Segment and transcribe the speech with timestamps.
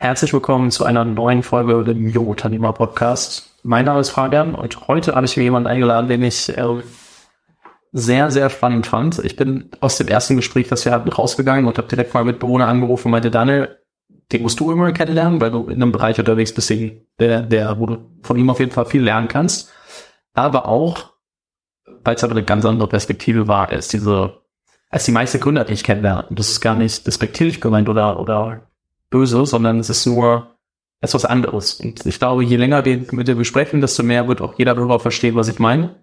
[0.00, 3.58] Herzlich willkommen zu einer neuen Folge Jo Unternehmer Podcast.
[3.64, 6.82] Mein Name ist Fabian und heute habe ich mir jemanden eingeladen, den ich äh,
[7.90, 9.18] sehr, sehr spannend fand.
[9.18, 12.38] Ich bin aus dem ersten Gespräch, das wir hatten, rausgegangen und habe direkt mal mit
[12.38, 13.76] Bewohner angerufen und meinte, Daniel,
[14.30, 16.72] den musst du immer kennenlernen, weil du in einem Bereich unterwegs bist,
[17.18, 19.72] der, der, wo du von ihm auf jeden Fall viel lernen kannst.
[20.32, 21.14] Aber auch,
[22.04, 24.42] weil es aber eine ganz andere Perspektive war, als diese,
[24.90, 26.28] als die meisten Gründer, die ich kennenlerne.
[26.30, 28.67] Das ist gar nicht despektierlich gemeint oder, oder
[29.10, 30.58] böse, sondern es ist nur
[31.00, 31.74] etwas anderes.
[31.74, 35.00] Und ich glaube, je länger wir mit dir besprechen, desto mehr wird auch jeder darüber
[35.00, 35.96] verstehen, was ich meine.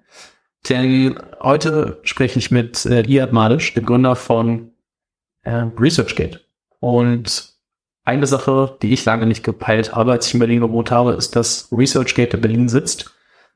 [0.70, 4.72] Denn heute spreche ich mit äh, Iad Madisch, dem Gründer von
[5.44, 6.42] äh, ResearchGate.
[6.80, 7.54] Und
[8.04, 11.36] eine Sache, die ich lange nicht gepeilt habe, als ich in Berlin gewohnt habe, ist,
[11.36, 13.12] dass ResearchGate in Berlin sitzt.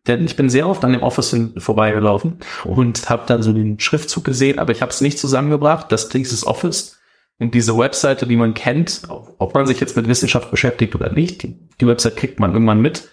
[0.08, 4.23] Denn ich bin sehr oft an dem Office vorbeigelaufen und habe dann so den Schriftzug
[4.23, 6.98] gesehen, aber ich habe es nicht zusammengebracht, dass dieses Office
[7.40, 11.44] und diese Webseite, die man kennt, ob man sich jetzt mit Wissenschaft beschäftigt oder nicht,
[11.44, 13.10] die, die Website kriegt man irgendwann mit,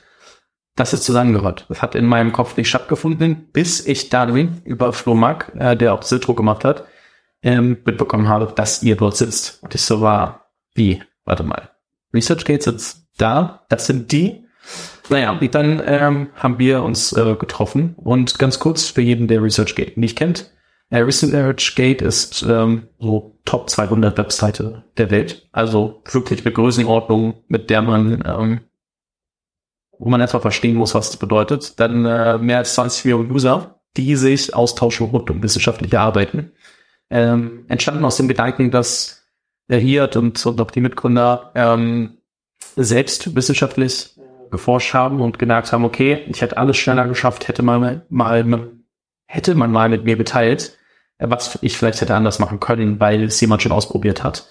[0.74, 1.64] das ist zusammengehört.
[1.68, 6.02] Das hat in meinem Kopf nicht stattgefunden, bis ich Darwin über Flohmark, äh, der auch
[6.02, 6.84] Siltro gemacht hat,
[7.42, 9.62] ähm, mitbekommen habe, dass ihr dort sitzt.
[9.62, 11.02] Und ich so war, wie?
[11.24, 11.70] Warte mal.
[12.12, 14.44] ResearchGate sitzt da, das sind die.
[15.08, 19.98] Naja, dann ähm, haben wir uns äh, getroffen und ganz kurz für jeden, der ResearchGate
[19.98, 20.50] nicht kennt,
[20.90, 25.48] äh, ResearchGate ist ähm, so Top 200 Webseite der Welt.
[25.52, 28.60] Also wirklich eine Größenordnung, mit der man, ähm,
[29.98, 31.78] wo man erstmal verstehen muss, was das bedeutet.
[31.80, 36.52] Dann äh, mehr als 20 Millionen User, die sich austauschen rund um wissenschaftliche Arbeiten.
[37.08, 39.24] Ähm, entstanden aus dem Gedanken, dass
[39.68, 42.18] der Hirt und, und auch die Mitgründer ähm,
[42.76, 44.16] selbst wissenschaftlich
[44.50, 48.75] geforscht haben und gemerkt haben, okay, ich hätte alles schneller geschafft, hätte man mal, mal
[49.26, 50.76] hätte man mal mit mir geteilt,
[51.18, 54.48] was ich vielleicht hätte anders machen können, weil es jemand schon ausprobiert hat.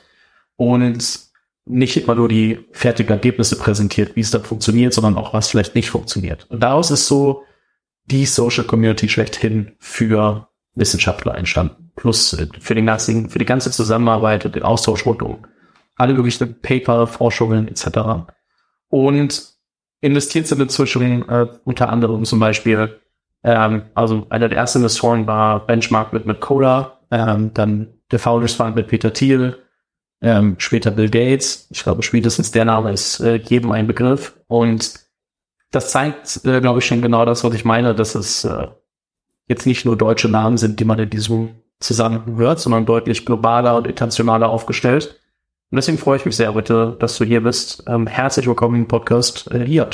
[0.58, 1.20] Und
[1.66, 5.76] nicht immer nur die fertigen Ergebnisse präsentiert, wie es dann funktioniert, sondern auch was vielleicht
[5.76, 6.45] nicht funktioniert.
[6.50, 7.44] Und daraus ist so
[8.06, 11.92] die Social Community schlechthin für Wissenschaftler entstanden.
[11.95, 15.45] Plus äh, für den ganzen, für die ganze Zusammenarbeit und den Austausch rund um
[15.95, 18.28] alle möglichen Paper, Forschungen etc.
[18.89, 19.54] Und
[20.02, 22.99] investiert sind inzwischen äh, unter anderem zum Beispiel
[23.45, 28.54] ähm, also einer der ersten Investoren war Benchmark mit, mit Coda, ähm, dann der Founders
[28.54, 29.58] Fund mit Peter Thiel,
[30.22, 31.67] ähm, später Bill Gates.
[31.70, 34.36] Ich glaube, spätestens der Name ist äh, jedem ein Begriff.
[34.48, 34.95] Und
[35.70, 38.67] das zeigt, äh, glaube ich, schon genau das, was ich meine, dass es äh,
[39.48, 43.78] jetzt nicht nur deutsche Namen sind, die man in diesem Zusammenhang hört, sondern deutlich globaler
[43.78, 45.22] und internationaler aufgestellt.
[45.70, 47.84] Und deswegen freue ich mich sehr heute, dass du hier bist.
[47.86, 49.89] Ähm, herzlich willkommen im Podcast äh, hier.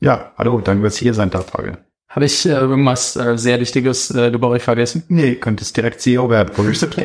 [0.00, 1.78] Ja, hallo, danke, dass ich hier sein darf, Frage.
[2.14, 5.02] Habe ich äh, irgendwas äh, sehr Wichtiges äh, über euch vergessen?
[5.08, 6.54] Nee, könntest direkt CEO werden.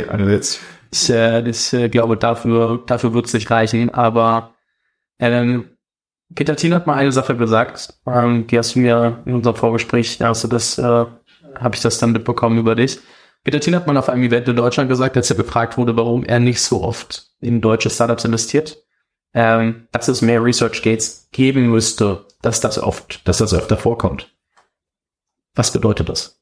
[0.07, 0.59] also jetzt.
[0.91, 3.89] Ich, äh, ich äh, glaube, dafür, dafür wird es nicht reichen.
[3.89, 4.53] Aber
[5.17, 5.65] ähm,
[6.35, 10.23] Peter Thien hat mal eine Sache gesagt, ähm, die hast du mir in unserem Vorgespräch,
[10.23, 12.99] also das äh, habe ich das dann mitbekommen über dich.
[13.43, 16.23] Peter Thien hat mal auf einem Event in Deutschland gesagt, als er befragt wurde, warum
[16.23, 18.77] er nicht so oft in deutsche Startups investiert,
[19.33, 24.31] ähm, dass es mehr Research Gates geben müsste, dass das oft, dass das öfter vorkommt.
[25.55, 26.39] Was bedeutet das?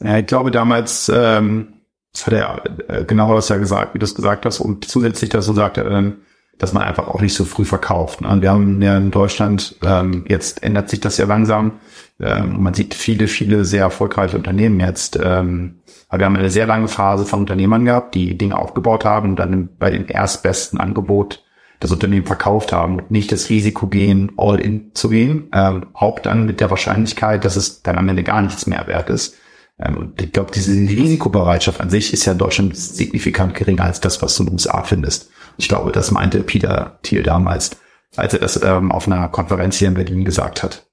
[0.00, 1.74] Ja, ich glaube damals, ähm,
[2.12, 5.30] das hat er äh, genau das ja gesagt, wie du es gesagt hast, und zusätzlich
[5.30, 6.18] dazu sagt er dann,
[6.58, 8.20] dass man einfach auch nicht so früh verkauft.
[8.20, 8.40] Ne?
[8.40, 11.80] Wir haben ja in Deutschland, ähm, jetzt ändert sich das ja langsam,
[12.20, 16.66] ähm, man sieht viele, viele sehr erfolgreiche Unternehmen jetzt, ähm, aber wir haben eine sehr
[16.66, 21.43] lange Phase von Unternehmern gehabt, die Dinge aufgebaut haben und dann bei dem erstbesten Angebot
[21.84, 26.18] das Unternehmen verkauft haben und nicht das Risiko gehen, all in zu gehen, ähm, auch
[26.18, 29.36] dann mit der Wahrscheinlichkeit, dass es dann am Ende gar nichts mehr wert ist.
[29.78, 34.00] Ähm, und ich glaube, diese Risikobereitschaft an sich ist ja in Deutschland signifikant geringer als
[34.00, 35.30] das, was du in den USA findest.
[35.58, 37.76] Ich glaube, das meinte Peter Thiel damals,
[38.16, 40.86] als er das ähm, auf einer Konferenz hier in Berlin gesagt hat.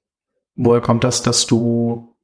[0.56, 2.14] Woher kommt das, dass du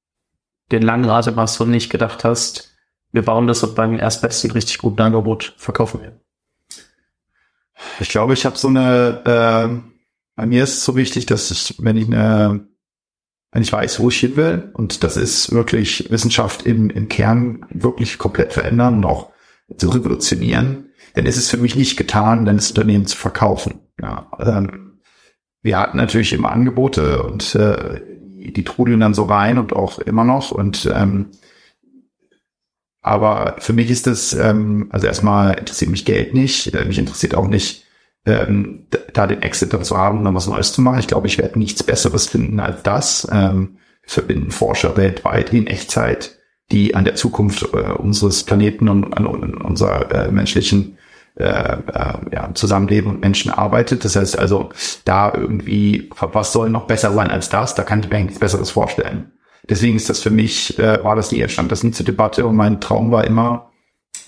[0.70, 2.74] den langen Rate machst und nicht gedacht hast,
[3.12, 6.20] wir bauen das und beim erstbesten richtig guten Angebot verkaufen wir?
[8.00, 9.90] Ich glaube, ich habe so eine, äh,
[10.36, 12.68] bei mir ist es so wichtig, dass ich, wenn ich eine,
[13.52, 17.66] wenn ich weiß, wo ich hin will, und das ist wirklich Wissenschaft im, im Kern
[17.70, 19.30] wirklich komplett verändern und auch
[19.76, 23.80] zu revolutionieren, dann ist es für mich nicht getan, dann das Unternehmen zu verkaufen.
[24.00, 25.00] Ja, ähm,
[25.62, 28.00] wir hatten natürlich immer Angebote und äh,
[28.52, 31.30] die trudeln dann so rein und auch immer noch und ähm,
[33.08, 36.74] aber für mich ist das, ähm, also erstmal interessiert mich Geld nicht.
[36.74, 37.84] Äh, mich interessiert auch nicht,
[38.26, 41.00] ähm, da den Exit dann zu haben und dann was Neues zu machen.
[41.00, 43.26] Ich glaube, ich werde nichts Besseres finden als das.
[43.32, 46.38] Ähm, verbinden Forscher weltweit in Echtzeit,
[46.70, 50.98] die an der Zukunft äh, unseres Planeten und an, an unserer äh, menschlichen
[51.36, 54.04] äh, äh, ja, Zusammenleben und Menschen arbeitet.
[54.04, 54.70] Das heißt also,
[55.04, 57.74] da irgendwie, was soll noch besser sein als das?
[57.74, 59.32] Da kann ich mir nichts Besseres vorstellen.
[59.68, 62.56] Deswegen ist das für mich, äh, war das nie, stand das nie zur Debatte und
[62.56, 63.70] mein Traum war immer,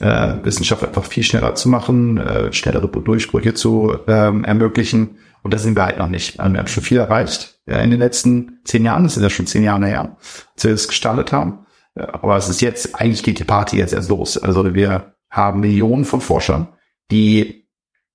[0.00, 5.18] äh, Wissenschaft einfach viel schneller zu machen, äh, schnellere Durchbrüche zu ähm, ermöglichen.
[5.42, 6.36] Und da sind wir halt noch nicht.
[6.36, 7.60] Wir haben schon viel erreicht.
[7.66, 10.16] Ja, in den letzten zehn Jahren, das ist ja schon zehn Jahre her,
[10.54, 11.66] als wir das gestartet haben.
[11.94, 14.36] Aber es ist jetzt, eigentlich geht die Party jetzt erst los.
[14.36, 16.68] Also wir haben Millionen von Forschern,
[17.10, 17.59] die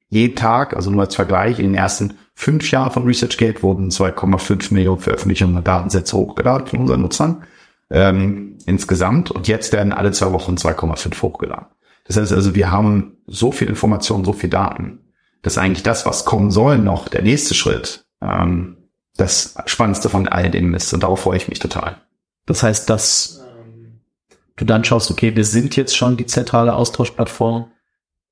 [0.09, 4.73] jeden Tag, also nur als Vergleich, in den ersten fünf Jahren von ResearchGate wurden 2,5
[4.73, 7.43] Millionen Veröffentlichungen und Datensätze hochgeladen von unseren Nutzern
[7.89, 9.31] ähm, insgesamt.
[9.31, 11.67] Und jetzt werden alle zwei Wochen 2,5 hochgeladen.
[12.05, 14.99] Das heißt also, wir haben so viel Informationen, so viel Daten,
[15.41, 18.77] dass eigentlich das, was kommen soll, noch der nächste Schritt, ähm,
[19.17, 20.93] das Spannendste von all dem ist.
[20.93, 21.97] Und darauf freue ich mich total.
[22.45, 23.43] Das heißt, dass
[24.55, 27.71] du dann schaust, okay, wir sind jetzt schon die zentrale Austauschplattform.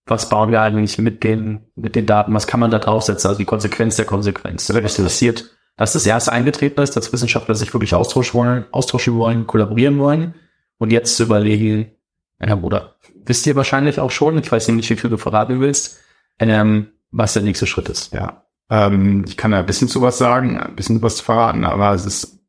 [0.06, 2.34] Was bauen wir eigentlich mit den, mit den Daten?
[2.34, 3.30] Was kann man da draufsetzen?
[3.30, 4.68] Also die Konsequenz der Konsequenz.
[4.68, 5.46] Das interessiert,
[5.78, 10.36] dass das erste eingetreten ist, dass Wissenschaftler sich wirklich austauschen wollen, austauschen wollen, kollaborieren wollen.
[10.78, 11.92] Und jetzt zu überlegen,
[12.40, 12.96] ja, oder
[13.26, 16.00] wisst ihr wahrscheinlich auch schon, ich weiß nicht, wie viel du verraten willst,
[16.40, 18.12] ähm, was der nächste Schritt ist.
[18.14, 21.64] Ja, ähm, ich kann da ein bisschen zu was sagen, ein bisschen was zu verraten,
[21.64, 22.40] aber es ist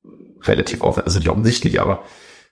[0.43, 2.03] relativ offen, also nicht offensichtlich, aber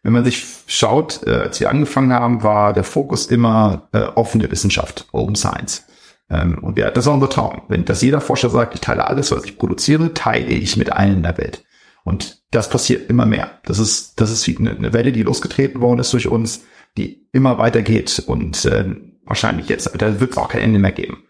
[0.03, 4.51] wenn man sich schaut, äh, als wir angefangen haben, war der Fokus immer äh, offene
[4.51, 5.85] Wissenschaft, Open Science.
[6.29, 7.63] Ähm, und ja, das ist unser Traum.
[7.69, 11.17] Wenn das jeder Forscher sagt, ich teile alles, was ich produziere, teile ich mit allen
[11.19, 11.65] in der Welt.
[12.05, 13.61] Und das passiert immer mehr.
[13.65, 16.65] Das ist, das ist wie eine, eine Welle, die losgetreten worden ist durch uns,
[16.97, 20.93] die immer weiter geht und äh, wahrscheinlich jetzt, da wird es auch kein Ende mehr
[20.93, 21.25] geben.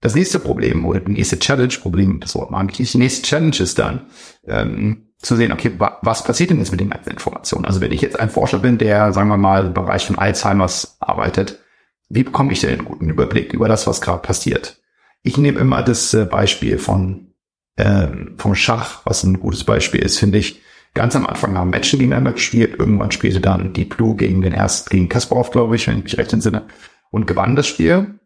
[0.00, 3.56] Das nächste Problem oder die nächste Challenge, Problem, das Wort mag ich, die nächste Challenge
[3.58, 4.06] ist dann,
[4.46, 7.64] ähm, zu sehen, okay, wa was passiert denn jetzt mit den ganzen Informationen?
[7.64, 10.96] Also wenn ich jetzt ein Forscher bin, der, sagen wir mal, im Bereich von Alzheimers
[11.00, 11.60] arbeitet,
[12.08, 14.80] wie bekomme ich denn einen guten Überblick über das, was gerade passiert?
[15.22, 17.34] Ich nehme immer das äh, Beispiel von
[17.76, 20.62] ähm, vom Schach, was ein gutes Beispiel ist, finde ich.
[20.94, 24.88] Ganz am Anfang haben Menschen gegeneinander gespielt, irgendwann spielte dann die Blue gegen den ersten,
[24.88, 26.68] gegen Kasparov, glaube ich, wenn ich mich recht entsinne,
[27.10, 28.18] und gewann das Spiel.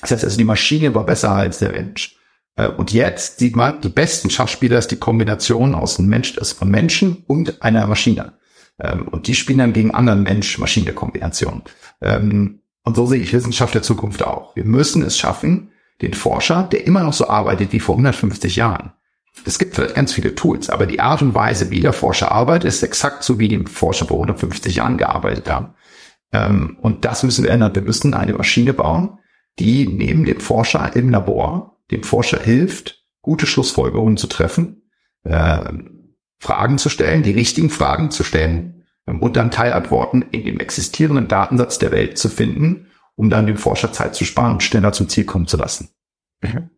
[0.00, 2.18] Das heißt also, die Maschine war besser als der Mensch.
[2.56, 6.52] Äh, und jetzt sieht man, die besten Schachspieler ist die Kombination aus einem Mensch, aus
[6.52, 8.34] von Menschen und einer Maschine.
[8.78, 11.62] Ähm, und die spielen dann gegen anderen Mensch-Maschine-Kombinationen.
[12.00, 14.54] Ähm, und so sehe ich Wissenschaft der Zukunft auch.
[14.56, 15.70] Wir müssen es schaffen,
[16.02, 18.92] den Forscher, der immer noch so arbeitet wie vor 150 Jahren,
[19.44, 22.68] es gibt vielleicht ganz viele Tools, aber die Art und Weise, wie der Forscher arbeitet,
[22.68, 25.74] ist exakt so, wie die Forscher vor 150 Jahren gearbeitet haben.
[26.32, 27.74] Ähm, und das müssen wir ändern.
[27.74, 29.18] Wir müssen eine Maschine bauen,
[29.58, 34.90] die neben dem Forscher im Labor dem Forscher hilft, gute Schlussfolgerungen zu treffen,
[35.24, 35.72] äh,
[36.38, 41.28] Fragen zu stellen, die richtigen Fragen zu stellen ähm, und dann Teilantworten in dem existierenden
[41.28, 45.08] Datensatz der Welt zu finden, um dann dem Forscher Zeit zu sparen und schneller zum
[45.08, 45.88] Ziel kommen zu lassen.
[46.42, 46.70] Mhm.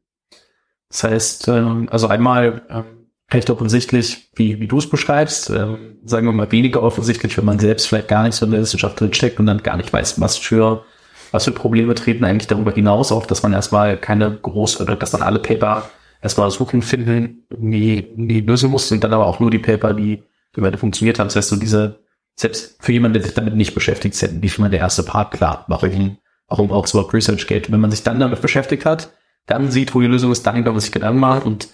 [0.88, 6.26] Das heißt, ähm, also einmal ähm, recht offensichtlich, wie, wie du es beschreibst, ähm, sagen
[6.26, 9.12] wir mal weniger offensichtlich, wenn man selbst vielleicht gar nicht so in der Wissenschaft drin
[9.12, 10.84] steckt und dann gar nicht weiß, was für,
[11.32, 15.22] was für Probleme treten eigentlich darüber hinaus auf, dass man erstmal keine groß, dass dann
[15.22, 15.88] alle Paper
[16.22, 20.22] erstmal suchen, finden, irgendwie, irgendwie lösen muss und dann aber auch nur die Paper, die
[20.56, 21.28] die weiter funktioniert haben.
[21.28, 22.00] Das heißt, so diese,
[22.34, 25.32] selbst für jemanden, der sich damit nicht beschäftigt, ist wie viel man der erste Part
[25.32, 26.18] klar, warum,
[26.48, 27.70] warum auch so Research geht.
[27.70, 29.12] Wenn man sich dann damit beschäftigt hat,
[29.46, 31.68] dann sieht, wo die Lösung ist, dann kann man sich Gedanken machen und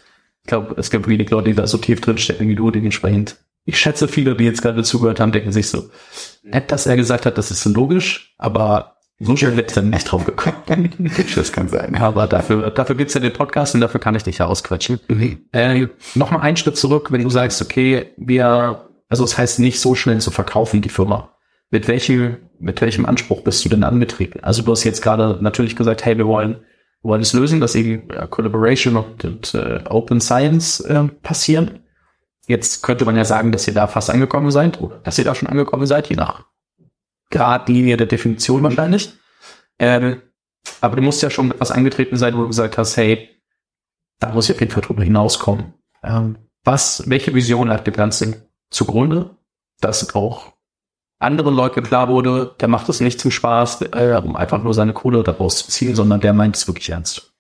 [0.45, 3.37] ich glaube, es gibt wenig Leute, die da so tief drin stecken wie du, dementsprechend.
[3.65, 5.89] Ich schätze, viele, die jetzt gerade zugehört haben, denken sich so,
[6.43, 10.25] nett, dass er gesagt hat, das ist logisch, aber so schnell wird dann nicht drauf
[10.25, 10.57] gekommen.
[11.35, 11.95] das kann sein.
[11.97, 15.01] Aber dafür, dafür gibt's ja den Podcast und dafür kann ich dich ja ausquatschen.
[15.09, 15.47] Mhm.
[15.53, 19.81] Äh, Nochmal einen Schritt zurück, wenn du sagst, okay, wir, also es das heißt nicht
[19.81, 21.37] so schnell zu verkaufen, die Firma.
[21.71, 24.41] Mit welchem, mit welchem Anspruch bist du denn angetreten?
[24.43, 26.65] Also du hast jetzt gerade natürlich gesagt, hey, wir wollen
[27.03, 31.81] wollen es lösen, dass eben ja, Collaboration und, und äh, Open Science äh, passieren.
[32.47, 35.35] Jetzt könnte man ja sagen, dass ihr da fast angekommen seid oder dass ihr da
[35.35, 36.45] schon angekommen seid, je nach
[37.33, 39.13] Gradlinie der Definition wahrscheinlich.
[39.81, 40.23] Ähm,
[40.81, 43.29] aber du musst ja schon etwas angetreten sein, wo du gesagt hast, hey,
[44.21, 45.75] da muss ich auf jeden Fall drüber hinauskommen.
[46.05, 49.37] Ähm, was, welche Vision hat dem Ganzen zugrunde,
[49.81, 50.53] dass auch
[51.19, 54.93] anderen Leuten klar wurde, der macht es nicht zum Spaß, äh, um einfach nur seine
[54.93, 57.32] Kohle daraus zu ziehen, sondern der meint es wirklich ernst.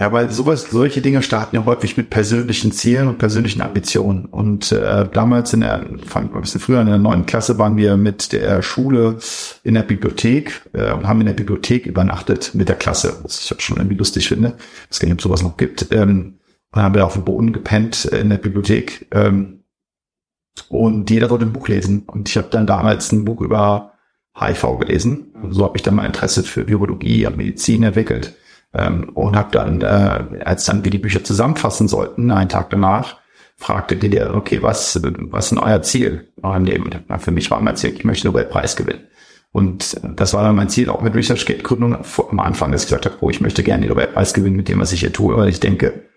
[0.00, 4.24] Ja, weil sowas, solche Dinge starten ja häufig mit persönlichen Zielen und persönlichen Ambitionen.
[4.24, 7.96] Und äh, damals in der, fand ein bisschen früher in der neunten Klasse waren wir
[7.96, 9.18] mit der Schule
[9.62, 13.62] in der Bibliothek äh, und haben in der Bibliothek übernachtet mit der Klasse, was ich
[13.62, 14.56] schon irgendwie lustig finde.
[14.90, 15.88] Es gar nicht, ob sowas noch gibt.
[15.92, 16.38] Ähm,
[16.72, 19.06] und haben wir auf dem Boden gepennt in der Bibliothek.
[19.12, 19.64] Ähm,
[20.68, 22.04] und jeder sollte ein Buch lesen.
[22.06, 23.92] Und ich habe dann damals ein Buch über
[24.38, 25.34] HIV gelesen.
[25.50, 28.34] So habe ich dann mein Interesse für Biologie und Medizin entwickelt.
[28.74, 33.18] Ähm, und habe dann, äh, als dann wir die Bücher zusammenfassen sollten, einen Tag danach,
[33.56, 36.90] fragte der, okay, was, was ist denn euer Ziel in eurem Leben?
[37.18, 39.06] Für mich war mein Ziel, ich möchte den Nobelpreis gewinnen.
[39.52, 41.98] Und das war dann mein Ziel auch mit ResearchGate Gründung
[42.30, 44.80] am Anfang, dass ich gesagt habe, oh, ich möchte gerne den Nobelpreis gewinnen mit dem,
[44.80, 46.08] was ich hier tue, weil ich denke,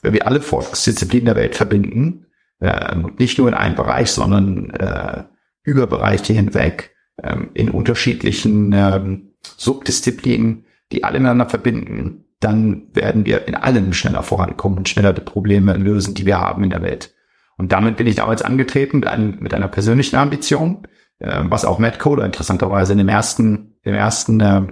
[0.00, 2.26] wenn wir alle Forschungsdisziplinen der Welt verbinden,
[2.60, 5.24] äh, nicht nur in einem Bereich, sondern äh,
[5.62, 9.18] über Bereiche hinweg, äh, in unterschiedlichen äh,
[9.56, 15.20] Subdisziplinen, die alle miteinander verbinden, dann werden wir in allem schneller vorankommen und schneller die
[15.20, 17.14] Probleme lösen, die wir haben in der Welt.
[17.56, 18.98] Und damit bin ich damals angetreten
[19.40, 20.86] mit, einer persönlichen Ambition,
[21.18, 24.62] äh, was auch Matt Kohler interessanterweise in dem ersten, im ersten äh,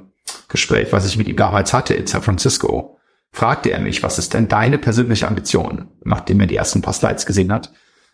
[0.49, 2.99] Gespräch, was ich mit ihm damals hatte in San Francisco,
[3.33, 7.27] fragte er mich, was ist denn deine persönliche Ambition, nachdem er die ersten paar Slides
[7.27, 7.73] gesehen hat.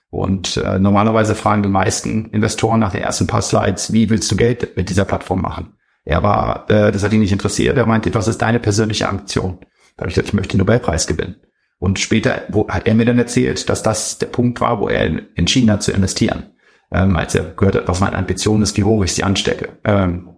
[0.08, 4.36] Und äh, normalerweise fragen die meisten Investoren nach den ersten paar Slides, wie willst du
[4.36, 5.74] Geld mit dieser Plattform machen?
[6.04, 7.76] Er war, äh, das hat ihn nicht interessiert.
[7.76, 9.58] Er meinte, was ist deine persönliche Ambition?
[9.96, 11.36] Da habe ich gesagt, ich möchte den Nobelpreis gewinnen.
[11.78, 15.20] Und später wo, hat er mir dann erzählt, dass das der Punkt war, wo er
[15.34, 16.54] entschieden hat zu investieren.
[16.90, 19.78] Ähm, als er gehört hat, was meine Ambition ist, wie hoch ich sie anstecke.
[19.84, 20.30] Ähm,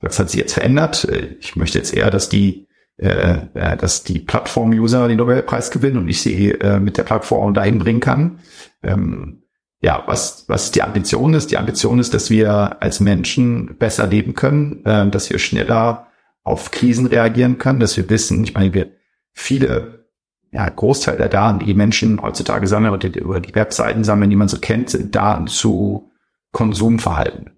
[0.00, 1.08] das hat sich jetzt verändert.
[1.40, 6.08] Ich möchte jetzt eher, dass die, äh, äh dass die Plattform-User den Nobelpreis gewinnen und
[6.08, 8.40] ich sie äh, mit der Plattform dahin bringen kann.
[8.82, 9.43] Ähm,
[9.84, 11.50] ja, was, was die Ambition ist.
[11.50, 16.06] Die Ambition ist, dass wir als Menschen besser leben können, äh, dass wir schneller
[16.42, 18.92] auf Krisen reagieren können, dass wir wissen, ich meine, wir
[19.34, 20.06] viele,
[20.52, 24.48] ja, Großteil der Daten, die Menschen heutzutage sammeln und über die Webseiten sammeln, die man
[24.48, 26.10] so kennt, sind Daten zu
[26.52, 27.50] Konsumverhalten.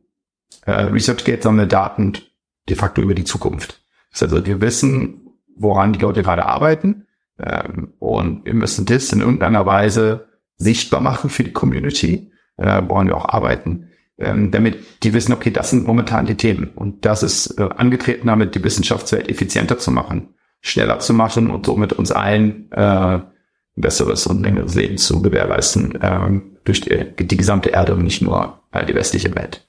[0.64, 2.14] Äh, ResearchGate sammelt Daten
[2.68, 3.84] de facto über die Zukunft.
[4.10, 7.06] Das heißt also, wir wissen, woran die Leute gerade arbeiten,
[7.38, 10.26] ähm, und wir müssen das in irgendeiner Weise
[10.56, 15.50] sichtbar machen für die Community, äh, wollen wir auch arbeiten, ähm, damit die wissen, okay,
[15.50, 16.70] das sind momentan die Themen.
[16.74, 21.66] Und das ist äh, angetreten damit, die Wissenschaftswelt effizienter zu machen, schneller zu machen und
[21.66, 23.20] somit uns allen äh,
[23.76, 28.60] besseres und längeres Leben zu gewährleisten äh, durch die, die gesamte Erde und nicht nur
[28.72, 29.66] äh, die westliche Welt.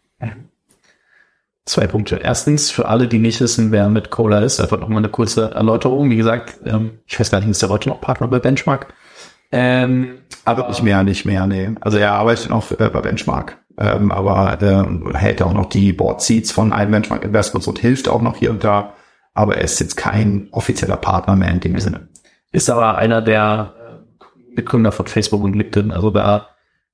[1.68, 2.22] Zwei Punkte.
[2.24, 6.10] Erstens, für alle, die nicht wissen, wer mit Cola ist, einfach nochmal eine kurze Erläuterung.
[6.10, 8.94] Wie gesagt, ähm, ich weiß gar nicht, ist der heute noch Partner bei Benchmark?
[9.52, 11.72] Ähm, aber nicht mehr, nicht mehr, nee.
[11.82, 16.22] Also er arbeitet noch äh, bei Benchmark, ähm, aber äh, hält auch noch die Board
[16.22, 18.94] Seats von einem Benchmark Investments und hilft auch noch hier und da.
[19.34, 22.08] Aber er ist jetzt kein offizieller Partner mehr in dem Sinne.
[22.52, 25.92] Ist aber einer der äh, Mitgründer von Facebook und LinkedIn.
[25.92, 26.48] Also da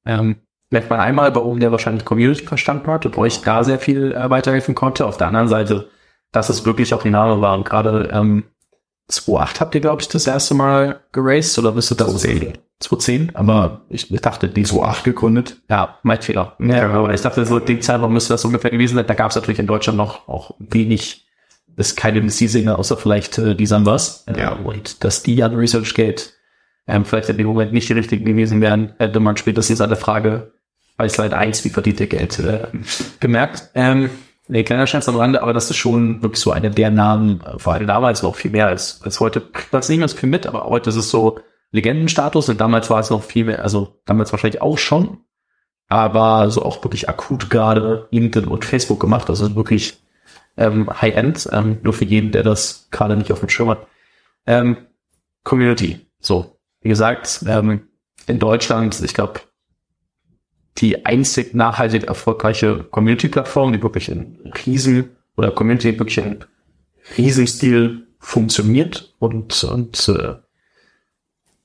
[0.06, 0.36] ähm,
[0.70, 4.30] merkt man einmal, warum der wahrscheinlich Community verstanden hat und euch da sehr viel äh,
[4.30, 5.06] weiterhelfen konnte.
[5.06, 5.90] Auf der anderen Seite,
[6.32, 7.56] dass es wirklich auch die Name war.
[7.56, 8.44] Und gerade ähm,
[9.10, 12.26] 2.8 habt ihr, glaube ich, das erste Mal geraced oder bist du das?
[12.26, 12.54] 2.10.
[12.82, 15.58] 2.10, aber ich dachte, die 2.8 gegründet.
[15.70, 16.56] Ja, mein Fehler.
[16.60, 19.08] Ja, aber ich dachte, so die Zeitraum müsste das ungefähr gewesen sein.
[19.08, 21.26] Da gab es natürlich in Deutschland noch auch wenig,
[21.76, 24.26] das ist keine MC-Singer, außer vielleicht äh, die was.
[24.36, 24.54] Ja.
[24.54, 26.32] Und dass die an ResearchGate
[26.88, 29.98] ähm, vielleicht in dem Moment nicht die richtigen gewesen wären, hätte man spätestens an der
[29.98, 30.54] Frage
[30.98, 32.68] bei Slide 1, wie verdient ihr Geld, äh,
[33.20, 33.70] gemerkt.
[33.74, 34.10] Ähm,
[34.48, 37.58] Nee, kleiner Scherz am Rande, aber das ist schon wirklich so einer der Namen, äh,
[37.60, 39.42] vor allem damals noch viel mehr als, als heute.
[39.72, 41.40] Das nicht mehr so viel mit, aber heute ist es so
[41.72, 45.20] Legendenstatus und damals war es noch viel mehr, also damals wahrscheinlich auch schon,
[45.88, 49.30] aber so auch wirklich akut gerade LinkedIn und Facebook gemacht.
[49.30, 50.04] Das ist wirklich
[50.58, 53.88] ähm, High-End, ähm, nur für jeden, der das gerade nicht auf dem Schirm hat.
[54.46, 54.78] Ähm,
[55.44, 57.88] Community, so, wie gesagt, ähm,
[58.28, 59.40] in Deutschland, ich glaube,
[60.78, 66.44] die einzig nachhaltig erfolgreiche Community-Plattform, die wirklich in Riesen oder Community wirklich in
[67.18, 70.36] Riesenstil funktioniert und, und äh,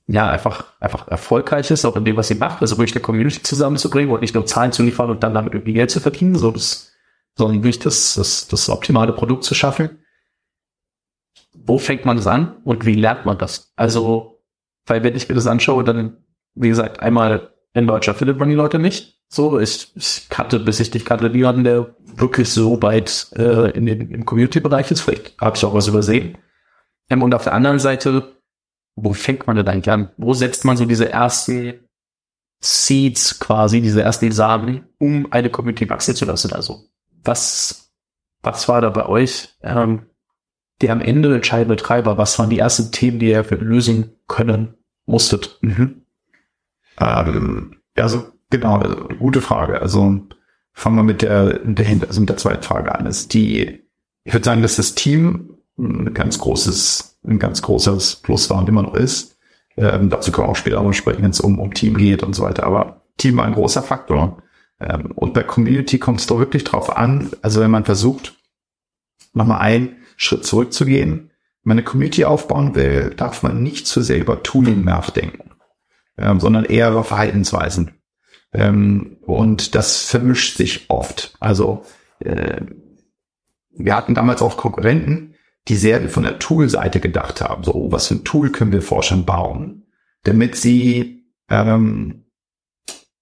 [0.07, 3.43] ja, einfach, einfach erfolgreich ist, auch in dem, was sie macht, also wirklich eine Community
[3.43, 6.51] zusammenzubringen und nicht nur Zahlen zu liefern und dann damit irgendwie Geld zu verdienen, so
[6.51, 6.91] das,
[7.37, 9.99] sondern wirklich das, das, das optimale Produkt zu schaffen.
[11.53, 13.71] Wo fängt man das an und wie lernt man das?
[13.75, 14.41] Also,
[14.87, 16.17] weil wenn ich mir das anschaue, dann,
[16.55, 19.19] wie gesagt, einmal in Deutschland findet man die Leute nicht.
[19.27, 23.85] So, ich, ich kannte, bis ich dich kannte, niemanden, der wirklich so weit äh, in
[23.85, 25.01] den, im Community-Bereich ist.
[25.01, 26.37] Vielleicht habe ich auch was übersehen.
[27.09, 28.33] Ähm, und auf der anderen Seite,
[28.95, 30.11] wo fängt man denn eigentlich an?
[30.17, 31.87] Wo setzt man so diese ersten
[32.61, 36.51] Seeds quasi, diese ersten Samen, um eine Community wachsen zu lassen?
[36.53, 36.85] Also,
[37.23, 37.91] was,
[38.41, 40.07] was war da bei euch ähm,
[40.81, 42.17] der am Ende entscheidende Treiber?
[42.17, 45.57] Was waren die ersten Themen, die ihr lösen können musstet?
[45.61, 46.05] Mhm.
[46.99, 49.81] Ähm, also genau, also, gute Frage.
[49.81, 50.21] Also
[50.73, 53.05] fangen wir mit der, der also mit der zweiten Frage an.
[53.05, 53.81] Ist die,
[54.23, 58.69] ich würde sagen, dass das Team ein ganz großes, ein ganz großes Plus war und
[58.69, 59.37] immer noch ist.
[59.77, 62.33] Ähm, dazu können wir auch später noch sprechen, wenn es um, um Team geht und
[62.33, 62.63] so weiter.
[62.63, 64.41] Aber Team war ein großer Faktor.
[64.79, 68.35] Ähm, und bei Community kommt es doch wirklich drauf an, also wenn man versucht,
[69.33, 71.29] nochmal einen Schritt zurückzugehen, wenn
[71.63, 75.48] man eine Community aufbauen will, darf man nicht zu sehr über Tooling nachdenken,
[76.19, 77.99] ähm, sondern eher über Verhaltensweisen.
[78.53, 81.35] Ähm, und das vermischt sich oft.
[81.39, 81.83] Also
[82.19, 82.61] äh,
[83.71, 85.35] wir hatten damals auch Konkurrenten,
[85.67, 87.63] die sehr von der Tool-Seite gedacht haben.
[87.63, 89.85] So, was für ein Tool können wir Forschern bauen,
[90.23, 92.25] damit sie, ähm,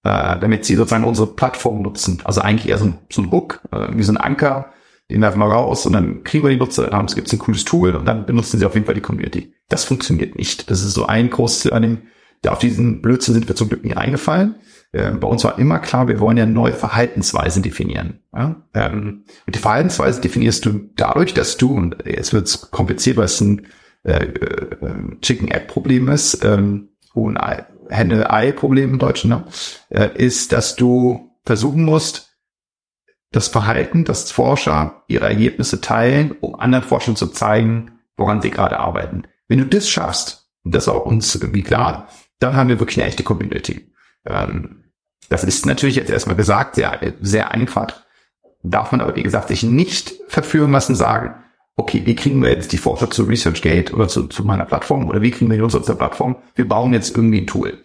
[0.03, 2.21] äh, damit sie sozusagen unsere Plattform nutzen.
[2.23, 4.71] Also eigentlich eher so ein, so ein Hook, äh, wie so ein Anker,
[5.09, 7.63] den werfen wir raus und dann kriegen wir die Nutzer, dann gibt es ein cooles
[7.63, 9.53] Tool und dann benutzen sie auf jeden Fall die Community.
[9.69, 10.69] Das funktioniert nicht.
[10.69, 12.09] Das ist so ein großes, an
[12.43, 14.55] dem, auf diesen Blödsinn sind wir zum Glück nie eingefallen.
[14.91, 18.21] Äh, bei uns war immer klar, wir wollen ja neue Verhaltensweisen definieren.
[18.33, 18.63] Ja?
[18.73, 23.25] Ähm, und die Verhaltensweise definierst du dadurch, dass du, und jetzt wird es kompliziert, weil
[23.25, 23.67] es ein
[24.03, 29.43] äh, äh, Chicken-Egg-Problem ist, ähm, ein Henne-Ei-Problem im Deutschen, ne?
[29.89, 32.27] äh, ist, dass du versuchen musst,
[33.31, 38.79] das Verhalten, das Forscher ihre Ergebnisse teilen, um anderen Forschern zu zeigen, woran sie gerade
[38.79, 39.23] arbeiten.
[39.47, 42.07] Wenn du das schaffst, und das ist auch uns irgendwie klar,
[42.39, 43.91] dann haben wir wirklich eine echte Community.
[44.25, 44.83] Ähm,
[45.29, 48.01] das ist natürlich jetzt erstmal gesagt, sehr, sehr einfach.
[48.63, 51.35] Darf man aber, wie gesagt, sich nicht verführen lassen, sagen,
[51.75, 55.21] okay, wie kriegen wir jetzt die Forscher zu ResearchGate oder zu, zu meiner Plattform oder
[55.21, 56.37] wie kriegen wir die Nutzer zur Plattform?
[56.55, 57.77] Wir bauen jetzt irgendwie ein Tool.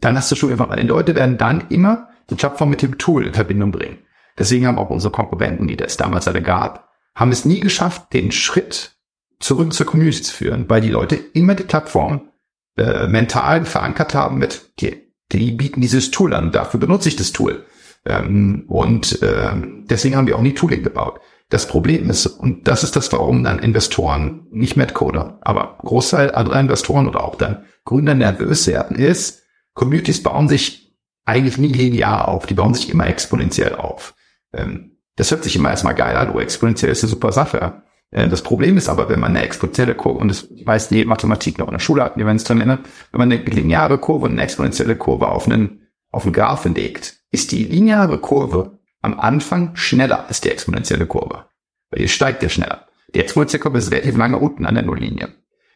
[0.00, 3.26] Dann hast du schon einfach, die Leute werden dann immer die Plattform mit dem Tool
[3.26, 3.98] in Verbindung bringen.
[4.38, 8.30] Deswegen haben auch unsere Konkurrenten, die das damals alle gab, haben es nie geschafft, den
[8.30, 8.96] Schritt
[9.40, 12.29] zurück zur Community zu führen, weil die Leute immer die Plattform
[12.76, 17.32] äh, mental verankert haben mit, okay, die bieten dieses Tool an, dafür benutze ich das
[17.32, 17.64] Tool.
[18.04, 19.52] Ähm, und äh,
[19.88, 21.20] deswegen haben wir auch nie Tooling gebaut.
[21.50, 26.60] Das Problem ist, und das ist das, warum dann Investoren, nicht Medcoder, aber Großteil anderer
[26.60, 29.42] Investoren oder auch dann Gründer nervös werden, ist,
[29.74, 34.14] Communities bauen sich eigentlich nie linear auf, die bauen sich immer exponentiell auf.
[34.52, 37.82] Ähm, das hört sich immer erstmal geil an, oh, exponentiell ist eine super Sache.
[38.10, 41.58] Äh, das Problem ist aber, wenn man eine exponentielle Kurve, und das weiß die Mathematik
[41.58, 42.80] noch in der Schule hatten, die werden es dran erinnern,
[43.12, 47.20] wenn man eine lineare Kurve und eine exponentielle Kurve auf einen, auf einen Graphen legt,
[47.30, 51.46] ist die lineare Kurve am Anfang schneller als die exponentielle Kurve.
[51.90, 52.86] Weil die steigt ja schneller.
[53.14, 55.28] Die exponentielle Kurve ist relativ lange unten an der Nulllinie.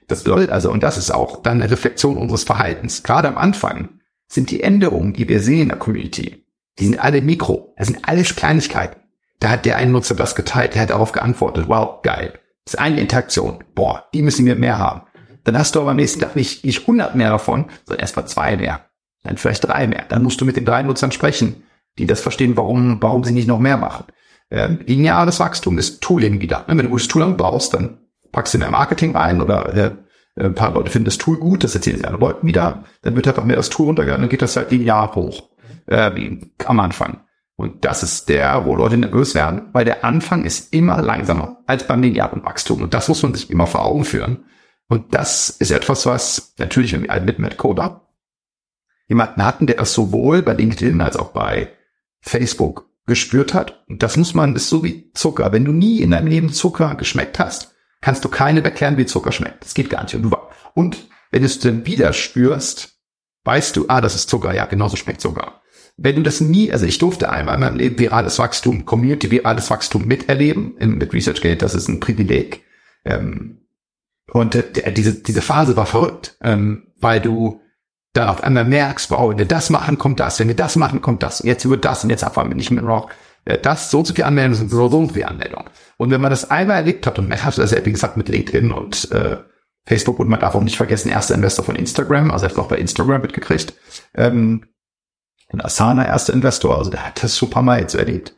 [0.06, 4.00] Das bedeutet also, und das ist auch dann eine Reflexion unseres Verhaltens, gerade am Anfang
[4.26, 6.44] sind die Änderungen, die wir sehen in der Community,
[6.78, 7.74] die sind alle Mikro.
[7.76, 9.00] Das sind alles Kleinigkeiten.
[9.44, 12.32] Da hat der eine Nutzer das geteilt, der hat darauf geantwortet, wow, geil.
[12.64, 13.62] Das ist eine Interaktion.
[13.74, 15.02] Boah, die müssen wir mehr haben.
[15.44, 18.24] Dann hast du aber am nächsten Tag nicht, nicht 100 mehr davon, sondern erst mal
[18.24, 18.86] zwei mehr.
[19.22, 20.06] Dann vielleicht drei mehr.
[20.08, 21.62] Dann musst du mit den drei Nutzern sprechen,
[21.98, 24.06] die das verstehen, warum, warum sie nicht noch mehr machen.
[24.50, 26.64] Ähm, lineares Wachstum ist Tooling wieder.
[26.66, 27.98] Wenn du gutes Tooling brauchst, dann
[28.32, 29.90] packst du mehr Marketing ein oder äh,
[30.42, 33.28] ein paar Leute finden das Tool gut, das erzählen sie anderen Leuten wieder, dann wird
[33.28, 35.50] einfach mehr das Tool runtergegangen, dann geht das halt linear hoch,
[35.86, 37.20] äh, am Anfang.
[37.56, 41.86] Und das ist der, wo Leute nervös werden, weil der Anfang ist immer langsamer als
[41.86, 42.82] beim linearen Wachstum.
[42.82, 44.44] Und das muss man sich immer vor Augen führen.
[44.88, 48.08] Und das ist etwas, was natürlich, wenn wir mit Metcoder
[49.08, 51.72] jemanden hatten, der das sowohl bei LinkedIn als auch bei
[52.20, 53.84] Facebook gespürt hat.
[53.88, 55.52] Und das muss man, ist so wie Zucker.
[55.52, 59.30] Wenn du nie in deinem Leben Zucker geschmeckt hast, kannst du keine erklären, wie Zucker
[59.30, 59.64] schmeckt.
[59.64, 60.16] Das geht gar nicht.
[60.74, 62.98] Und wenn du es dann wieder spürst,
[63.44, 64.54] weißt du, ah, das ist Zucker.
[64.54, 65.60] Ja, genauso schmeckt Zucker
[65.96, 69.70] wenn du das nie, also ich durfte einmal in meinem Leben virales Wachstum, Community virales
[69.70, 72.64] Wachstum miterleben mit ResearchGate, das ist ein Privileg.
[73.04, 73.60] Ähm,
[74.32, 77.60] und äh, diese, diese Phase war verrückt, ähm, weil du
[78.12, 81.00] dann auf einmal merkst, wow, wenn wir das machen, kommt das, wenn wir das machen,
[81.00, 83.10] kommt das, und jetzt wird das und jetzt einfach nicht mehr noch
[83.44, 85.68] äh, das, so und so viele Anmeldungen sind so, so und so viele Anmeldungen.
[85.96, 88.28] Und wenn man das einmal erlebt hat, und man hat das ja, wie gesagt, mit
[88.28, 89.36] LinkedIn und äh,
[89.86, 92.68] Facebook und man darf auch nicht vergessen, erster Investor von Instagram, also er hat auch
[92.68, 93.74] bei Instagram mitgekriegt,
[94.14, 94.64] ähm,
[95.54, 98.34] und Asana erster Investor, also der hat das schon ein paar Mal jetzt erlebt.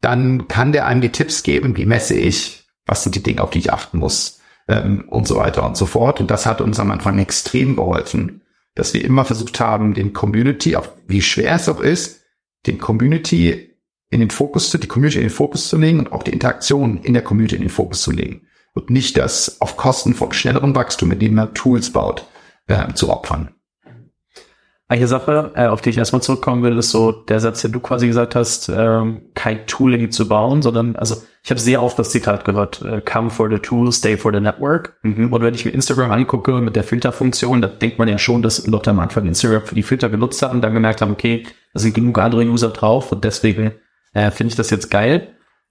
[0.00, 3.50] Dann kann der einem die Tipps geben, wie messe ich, was sind die Dinge, auf
[3.50, 6.20] die ich achten muss ähm, und so weiter und so fort.
[6.20, 8.42] Und das hat uns am Anfang extrem geholfen,
[8.76, 12.20] dass wir immer versucht haben, den Community, auch wie schwer es auch ist,
[12.66, 13.76] den Community
[14.10, 16.98] in den Fokus zu, die Community in den Fokus zu legen und auch die Interaktion
[16.98, 18.46] in der Community in den Fokus zu legen.
[18.72, 22.26] Und nicht das auf Kosten von schnellerem Wachstum, indem man Tools baut,
[22.68, 23.54] äh, zu opfern.
[24.92, 27.80] Eine Sache, äh, auf die ich erstmal zurückkommen will, ist so der Satz, den du
[27.80, 32.10] quasi gesagt hast, ähm, kein Tooling zu bauen, sondern, also ich habe sehr oft das
[32.10, 34.98] Zitat gehört, äh, come for the tool, stay for the network.
[35.02, 35.32] Mhm.
[35.32, 38.66] Und wenn ich mir Instagram angucke mit der Filterfunktion, da denkt man ja schon, dass
[38.66, 41.94] Leute am Anfang Instagram für die Filter genutzt haben, dann gemerkt haben, okay, da sind
[41.94, 43.72] genug andere User drauf und deswegen
[44.12, 45.28] äh, finde ich das jetzt geil.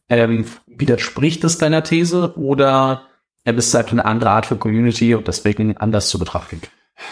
[0.10, 3.04] Ähm, widerspricht das deiner These oder
[3.44, 6.60] äh, ist es halt eine andere Art für Community und deswegen anders zu betrachten?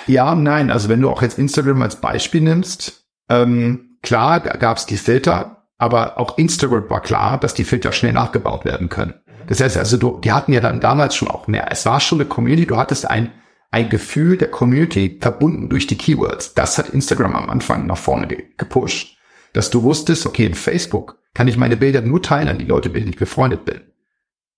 [0.07, 0.71] Ja, nein.
[0.71, 5.67] Also wenn du auch jetzt Instagram als Beispiel nimmst, ähm, klar gab es die Filter,
[5.77, 9.13] aber auch Instagram war klar, dass die Filter schnell nachgebaut werden können.
[9.47, 11.71] Das heißt also, du, die hatten ja dann damals schon auch mehr.
[11.71, 13.31] Es war schon eine Community, du hattest ein,
[13.71, 16.53] ein Gefühl der Community verbunden durch die Keywords.
[16.53, 19.17] Das hat Instagram am Anfang nach vorne gepusht.
[19.53, 22.89] Dass du wusstest, okay, in Facebook kann ich meine Bilder nur teilen an die Leute,
[22.89, 23.81] mit denen ich befreundet bin.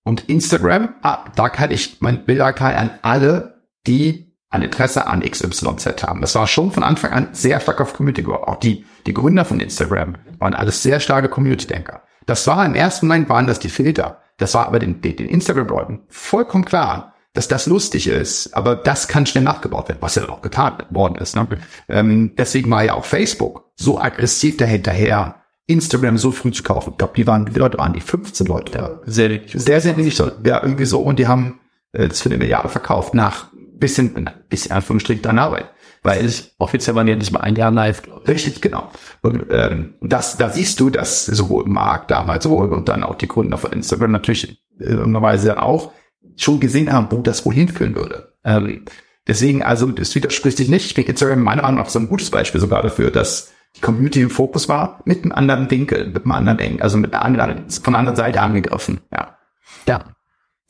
[0.04, 5.22] Und Instagram, ah, da kann ich meine Bilder teilen an alle, die ein Interesse an
[5.22, 6.20] XYZ haben.
[6.20, 8.44] Das war schon von Anfang an sehr stark auf Community geworden.
[8.44, 12.02] Auch die, die Gründer von Instagram waren alles sehr starke Community-Denker.
[12.26, 14.20] Das war im ersten Moment waren das die Filter.
[14.36, 18.52] Das war aber den, den, den Instagram-Leuten vollkommen klar, dass das lustig ist.
[18.54, 21.34] Aber das kann schnell nachgebaut werden, was ja auch getan worden ist.
[21.34, 21.48] Ne?
[21.88, 25.36] Ähm, deswegen war ja auch Facebook so aggressiv dahinterher,
[25.66, 26.90] Instagram so früh zu kaufen.
[26.90, 29.00] Ich glaube, die waren, wie Leute waren die 15 Leute da.
[29.06, 30.18] Sehr, sehr, sehr, sehr wenig.
[30.18, 31.00] Ja, irgendwie so.
[31.00, 31.60] Und die haben
[31.92, 33.51] äh, das für eine Milliarde verkauft nach
[33.82, 35.68] bisschen, bisschen Anführungsstrich dran arbeiten.
[36.04, 38.02] Weil ich, offiziell waren ja nicht mal ein Jahr live.
[38.26, 38.90] Richtig, genau.
[39.22, 43.28] Und ähm, das, da siehst du, dass sowohl Mark damals sowohl und dann auch die
[43.28, 45.92] Gründer von Instagram natürlich äh, normalerweise auch
[46.36, 48.32] schon gesehen haben, wo das wohl hinführen würde.
[48.44, 48.84] Ähm,
[49.28, 50.86] deswegen, also das widerspricht sich nicht.
[50.86, 54.22] Ich finde Instagram meiner Meinung nach so ein gutes Beispiel sogar dafür, dass die Community
[54.22, 57.70] im Fokus war, mit einem anderen Winkel, mit einem anderen Eng, also mit einer anderen,
[57.70, 59.00] von der anderen Seite angegriffen.
[59.12, 59.38] Ja.
[59.86, 60.04] Ja.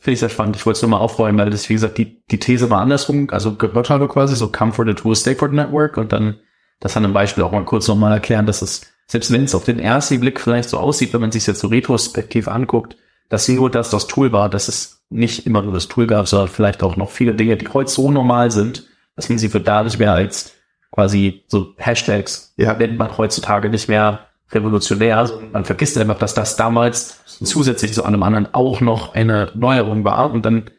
[0.02, 0.56] Finde ich sehr spannend.
[0.56, 3.28] Ich wollte es nur mal aufräumen, weil das, wie gesagt, die, die These war andersrum.
[3.30, 6.40] Also Gottschalk quasi so come for the true Stakeholder Network und dann
[6.80, 9.62] das an einem Beispiel auch mal kurz nochmal erklären, dass es, selbst wenn es auf
[9.62, 12.96] den ersten Blick vielleicht so aussieht, wenn man sich jetzt so retrospektiv anguckt,
[13.28, 16.48] dass nur das das Tool war, dass es nicht immer nur das Tool gab, sondern
[16.48, 19.84] vielleicht auch noch viele Dinge, die heute so normal sind, dass man sie für da
[19.84, 20.52] nicht mehr als
[20.90, 22.74] quasi so Hashtags ja.
[22.74, 25.30] nennt man heutzutage nicht mehr revolutionär.
[25.52, 30.30] Man vergisst einfach, dass das damals zusätzlich zu allem anderen auch noch eine Neuerung war
[30.30, 30.70] und dann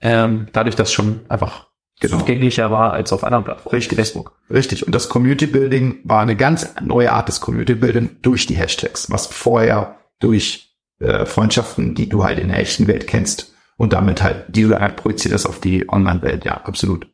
[0.00, 1.68] ähm, dadurch, dass schon einfach
[2.00, 2.18] genau.
[2.18, 3.76] zugänglicher war als auf anderen Plattformen.
[3.76, 3.96] Richtig.
[3.96, 4.38] Facebook.
[4.50, 4.86] Richtig.
[4.86, 9.10] Und das Community Building war eine ganz neue Art des Community Building durch die Hashtags,
[9.10, 14.22] was vorher durch äh, Freundschaften, die du halt in der echten Welt kennst und damit
[14.22, 16.44] halt, die du halt projizierst auf die Online-Welt.
[16.44, 17.08] Ja, absolut.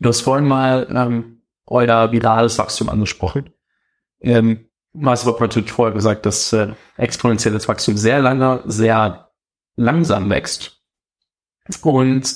[0.00, 3.50] Du hast vorhin mal ähm, euer virales Wachstum angesprochen.
[4.20, 9.30] Ähm, Master natürlich vorher gesagt, dass äh, exponentielles Wachstum sehr lange, sehr
[9.76, 10.82] langsam wächst.
[11.82, 12.34] Und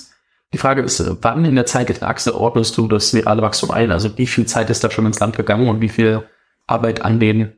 [0.52, 3.70] die Frage ist, äh, wann in der Zeit der Achse ordnest du das virale Wachstum
[3.70, 3.92] ein?
[3.92, 6.26] Also wie viel Zeit ist da schon ins Land gegangen und wie viel
[6.66, 7.52] Arbeit an den,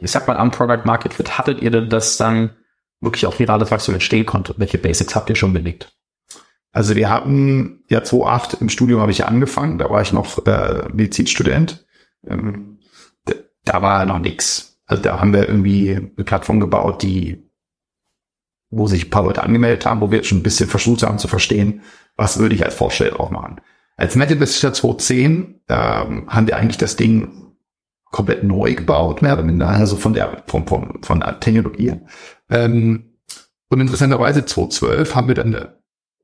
[0.00, 2.50] ich sag mal, am Product Market Fit hattet ihr denn, dass dann
[3.00, 4.54] wirklich auch virales Wachstum entstehen konnte?
[4.58, 5.92] Welche Basics habt ihr schon belegt?
[6.72, 10.88] Also wir hatten ja 2008 im Studium habe ich angefangen, da war ich noch äh,
[10.92, 11.86] Medizinstudent.
[12.26, 12.75] Ähm,
[13.66, 14.78] da war noch nix.
[14.86, 17.50] Also da haben wir irgendwie eine Plattform gebaut, die,
[18.70, 21.18] wo sich ein paar Leute angemeldet haben, wo wir jetzt schon ein bisschen versucht haben
[21.18, 21.82] zu verstehen,
[22.16, 23.60] was würde ich als Vorsteller auch machen.
[23.96, 27.46] Als Metal-Investitor 2010 ähm, haben wir eigentlich das Ding
[28.04, 31.94] komplett neu gebaut, mehr oder minder, also von der, von, von, von der Technologie.
[32.48, 33.16] Ähm,
[33.68, 35.78] und interessanterweise 2012 haben wir dann eine,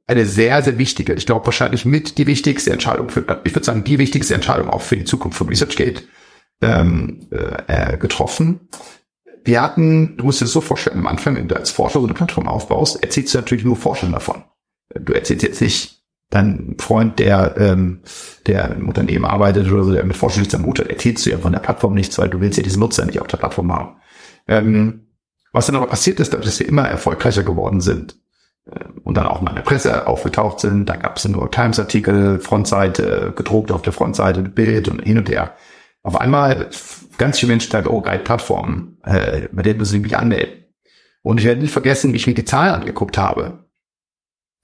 [0.07, 3.83] eine sehr, sehr wichtige, ich glaube wahrscheinlich mit die wichtigste Entscheidung für, ich würde sagen,
[3.85, 6.05] die wichtigste Entscheidung auch für die Zukunft von ResearchGate
[6.63, 8.69] ähm, äh, getroffen.
[9.45, 12.07] Wir hatten, du musst dir das so vorstellen, am Anfang, wenn du als Forscher so
[12.07, 14.45] eine Plattform aufbaust, erzählst du natürlich nur Forschern davon.
[14.95, 18.01] Du erzählst jetzt nicht dein Freund, der, ähm,
[18.47, 21.31] der im Unternehmen arbeitet oder so, der mit Forschung nichts am Hut hat, erzählst du
[21.31, 23.73] ja von der Plattform nichts, weil du willst ja diesen Nutzer nicht auf der Plattform
[23.73, 23.97] haben.
[24.49, 25.07] Ähm,
[25.53, 28.17] was dann aber passiert ist, dass wir immer erfolgreicher geworden sind
[28.71, 30.89] äh, und dann auch mal in der Presse aufgetaucht sind.
[30.89, 35.19] Da gab es New York Times Artikel, Frontseite, gedruckt auf der Frontseite, Bild und hin
[35.19, 35.55] und her.
[36.03, 36.71] Auf einmal
[37.19, 40.65] ganz viele Menschen sagen, oh, geil, Plattformen, äh, bei denen müssen sie mich anmelden.
[41.23, 43.67] Und ich werde nicht vergessen, wie ich mir die Zahlen angeguckt habe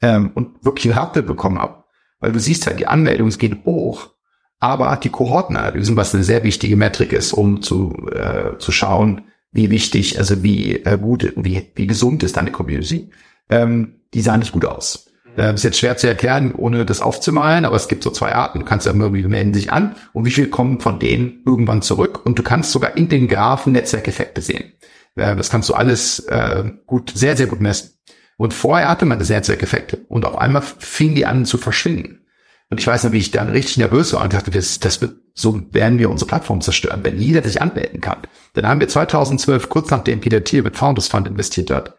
[0.03, 1.85] ähm, und wirklich eine Harte bekommen habe.
[2.19, 4.11] Weil du siehst halt, die Anmeldungen gehen hoch,
[4.59, 9.23] aber die Kohortenanalysen, was eine sehr wichtige Metrik ist, um zu, äh, zu schauen,
[9.53, 13.11] wie wichtig, also wie äh, gut, wie, wie gesund ist deine Community,
[13.49, 15.08] ähm, die sahen nicht gut aus.
[15.39, 18.59] Äh, ist jetzt schwer zu erklären, ohne das aufzumalen, aber es gibt so zwei Arten.
[18.59, 22.27] Du kannst ja irgendwie melden sich an und wie viel kommen von denen irgendwann zurück
[22.27, 24.73] und du kannst sogar in den Graphen Netzwerkeffekte sehen.
[25.15, 27.91] Äh, das kannst du alles äh, gut, sehr, sehr gut messen.
[28.37, 32.27] Und vorher hatte man das Netzwerkeffekte und auf einmal fingen die an zu verschwinden.
[32.71, 35.17] Und ich weiß noch, wie ich dann richtig nervös war und dachte, das, das wird,
[35.35, 38.19] so werden wir unsere Plattform zerstören, wenn jeder sich anmelden kann.
[38.55, 41.97] Dann haben wir 2012, kurz nachdem Peter Thiel mit Founders Fund investiert hat,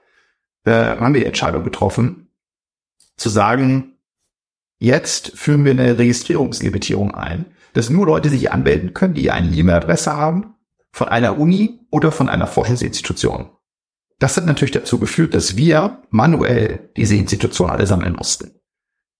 [0.66, 2.29] äh, haben wir die Entscheidung getroffen,
[3.20, 3.98] zu sagen,
[4.80, 10.16] jetzt führen wir eine Registrierungslimitierung ein, dass nur Leute sich anmelden können, die eine E-Mail-Adresse
[10.16, 10.56] haben,
[10.92, 13.50] von einer Uni oder von einer Forschungsinstitution.
[14.18, 18.52] Das hat natürlich dazu geführt, dass wir manuell diese Institutionen alle sammeln mussten.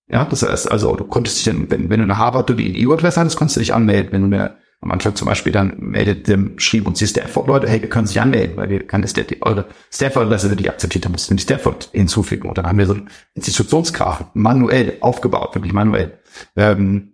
[0.10, 2.88] Ja, das heißt also, du konntest dich, dann, wenn, wenn du eine Harvard oder die
[2.88, 4.12] EU-Adresse hattest, konntest du dich anmelden.
[4.12, 7.82] Wenn du eine am Anfang zum Beispiel dann meldet dem, schrieb uns die Stafford-Leute, hey,
[7.82, 11.32] wir können sich anmelden, weil wir kann das der, eure Stafford-Adresse die akzeptiert, dann mussten
[11.32, 12.48] wir die Stafford hinzufügen.
[12.48, 16.20] Und dann haben wir so ein Institutionsgraph manuell aufgebaut, wirklich manuell.
[16.56, 17.14] Ähm,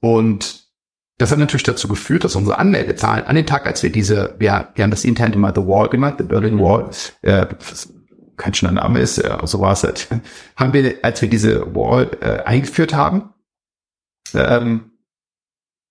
[0.00, 0.64] und
[1.18, 4.70] das hat natürlich dazu geführt, dass unsere Anmeldezahlen an den Tag, als wir diese, wir,
[4.74, 6.90] wir haben das intern immer The Wall genannt, The Berlin Wall,
[7.22, 7.46] äh,
[8.36, 10.08] kein schöner Name ist, äh, so war es halt,
[10.56, 13.30] haben wir, als wir diese Wall äh, eingeführt haben,
[14.34, 14.90] ähm,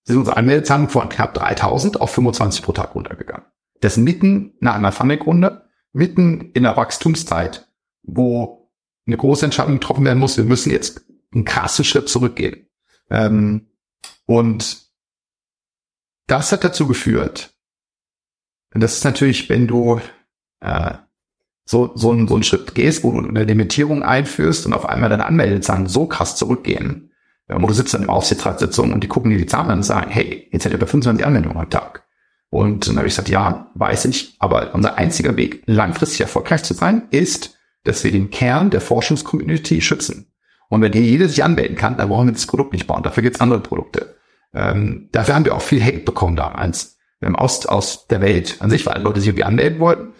[0.04, 3.46] sind unsere Anmeldezahlen von knapp 3000 auf 25 pro Tag runtergegangen.
[3.82, 7.70] Das mitten nach einer Funding-Runde, mitten in der Wachstumszeit,
[8.04, 8.72] wo
[9.06, 12.68] eine große Entscheidung getroffen werden muss, wir müssen jetzt einen krassen Schritt zurückgehen.
[13.10, 13.70] Ähm,
[14.26, 14.84] und
[16.28, 17.54] das hat dazu geführt,
[18.74, 20.02] und das ist natürlich, wenn du
[20.62, 20.96] äh,
[21.66, 25.26] so, so, so einen Schritt gehst, wo du eine Limitierung einführst und auf einmal deine
[25.26, 27.13] Anmeldezahlen so krass zurückgehen,
[27.48, 30.12] wo du sitzt dann im Aufsichtsratssitzung und die gucken dir die Zahlen an und sagen,
[30.12, 32.04] hey, jetzt hätte über 25 Anmeldungen am Tag.
[32.50, 36.74] Und dann habe ich gesagt, ja, weiß ich, aber unser einziger Weg, langfristig erfolgreich zu
[36.74, 40.28] sein, ist, dass wir den Kern der Forschungscommunity schützen.
[40.70, 43.04] Und wenn hier jeder sich anmelden kann, dann brauchen wir das Produkt nicht bauen.
[43.04, 44.16] Dafür gibt es andere Produkte.
[44.54, 48.70] Ähm, dafür haben wir auch viel Hate bekommen damals im Ost aus der Welt an
[48.70, 50.14] sich, weil Leute sich irgendwie anmelden wollten.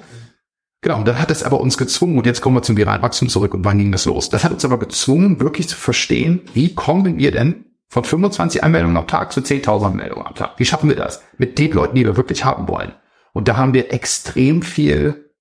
[0.84, 3.30] Genau, und dann hat es aber uns gezwungen, und jetzt kommen wir zum viralen Wachstum
[3.30, 4.30] zurück, und wann ging das los?
[4.30, 8.98] Das hat uns aber gezwungen, wirklich zu verstehen, wie kommen wir denn von 25 Anmeldungen
[8.98, 10.56] am Tag zu 10.000 Anmeldungen am Tag?
[10.58, 11.24] Wie schaffen wir das?
[11.38, 12.92] Mit den Leuten, die wir wirklich haben wollen.
[13.32, 15.32] Und da haben wir extrem viel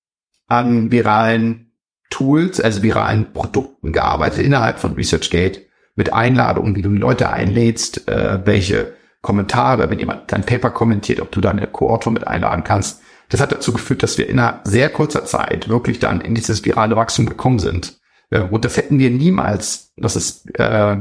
[0.46, 1.72] an viralen
[2.08, 5.62] Tools, also viralen Produkten gearbeitet innerhalb von ResearchGate
[5.96, 11.32] mit Einladungen, wie du Leute einlädst, äh, welche Kommentare, wenn jemand dein Paper kommentiert, ob
[11.32, 13.01] du deine Co-Autor mit einladen kannst,
[13.32, 16.66] das hat dazu geführt, dass wir in einer sehr kurzer Zeit wirklich dann in dieses
[16.66, 17.98] virale Wachstum gekommen sind.
[18.28, 20.98] Und das hätten wir niemals, das ist, äh,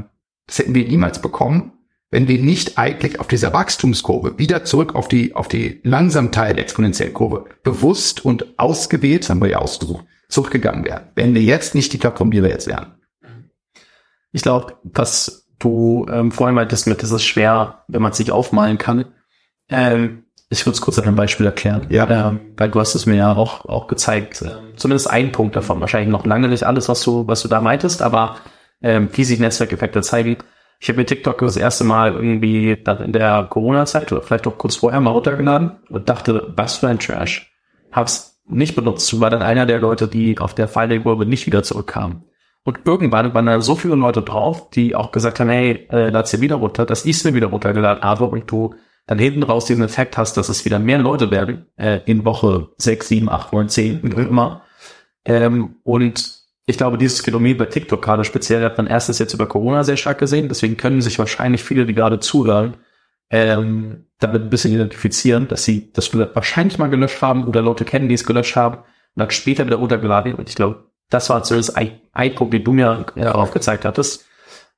[0.48, 1.74] das hätten wir niemals bekommen,
[2.10, 6.54] wenn wir nicht eigentlich auf dieser Wachstumskurve wieder zurück auf die, auf die langsam Teil
[6.54, 11.10] der exponentiellen Kurve bewusst und ausgewählt, haben wir ja ausgesucht, zurückgegangen wären.
[11.16, 12.96] Wenn wir jetzt nicht die Plattform, die wir jetzt wären.
[14.32, 18.78] Ich glaube, was du ähm, vorhin meintest mit, das ist schwer, wenn man sich aufmalen
[18.78, 19.06] kann.
[19.68, 20.21] Ähm,
[20.52, 21.88] ich würde es kurz an einem Beispiel erklären.
[21.90, 22.30] Ja.
[22.30, 24.42] Ähm, weil du hast es mir ja auch, auch gezeigt.
[24.42, 25.80] Ähm, zumindest ein Punkt davon.
[25.80, 28.36] Wahrscheinlich noch lange nicht alles, was du, was du da meintest, aber
[28.82, 30.38] ähm, wie sich Netzwerkeffekte zeigen.
[30.82, 34.58] Ich habe mir TikTok das erste Mal irgendwie dann in der Corona-Zeit oder vielleicht auch
[34.58, 37.50] kurz vorher mal runtergeladen und dachte, was für ein Trash.
[37.92, 42.24] Hab's nicht benutzt, war dann einer der Leute, die auf der Finding-Kurve nicht wieder zurückkamen.
[42.64, 46.32] Und irgendwann waren da so viele Leute drauf, die auch gesagt haben, hey, äh, lad's
[46.32, 48.76] dir wieder runter, dass ich es mir wieder runtergeladen habe und du
[49.08, 52.70] dann hinten raus diesen Effekt hast, dass es wieder mehr Leute werden, äh, in Woche
[52.78, 54.64] 6, 7, 8, 9, 10, wie immer.
[55.26, 59.48] Ähm, und ich glaube, dieses Phänomen bei TikTok gerade speziell hat man erstes jetzt über
[59.48, 60.48] Corona sehr stark gesehen.
[60.48, 62.78] Deswegen können sich wahrscheinlich viele, die gerade zuhören,
[63.30, 68.08] ähm, damit ein bisschen identifizieren, dass sie das wahrscheinlich mal gelöscht haben oder Leute kennen,
[68.08, 68.86] die es gelöscht haben und
[69.16, 70.36] dann später wieder runtergeladen.
[70.36, 74.26] Und ich glaube, das war zumindest ein, ein Punkt, den du mir darauf gezeigt hattest.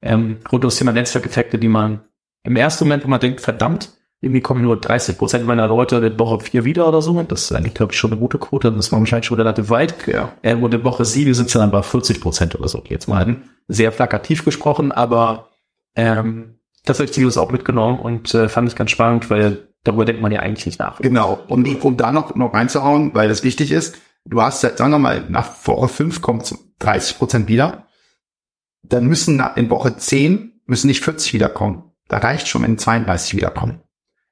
[0.02, 2.02] Ähm, rund um das Thema Netzwerkeffekte, die man
[2.44, 3.92] im ersten Moment, wo man denkt, verdammt,
[4.24, 7.22] irgendwie kommen nur 30 Prozent meiner Leute in Woche 4 wieder oder so.
[7.24, 8.72] Das ist eigentlich, glaube ich, schon eine gute Quote.
[8.72, 10.08] Das war wahrscheinlich schon relativ weit.
[10.08, 10.32] Ja.
[10.42, 12.82] Äh, und in Woche 7 sind es dann bei 40 Prozent oder so.
[12.88, 15.50] Jetzt mal sehr plakativ gesprochen, aber
[15.96, 20.06] ähm, das habe ich Zielus auch mitgenommen und äh, fand ich ganz spannend, weil darüber
[20.06, 21.00] denkt man ja eigentlich nicht nach.
[21.00, 21.40] Genau.
[21.50, 25.26] Und um da noch, noch reinzuhauen, weil das wichtig ist, du hast, sagen wir mal,
[25.28, 27.88] nach Woche 5 kommt 30 Prozent wieder.
[28.84, 31.92] Dann müssen in Woche 10 müssen nicht 40 wiederkommen.
[32.08, 33.82] Da reicht schon, wenn 32 wiederkommen.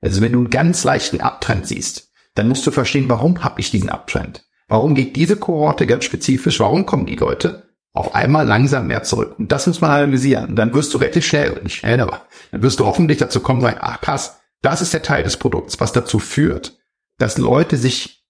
[0.02, 3.72] Also wenn du einen ganz leichten Abtrend siehst, dann musst du verstehen, warum habe ich
[3.72, 4.46] diesen Abtrend?
[4.68, 9.36] Warum geht diese Kohorte ganz spezifisch, warum kommen die Leute auf einmal langsam mehr zurück?
[9.38, 10.56] Und das muss man analysieren.
[10.56, 13.80] Dann wirst du relativ schnell, nicht schnell, aber dann wirst du hoffentlich dazu kommen, sagen,
[13.82, 16.80] ach krass, das ist der Teil des Produkts, was dazu führt,
[17.18, 18.26] dass Leute sich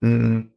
[0.00, 0.52] mh, hm,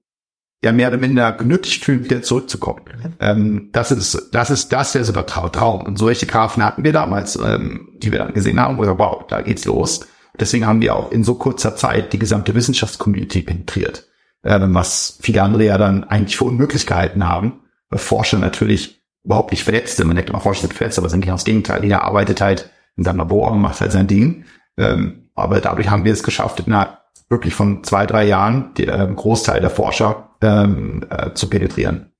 [0.63, 2.81] ja mehr oder minder genötigt fühlen, wieder zurückzukommen.
[3.19, 5.81] Ähm, das ist das ist das der super Traum.
[5.81, 9.25] Und solche Grafen hatten wir damals, ähm, die wir dann gesehen haben, wo wir, wow,
[9.27, 10.07] da geht's los.
[10.39, 14.07] Deswegen haben wir auch in so kurzer Zeit die gesamte Wissenschaftscommunity penetriert,
[14.43, 19.51] äh, was viele andere ja dann eigentlich für unmöglich gehalten haben, weil Forscher natürlich überhaupt
[19.51, 20.07] nicht verletzt sind.
[20.07, 21.83] Man denkt immer, Forscher sind verletzt, aber sind genau das Gegenteil.
[21.83, 24.45] Jeder arbeitet halt in seinem Labor und macht halt sein Ding.
[24.77, 26.87] Ähm, aber dadurch haben wir es geschafft, in
[27.29, 32.11] wirklich von zwei, drei Jahren den äh, Großteil der Forscher ähm, äh, zu penetrieren.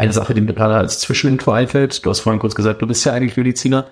[0.00, 3.04] Eine Sache, die mir gerade als Zwischeninfo einfällt, du hast vorhin kurz gesagt, du bist
[3.04, 3.88] ja eigentlich Mediziner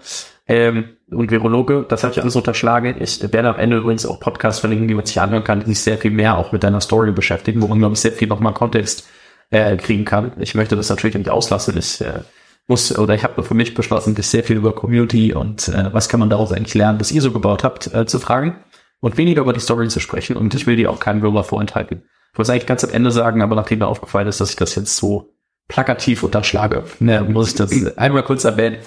[0.46, 2.96] ähm, und Virologe, das habe ich alles unterschlagen.
[2.98, 5.80] Ich werde am Ende übrigens auch Podcasts verlinken, die man sich anhören kann, die sich
[5.80, 8.54] sehr viel mehr auch mit deiner Story beschäftigen, wo man, glaube ich, sehr viel nochmal
[8.54, 9.06] Kontext
[9.50, 10.32] äh, kriegen kann.
[10.38, 11.76] Ich möchte das natürlich nicht auslassen.
[11.76, 12.20] Ich äh,
[12.68, 16.08] muss, oder ich habe für mich beschlossen, dich sehr viel über Community und äh, was
[16.08, 18.56] kann man daraus eigentlich lernen, was ihr so gebaut habt, äh, zu fragen.
[19.00, 20.38] und weniger über die Story zu sprechen.
[20.38, 22.04] Und ich will die auch keinem Bürger vorenthalten.
[22.32, 24.74] Ich wollte eigentlich ganz am Ende sagen, aber nachdem mir aufgefallen ist, dass ich das
[24.74, 25.34] jetzt so
[25.68, 28.78] plakativ unterschlage, ne, muss ich das einmal kurz erwähnen.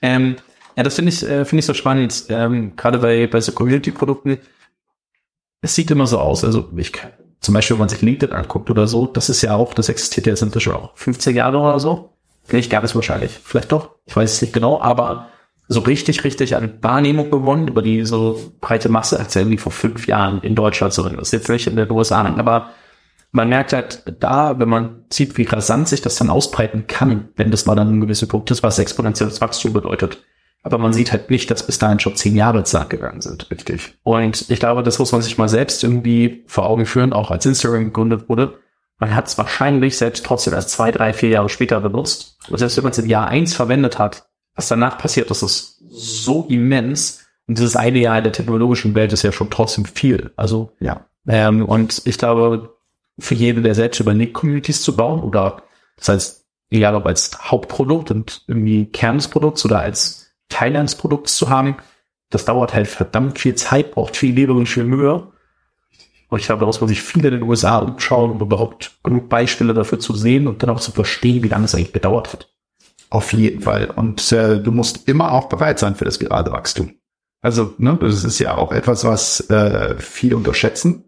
[0.00, 0.36] Ähm,
[0.76, 4.38] ja, das finde ich, äh, finde ich so spannend, ähm, gerade bei, bei so Community-Produkten.
[5.60, 6.44] Es sieht immer so aus.
[6.44, 9.54] Also ich kann, zum Beispiel, wenn man sich LinkedIn anguckt oder so, das ist ja
[9.54, 12.10] auch, das existiert ja jetzt inzwischen auch 15 Jahre oder so.
[12.44, 13.38] Vielleicht gab es wahrscheinlich.
[13.44, 13.90] Vielleicht doch.
[14.06, 15.28] Ich weiß es nicht genau, aber
[15.68, 20.06] so richtig, richtig an Wahrnehmung gewonnen über die so breite Masse als irgendwie vor fünf
[20.06, 21.08] Jahren in Deutschland so.
[21.08, 22.70] Das ist jetzt nicht in den USA, aber
[23.32, 27.50] man merkt halt da, wenn man sieht, wie rasant sich das dann ausbreiten kann, wenn
[27.50, 30.22] das mal dann ein gewisser Punkt ist, was exponentielles Wachstum bedeutet.
[30.62, 33.50] Aber man sieht halt nicht, dass bis dahin schon zehn Jahre ins Land gegangen sind.
[33.50, 33.98] Richtig.
[34.04, 37.46] Und ich glaube, das muss man sich mal selbst irgendwie vor Augen führen, auch als
[37.46, 38.58] Instagram gegründet wurde.
[38.98, 42.38] Man hat es wahrscheinlich selbst trotzdem erst zwei, drei, vier Jahre später benutzt.
[42.48, 45.82] Und selbst wenn man es in Jahr eins verwendet hat, was danach passiert, das ist
[45.88, 47.24] so immens.
[47.48, 50.32] Und dieses eine Jahr in der technologischen Welt ist ja schon trotzdem viel.
[50.36, 51.06] Also, ja.
[51.26, 52.76] Ähm, und ich glaube,
[53.18, 55.62] für jeden, der selbst überlegt, Communities zu bauen oder
[55.96, 60.96] das heißt, egal ob als Hauptprodukt und irgendwie Kern des Produkts oder als Teil eines
[60.96, 61.76] Produkts zu haben,
[62.30, 65.28] das dauert halt verdammt viel Zeit, braucht viel Liebe und viel Mühe.
[66.28, 69.28] Und ich glaube, da muss man sich viel in den USA umschauen, um überhaupt genug
[69.28, 72.48] Beispiele dafür zu sehen und dann auch zu verstehen, wie lange es eigentlich gedauert hat.
[73.10, 73.90] Auf jeden Fall.
[73.90, 76.94] Und äh, du musst immer auch bereit sein für das gerade Wachstum.
[77.42, 81.04] Also, ne, das ist ja auch etwas, was äh, viele unterschätzen.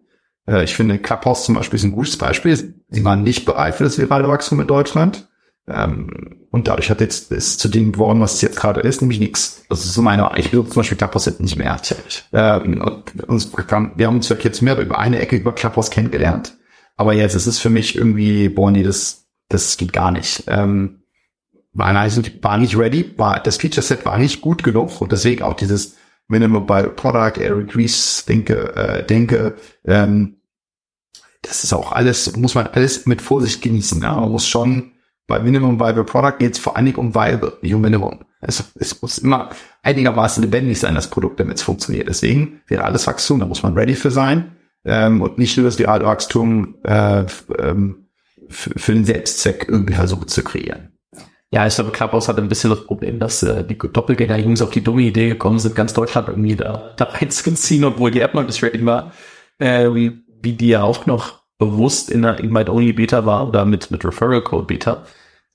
[0.47, 2.75] Äh, ich finde, Clubhouse zum Beispiel ist ein gutes Beispiel.
[2.89, 5.29] Sie waren nicht bereit für das virale Wachstum in Deutschland.
[5.67, 9.19] Ähm, und dadurch hat jetzt es zu dem geworden, was es jetzt gerade ist, nämlich
[9.19, 9.65] nichts.
[9.69, 11.81] Das ist so meine, ich will zum Beispiel Clubhouse jetzt nicht mehr.
[12.33, 12.81] Ähm,
[13.97, 16.57] wir haben uns jetzt mehr über eine Ecke über Clubhouse kennengelernt.
[16.97, 20.45] Aber jetzt ist es für mich irgendwie, boah, nee, das, das geht gar nicht.
[20.47, 21.03] Ähm,
[21.73, 25.55] war, war nicht ready, war, das Feature Set war nicht gut genug und deswegen auch
[25.55, 25.97] dieses
[26.29, 30.37] Minimum bei Product, Eric Ries denke, äh, denke, ähm,
[31.43, 34.01] das ist auch alles, muss man alles mit Vorsicht genießen.
[34.03, 34.15] Ja?
[34.15, 34.93] Man muss schon,
[35.27, 38.25] bei Minimum Viable Product geht es vor allen Dingen um Viable, nicht um Minimum.
[38.41, 39.51] Es, es muss immer
[39.83, 42.09] einigermaßen lebendig sein, das Produkt, damit es funktioniert.
[42.09, 45.79] Deswegen wäre alles Wachstum, da muss man ready für sein ähm, und nicht nur das
[45.79, 47.25] Wachstum äh,
[47.59, 48.09] ähm,
[48.49, 50.94] für, den Selbstzweck irgendwie versuchen zu kreieren.
[51.55, 54.83] Ja, ich glaube, Clubhouse hat ein bisschen das Problem, dass äh, die Doppelgänger-Jungs auf die
[54.83, 58.61] dumme Idee gekommen sind, ganz Deutschland irgendwie da, da reinzuziehen, obwohl die App noch das
[58.61, 59.13] Rating war,
[59.61, 64.05] äh, wie, wie die ja auch noch bewusst in der Invite-Only-Beta war oder mit, mit
[64.05, 65.05] Referral-Code-Beta,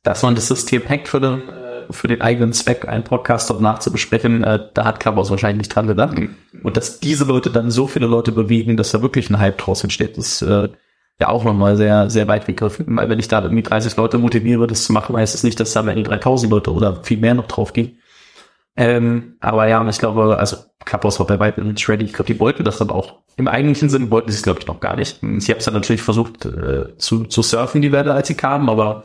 [0.03, 3.59] dass man das System hackt für den, äh, für den eigenen Zweck, einen Podcast dort
[3.59, 6.15] nachzubesprechen, äh, da hat Clubhouse wahrscheinlich nicht dran gedacht.
[6.63, 9.83] Und dass diese Leute dann so viele Leute bewegen, dass da wirklich ein Hype draus
[9.83, 10.69] entsteht, das äh,
[11.19, 12.85] ja auch nochmal sehr, sehr weit gegriffen.
[12.95, 15.73] Weil wenn ich da irgendwie 30 Leute motiviere, das zu machen, heißt es nicht, dass
[15.73, 17.99] da am Ende 3000 Leute oder viel mehr noch drauf gehen.
[18.75, 22.05] Ähm, aber ja, ich glaube, also Clubhouse war bei weitem nicht ready.
[22.05, 24.67] Ich glaube, die wollten das aber auch im eigentlichen Sinn wollten sie es, glaube ich,
[24.67, 25.19] noch gar nicht.
[25.21, 28.67] Sie haben es dann natürlich versucht äh, zu, zu surfen, die Welle, als sie kamen,
[28.67, 29.03] aber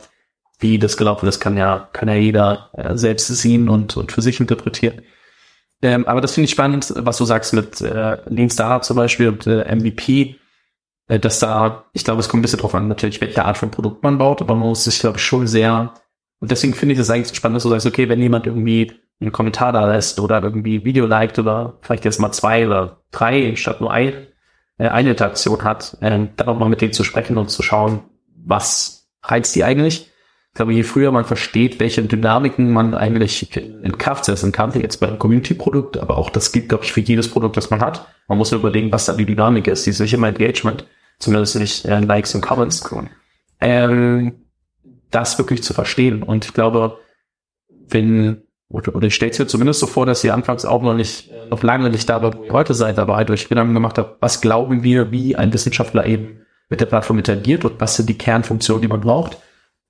[0.59, 4.21] wie das gelaufen ist, kann ja, kann ja jeder äh, selbst sehen und, und für
[4.21, 5.01] sich interpretieren.
[5.81, 9.29] Ähm, aber das finde ich spannend, was du sagst mit äh, Lean Startup zum Beispiel
[9.29, 10.35] und äh, MVP
[11.07, 14.03] dass da, ich glaube, es kommt ein bisschen drauf an, natürlich, welche Art von Produkt
[14.03, 15.93] man baut, aber man muss sich, glaube ich, schon sehr,
[16.39, 18.91] und deswegen finde ich es eigentlich spannend, dass du sagst, okay, wenn jemand irgendwie
[19.21, 23.55] einen Kommentar da lässt oder irgendwie Video liked oder vielleicht jetzt mal zwei oder drei
[23.55, 24.27] statt nur ein,
[24.77, 28.01] äh, eine Interaktion hat, äh, dann auch mal mit denen zu sprechen und zu schauen,
[28.35, 30.11] was reizt die eigentlich.
[30.55, 35.01] Ich glaube, je früher man versteht, welche Dynamiken man eigentlich in Kraft setzen kann, jetzt
[35.01, 38.07] bei einem Community-Produkt, aber auch das gilt, glaube ich, für jedes Produkt, das man hat.
[38.29, 40.87] Man muss überlegen, was da die Dynamik ist, die ist nicht immer Engagement,
[41.19, 42.89] zumindest nicht äh, Likes und Comments.
[43.59, 44.45] Ähm,
[45.11, 46.23] das wirklich zu verstehen.
[46.23, 46.99] Und ich glaube,
[47.89, 50.95] wenn, oder, oder ich stelle es mir zumindest so vor, dass ihr anfangs auch noch
[50.95, 54.39] nicht, noch lange nicht da ihr heute seid, aber halt euch Gedanken gemacht habt, was
[54.39, 58.81] glauben wir, wie ein Wissenschaftler eben mit der Plattform interagiert und was sind die Kernfunktionen,
[58.81, 59.37] die man braucht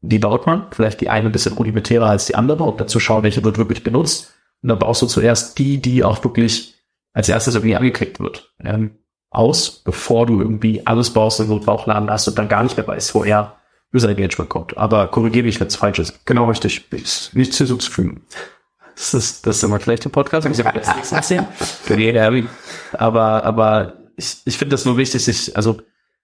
[0.09, 3.23] die baut man, vielleicht die eine ein bisschen rudimentärer als die andere und dazu schauen,
[3.23, 4.33] welche wird wirklich benutzt.
[4.61, 6.75] Und dann baust du zuerst die, die auch wirklich
[7.13, 8.97] als erstes irgendwie angeklickt wird, ähm,
[9.29, 12.87] aus, bevor du irgendwie alles baust und so Bauchladen hast und dann gar nicht mehr
[12.87, 13.55] weißt, woher
[13.93, 14.77] User Engagement kommt.
[14.77, 16.25] Aber korrigiere mich, wenn es falsch ist.
[16.25, 16.91] Genau richtig.
[16.91, 18.21] Ist nichts hinzuzufügen.
[18.95, 20.47] Das ist, das ist immer schlecht im Podcast.
[20.47, 21.11] Ich das
[22.93, 25.81] aber, aber ich, ich finde das nur wichtig, sich, also,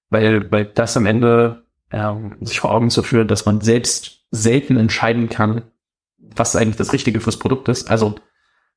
[0.09, 4.77] weil, weil das am Ende ähm, sich vor Augen zu führen, dass man selbst selten
[4.77, 5.63] entscheiden kann,
[6.17, 7.89] was eigentlich das Richtige fürs Produkt ist.
[7.89, 8.15] Also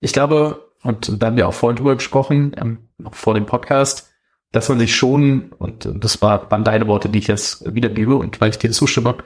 [0.00, 4.10] ich glaube, und da haben wir auch vorhin drüber gesprochen, ähm, noch vor dem Podcast,
[4.52, 8.40] dass man sich schon, und das war, waren deine Worte, die ich jetzt wiedergebe und
[8.40, 9.16] weil ich dir zustimme,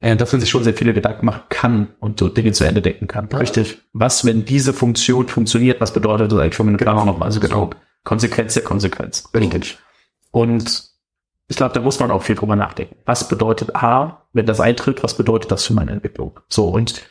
[0.00, 2.82] äh, dass man sich schon sehr viele Gedanken machen kann und so Dinge zu Ende
[2.82, 3.26] denken kann.
[3.26, 3.78] Richtig.
[3.92, 7.26] Was, wenn diese Funktion funktioniert, was bedeutet das eigentlich für meine Planung nochmal?
[7.26, 7.70] Also genau.
[8.04, 9.28] Konsequenz der Konsequenz.
[9.34, 9.78] Richtig.
[10.30, 10.95] Und
[11.48, 12.96] ich glaube, da muss man auch viel drüber nachdenken.
[13.04, 16.40] Was bedeutet A, wenn das eintritt, was bedeutet das für meine Entwicklung?
[16.48, 17.02] So, und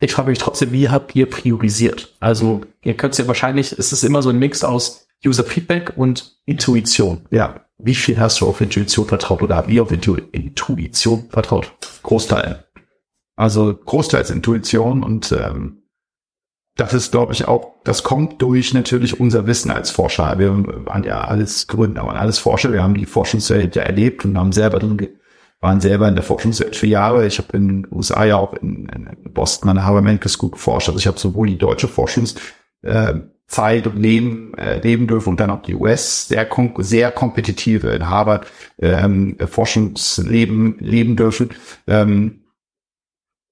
[0.00, 2.16] ich frage mich trotzdem, wie habt ihr priorisiert?
[2.18, 6.38] Also, ihr könnt ja wahrscheinlich, es ist immer so ein Mix aus User Feedback und
[6.44, 7.26] Intuition.
[7.30, 7.66] Ja.
[7.78, 11.72] Wie viel hast du auf Intuition vertraut oder wie auf Intu Intuition vertraut?
[12.02, 12.64] Großteil.
[13.36, 15.81] Also Großteils Intuition und ähm,
[16.76, 20.38] das ist, glaube ich, auch, das kommt durch natürlich unser Wissen als Forscher.
[20.38, 20.52] Wir
[20.86, 22.72] waren ja alles Gründer, waren alles Forscher.
[22.72, 25.08] Wir haben die Forschungswelt ja erlebt und haben selber drin,
[25.60, 27.26] waren selber in der Forschungswelt für Jahre.
[27.26, 30.50] Ich habe in den USA ja auch in, in Boston an der Harvard Medical School
[30.50, 30.88] geforscht.
[30.88, 32.40] Also ich habe sowohl die deutsche Forschungszeit
[32.82, 36.48] äh, und Leben, äh, leben dürfen und dann auch die US sehr,
[36.78, 38.46] sehr kompetitive in Harvard
[38.78, 41.50] ähm, Forschungsleben leben dürfen.
[41.86, 42.41] Ähm,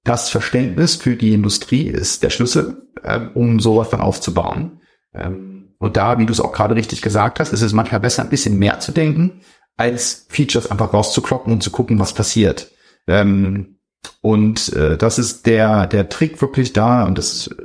[0.04, 4.80] das Verständnis für die Industrie ist der Schlüssel, ähm, um sowas dann aufzubauen.
[5.14, 8.22] Ähm, und da, wie du es auch gerade richtig gesagt hast, ist es manchmal besser,
[8.22, 9.40] ein bisschen mehr zu denken,
[9.76, 12.70] als Features einfach rauszukloppen und zu gucken, was passiert.
[13.06, 13.78] Ähm,
[14.20, 17.56] und äh, das ist der, der Trick wirklich da und das ist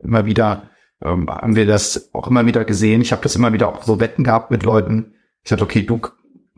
[0.00, 0.70] immer wieder,
[1.02, 3.00] ähm, haben wir das auch immer wieder gesehen.
[3.00, 5.14] Ich habe das immer wieder auch so Wetten gehabt mit Leuten.
[5.42, 6.00] Ich sagte, okay, du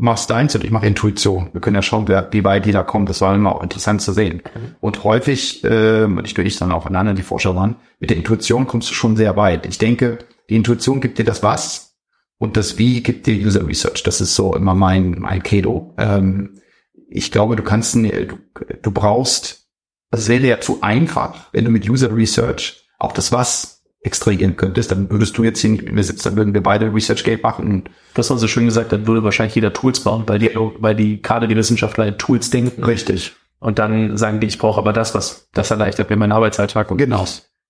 [0.01, 1.51] machst deins und ich mache Intuition.
[1.53, 3.09] Wir können ja schauen, wer, wie weit die da kommt.
[3.09, 4.43] Das war immer auch interessant zu sehen.
[4.55, 4.75] Mhm.
[4.81, 8.67] Und häufig, äh, nicht nur ich, sondern auch andere, die Forscher waren, mit der Intuition
[8.67, 9.67] kommst du schon sehr weit.
[9.67, 11.97] Ich denke, die Intuition gibt dir das Was
[12.39, 14.03] und das Wie gibt dir User Research.
[14.03, 15.95] Das ist so immer mein, mein Credo.
[15.99, 16.61] Ähm,
[17.09, 18.39] ich glaube, du kannst, du,
[18.83, 19.69] du brauchst,
[20.11, 24.91] das wäre ja zu einfach, wenn du mit User Research auch das Was extrahieren könntest,
[24.91, 27.85] dann würdest du jetzt hier nicht mit mir sitzen, dann würden wir beide ResearchGate machen.
[28.15, 31.21] Das war so schön gesagt, dann würde wahrscheinlich jeder Tools bauen, weil die, weil die
[31.21, 32.83] gerade die Wissenschaftler in Tools denken.
[32.83, 33.35] Richtig.
[33.59, 36.97] Und dann sagen die, ich brauche aber das, was das erleichtert mir meinen Arbeitsalltag und
[36.97, 37.27] genau.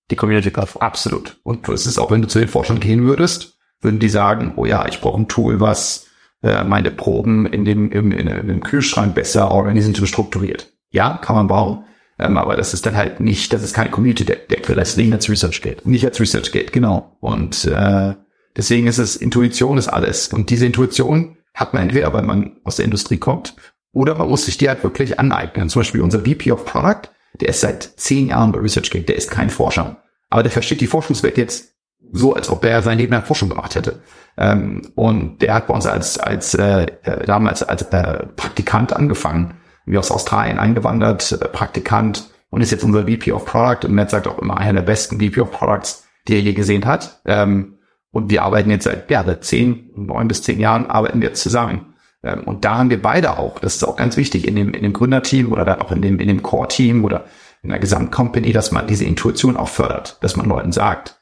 [0.09, 0.81] die Community Plattform.
[0.81, 1.37] Absolut.
[1.43, 4.65] Und es ist auch, wenn du zu den Forschern gehen würdest, würden die sagen, oh
[4.65, 6.07] ja, ich brauche ein Tool, was
[6.43, 10.71] äh, meine Proben in dem, im, in, in dem Kühlschrank besser organisiert und strukturiert.
[10.91, 11.83] Ja, kann man bauen.
[12.21, 15.11] Ähm, aber das ist dann halt nicht, das ist keine Community Deck, für das Ding
[15.11, 15.87] als Research geht.
[15.87, 17.17] Nicht als Research geht, genau.
[17.19, 18.13] Und äh,
[18.55, 20.27] deswegen ist es, Intuition ist alles.
[20.27, 23.55] Und diese Intuition hat man entweder, weil man aus der Industrie kommt,
[23.91, 25.67] oder man muss sich die halt wirklich aneignen.
[25.67, 29.31] Zum Beispiel unser VP of Product, der ist seit zehn Jahren bei ResearchGate, der ist
[29.31, 29.97] kein Forscher.
[30.29, 31.73] Aber der versteht die Forschungswelt jetzt
[32.13, 34.01] so, als ob er sein Leben lang Forschung gemacht hätte.
[34.37, 39.55] Ähm, und der hat bei uns als, als äh, äh damals als äh, Praktikant angefangen
[39.85, 44.09] wie aus Australien eingewandert, äh, Praktikant und ist jetzt unser VP of Product und Matt
[44.09, 47.21] sagt auch immer einer der besten VP of Products, die er je gesehen hat.
[47.25, 47.79] Ähm,
[48.11, 51.41] und wir arbeiten jetzt seit, ja, seit zehn, neun bis zehn Jahren arbeiten wir jetzt
[51.41, 51.93] zusammen.
[52.23, 54.83] Ähm, und da haben wir beide auch, das ist auch ganz wichtig, in dem, in
[54.83, 57.25] dem Gründerteam oder dann auch in dem, in dem Core-Team oder
[57.63, 61.19] in der Gesamtcompany, dass man diese Intuition auch fördert, dass man Leuten sagt,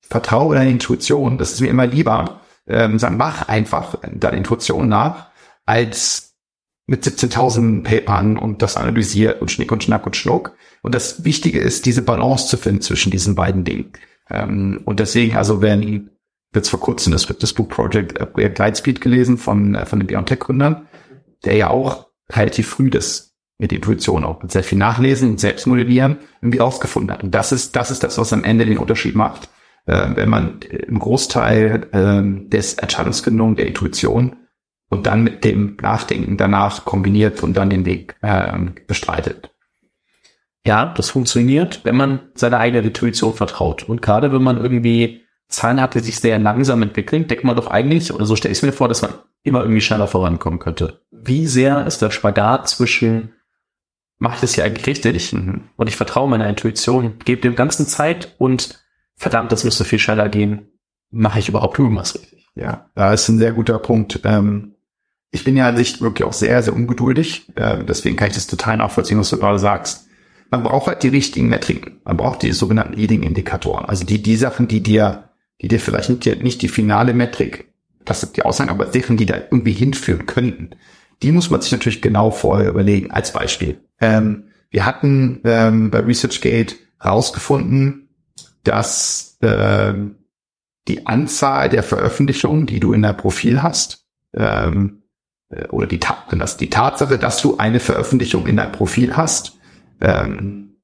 [0.00, 5.28] vertraue deiner Intuition, das ist mir immer lieber, ähm, sagen, mach einfach deine Intuition nach,
[5.64, 6.35] als
[6.86, 10.54] mit 17.000 Papern und das analysiert und Schnick und Schnack und Schnuck.
[10.82, 13.92] Und das Wichtige ist, diese Balance zu finden zwischen diesen beiden Dingen.
[14.30, 16.10] Ähm, und deswegen, also wenn
[16.54, 20.86] jetzt vor kurzem das, das Buch Project äh, Glidespeed gelesen von, äh, von den BioNTech-Gründern,
[21.44, 26.18] der ja auch relativ früh das mit Intuition auch mit sehr viel Nachlesen und Selbstmodellieren
[26.42, 27.24] irgendwie aufgefunden hat.
[27.24, 29.48] Und das ist, das ist das, was am Ende den Unterschied macht.
[29.86, 34.36] Äh, wenn man im Großteil äh, des Entscheidungsfindung der Intuition
[34.88, 38.56] und dann mit dem Nachdenken danach kombiniert und dann den Weg äh,
[38.86, 39.50] bestreitet.
[40.64, 43.88] Ja, das funktioniert, wenn man seiner eigenen Intuition vertraut.
[43.88, 47.68] Und gerade wenn man irgendwie Zahlen hat, die sich sehr langsam entwickeln, denkt man doch
[47.68, 49.12] eigentlich, oder so stelle ich es mir vor, dass man
[49.44, 51.02] immer irgendwie schneller vorankommen könnte.
[51.12, 53.32] Wie sehr ist der Spagat zwischen,
[54.18, 55.68] mache ich das hier eigentlich richtig mhm.
[55.76, 58.82] und ich vertraue meiner Intuition, gebe dem Ganzen Zeit und
[59.14, 60.72] verdammt, das müsste viel schneller gehen,
[61.10, 62.48] mache ich überhaupt irgendwas richtig?
[62.56, 64.20] Ja, da ist ein sehr guter Punkt.
[64.24, 64.75] Ähm,
[65.36, 67.46] ich bin ja an sich wirklich auch sehr, sehr ungeduldig.
[67.56, 70.08] Äh, deswegen kann ich das total nachvollziehen, was du gerade sagst.
[70.50, 72.00] Man braucht halt die richtigen Metriken.
[72.04, 73.84] Man braucht die sogenannten Leading-Indikatoren.
[73.84, 75.28] Also die, die Sachen, die dir,
[75.60, 77.70] die dir vielleicht nicht, nicht die finale Metrik,
[78.06, 80.70] das sind die Aussagen, aber Sachen, die da irgendwie hinführen könnten.
[81.22, 83.10] Die muss man sich natürlich genau vorher überlegen.
[83.10, 83.80] Als Beispiel.
[84.00, 88.08] Ähm, wir hatten ähm, bei ResearchGate herausgefunden,
[88.64, 90.16] dass ähm,
[90.88, 95.05] die Anzahl der Veröffentlichungen, die du in deinem Profil hast, ähm, äh,
[95.70, 99.58] oder die, das, die Tatsache, dass du eine Veröffentlichung in deinem Profil hast,
[100.00, 100.76] ähm,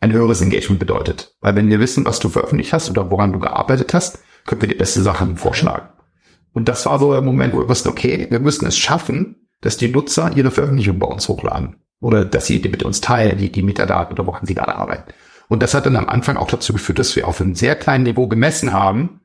[0.00, 1.36] ein höheres Engagement bedeutet.
[1.40, 4.68] Weil wenn wir wissen, was du veröffentlicht hast oder woran du gearbeitet hast, können wir
[4.68, 5.90] dir beste Sachen vorschlagen.
[6.52, 9.76] Und das war so der Moment, wo wir wussten, okay, wir müssen es schaffen, dass
[9.76, 11.76] die Nutzer ihre Veröffentlichung bei uns hochladen.
[12.00, 15.12] Oder dass sie die mit uns teilen, die, die Metadaten oder woran sie gerade arbeiten.
[15.48, 18.04] Und das hat dann am Anfang auch dazu geführt, dass wir auf einem sehr kleinen
[18.04, 19.20] Niveau gemessen haben,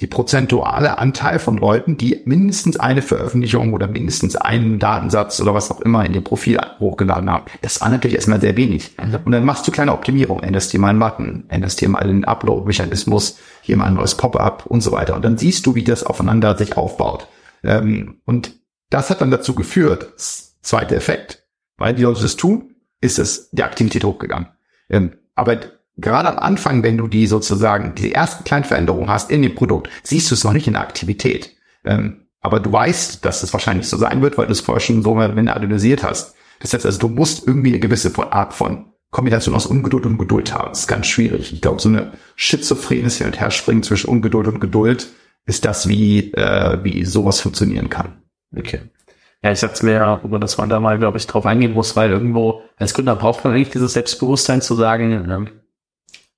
[0.00, 5.70] die prozentuale Anteil von Leuten, die mindestens eine Veröffentlichung oder mindestens einen Datensatz oder was
[5.70, 7.44] auch immer in dem Profil hochgeladen haben.
[7.60, 8.92] Das war natürlich erstmal sehr wenig.
[8.98, 12.24] Und dann machst du kleine Optimierung, änderst dir mal einen Button, änderst dir mal den
[12.24, 15.14] Upload-Mechanismus, hier mal ein neues Pop-up und so weiter.
[15.14, 17.28] Und dann siehst du, wie das aufeinander sich aufbaut.
[17.62, 21.44] Ähm, und das hat dann dazu geführt, zweiter Effekt,
[21.76, 24.48] weil die Leute das tun, ist es die Aktivität hochgegangen.
[24.88, 25.58] Ähm, aber
[25.96, 29.88] gerade am Anfang, wenn du die sozusagen, die ersten kleinen Veränderungen hast in dem Produkt,
[30.02, 31.56] siehst du es noch nicht in der Aktivität.
[31.84, 35.02] Ähm, aber du weißt, dass es wahrscheinlich so sein wird, weil du es vorher schon
[35.02, 36.34] so analysiert hast.
[36.60, 40.54] Das heißt also, du musst irgendwie eine gewisse Art von Kombination aus Ungeduld und Geduld
[40.54, 40.70] haben.
[40.70, 41.52] Das ist ganz schwierig.
[41.52, 45.08] Ich glaube, so eine schizophrenes Hin- und Herspringen zwischen Ungeduld und Geduld
[45.46, 48.22] ist das, wie, äh, wie sowas funktionieren kann.
[48.56, 48.80] Okay.
[49.42, 52.10] Ja, ich sag's mir, über das man da mal, glaube ich, drauf eingehen muss, weil
[52.10, 55.48] irgendwo als Gründer braucht man eigentlich dieses Selbstbewusstsein zu sagen, ähm,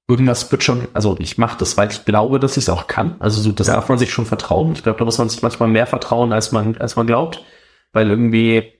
[0.08, 3.16] irgendwas wird schon, also ich mache das, weil ich glaube, dass ich es auch kann.
[3.18, 4.72] Also so, das darf man sich schon vertrauen.
[4.72, 7.42] Ich glaube, da muss man sich manchmal mehr vertrauen, als man, als man glaubt.
[7.92, 8.72] Weil irgendwie,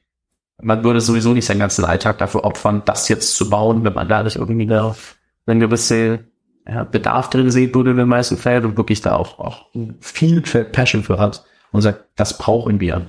[0.60, 4.08] man würde sowieso nicht seinen ganzen Alltag dafür opfern, das jetzt zu bauen, wenn man
[4.08, 4.94] da nicht irgendwie eine,
[5.46, 6.24] eine gewisse
[6.66, 9.66] ja, Bedarf drin sieht, würde in den meisten Fällen und wirklich da auch, auch
[10.00, 13.06] viel Passion für hat und sagt, das brauchen wir.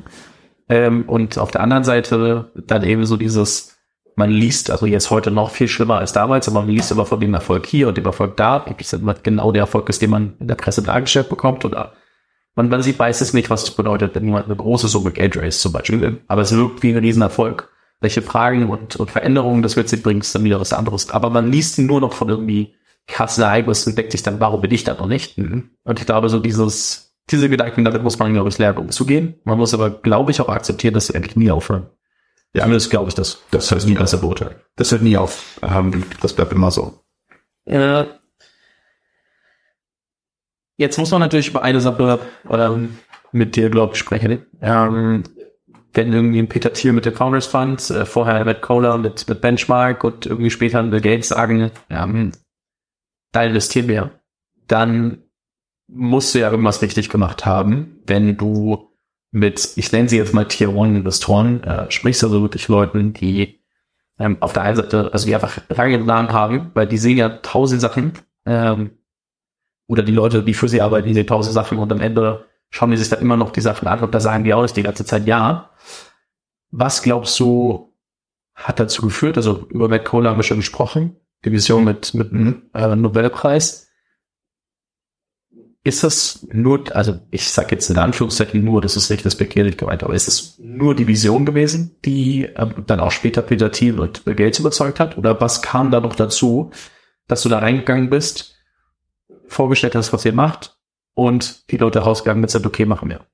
[0.70, 3.72] Ähm, und auf der anderen Seite dann eben so dieses,
[4.16, 7.20] man liest, also jetzt heute noch viel schlimmer als damals, aber man liest immer von
[7.20, 8.66] dem Erfolg hier und dem Erfolg da.
[8.82, 11.93] Sag mal, genau der Erfolg ist, den man in der Presse dargestellt bekommt oder
[12.55, 15.38] man, man sieht, weiß es nicht, was es bedeutet, wenn jemand eine große Summe Geld
[15.38, 16.22] race zum Beispiel.
[16.28, 17.70] Aber es wirkt wie ein Riesenerfolg.
[17.99, 21.09] Welche Fragen und, und Veränderungen das wird sie bringen, ist dann wieder was anderes.
[21.09, 22.76] Aber man liest ihn nur noch von irgendwie
[23.07, 25.38] krassen Ereignissen und denkt sich dann, warum bin ich da noch nicht?
[25.38, 25.72] Mhm.
[25.84, 29.36] Und ich glaube, so dieses, diese Gedanken, damit muss man, glaube ich, lernen, umzugehen.
[29.45, 31.88] Man muss aber, glaube ich, auch akzeptieren, dass sie eigentlich nie aufhören.
[32.54, 34.56] Ja, das glaube ich, das, das hört nie besser beurteilen.
[34.76, 35.60] Das hört nie auf.
[35.64, 36.99] Ähm, das bleibt immer so.
[37.66, 38.06] Äh,
[40.78, 42.80] jetzt muss man natürlich über eine Sache oder
[43.32, 44.45] mit dir, glaube ich, sprechen.
[44.62, 45.24] Ähm,
[45.93, 49.41] wenn irgendwie ein Peter Thiel mit der Founders Fund, äh, vorher Matt Kohler mit, mit
[49.41, 52.32] Benchmark und irgendwie später Bill Gates sagen, ähm,
[53.32, 54.12] da investieren wir,
[54.68, 55.24] dann
[55.88, 58.93] musst du ja irgendwas richtig gemacht haben, wenn du
[59.34, 63.59] mit, ich nenne sie jetzt mal Tier One Investoren, äh, sprichst also wirklich Leuten, die
[64.19, 67.29] ähm, auf der einen Seite, also die einfach lange Plan haben, weil die sehen ja
[67.29, 68.13] tausend Sachen,
[68.45, 68.91] ähm,
[69.88, 72.91] oder die Leute, die für sie arbeiten, die sehen tausend Sachen und am Ende schauen
[72.91, 74.84] die sich dann immer noch die Sachen an und da sagen die auch nicht die
[74.84, 75.71] ganze Zeit ja.
[76.69, 77.91] Was glaubst du,
[78.53, 82.31] hat dazu geführt, also über Matt Kohler haben wir schon gesprochen, die Vision mit, mit
[82.31, 83.89] einem äh, Nobelpreis,
[85.86, 89.77] ist das nur, also ich sage jetzt in Anführungszeichen nur, das ist nicht das respektierlich
[89.77, 93.99] gemeint, aber ist es nur die Vision gewesen, die ähm, dann auch später Peter Thiel
[93.99, 95.17] und Bill Gates überzeugt hat?
[95.17, 96.71] Oder was kam da noch dazu,
[97.27, 98.55] dass du da reingegangen bist,
[99.47, 100.77] vorgestellt hast, was ihr macht
[101.15, 103.25] und die Leute rausgegangen mit sind, okay, machen wir?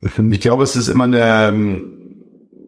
[0.00, 2.22] Ich glaube, es ist immer eine, ähm,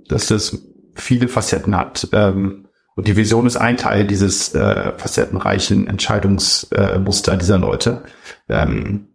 [0.09, 0.63] dass das
[0.95, 2.07] viele Facetten hat.
[2.13, 2.62] Ähm,
[2.95, 8.05] und die Vision ist ein Teil dieses äh, facettenreichen Entscheidungsmuster äh, dieser Leute.
[8.49, 9.15] Ähm,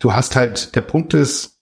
[0.00, 1.60] du hast halt, der Punkt ist,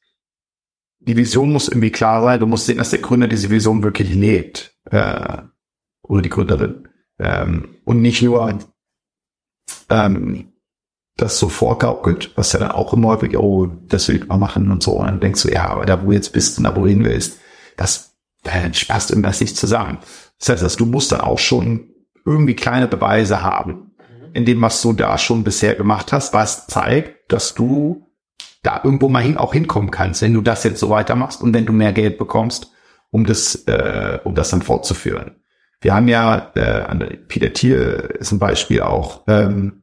[1.01, 2.41] die Vision muss irgendwie klar sein.
[2.41, 4.77] Du musst sehen, dass der Gründer diese Vision wirklich lebt.
[4.91, 5.43] Äh,
[6.03, 6.89] oder die Gründerin.
[7.19, 8.59] Ähm, und nicht nur
[9.91, 10.53] ähm,
[11.17, 14.71] das so vorgaukelt, was ja dann auch immer häufig, oh, das will ich mal machen
[14.71, 14.93] und so.
[14.93, 17.05] Und dann denkst du, ja, aber da wo jetzt bist und da wo du hin
[17.05, 17.39] willst,
[17.77, 18.12] das
[18.45, 19.99] äh, spaßt irgendwas nicht zusammen.
[20.39, 21.91] Das heißt, dass du musst dann auch schon
[22.25, 23.93] irgendwie kleine Beweise haben,
[24.35, 28.09] in dem, was du da schon bisher gemacht hast, was zeigt, dass du
[28.63, 31.67] da irgendwo mal hin, auch hinkommen kannst, wenn du das jetzt so weitermachst und wenn
[31.67, 32.71] du mehr Geld bekommst,
[33.11, 35.37] um das, äh, um das dann fortzuführen.
[35.81, 39.83] Wir haben ja, äh, Peter Thiel ist ein Beispiel auch, ähm,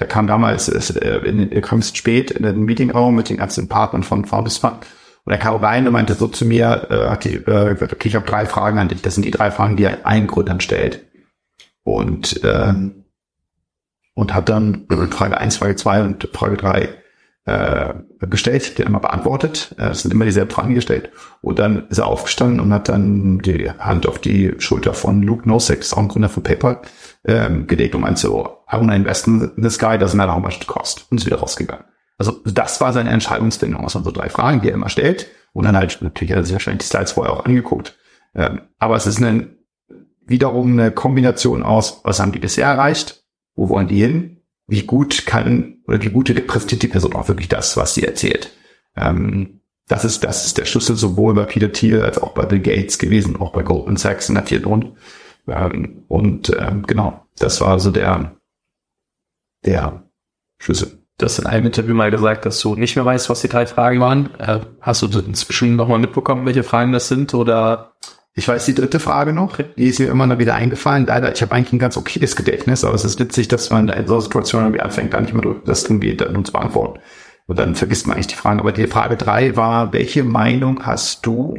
[0.00, 4.02] der kam damals, äh, in, er kam spät in den Meetingraum mit den ganzen Partnern
[4.02, 4.78] von Founders Fund
[5.28, 8.14] und er kam rein und meinte so zu mir, äh, hat die, äh, okay, ich
[8.14, 9.02] habe drei Fragen an dich.
[9.02, 11.04] Das sind die drei Fragen, die er allen Gründern stellt.
[11.82, 13.04] Und, ähm,
[14.14, 16.88] und hat dann Frage eins, Frage zwei und Frage drei
[17.44, 19.74] äh, gestellt, die immer beantwortet.
[19.78, 21.10] Äh, es sind immer dieselben Fragen gestellt.
[21.42, 25.46] Und dann ist er aufgestanden und hat dann die Hand auf die Schulter von Luke
[25.46, 26.80] Nosek, ist auch ein Gründer von PayPal,
[27.26, 30.40] ähm, gelegt und meinte so, I want to invest in this guy, doesn't matter how
[30.40, 31.04] much it cost.
[31.10, 31.84] Und ist wieder rausgegangen.
[32.18, 33.82] Also das war seine Entscheidungsfindung.
[33.82, 35.28] Das waren so drei Fragen, die er immer stellt.
[35.52, 37.96] Und dann halt, natürlich hat er sich wahrscheinlich die Slides vorher auch angeguckt.
[38.34, 39.56] Ähm, aber es ist eine,
[40.26, 45.24] wiederum eine Kombination aus, was haben die bisher erreicht, wo wollen die hin, wie gut
[45.26, 48.52] kann, oder wie gut repräsentiert die Person auch wirklich das, was sie erzählt.
[48.96, 52.60] Ähm, das ist, das ist der Schlüssel sowohl bei Peter Thiel als auch bei Bill
[52.60, 54.92] Gates gewesen, auch bei Goldman Sachs in der vierten Runde.
[55.46, 56.54] Ähm, und
[56.86, 58.36] genau, das war so der,
[59.64, 60.02] der
[60.58, 60.98] Schlüssel.
[61.18, 63.66] Du hast in einem Interview mal gesagt, dass du nicht mehr weißt, was die drei
[63.66, 64.34] Fragen waren.
[64.38, 67.92] Äh, hast du inzwischen nochmal mitbekommen, welche Fragen das sind oder?
[68.34, 71.06] Ich weiß die dritte Frage noch, die ist mir immer noch wieder eingefallen.
[71.06, 74.06] Leider, ich habe eigentlich ein ganz okayes Gedächtnis, aber es ist witzig, dass man in
[74.06, 77.00] so Situationen irgendwie anfängt, gar nicht mehr das irgendwie dann zu beantworten.
[77.48, 78.60] Und dann vergisst man eigentlich die Fragen.
[78.60, 81.58] Aber die Frage drei war, welche Meinung hast du,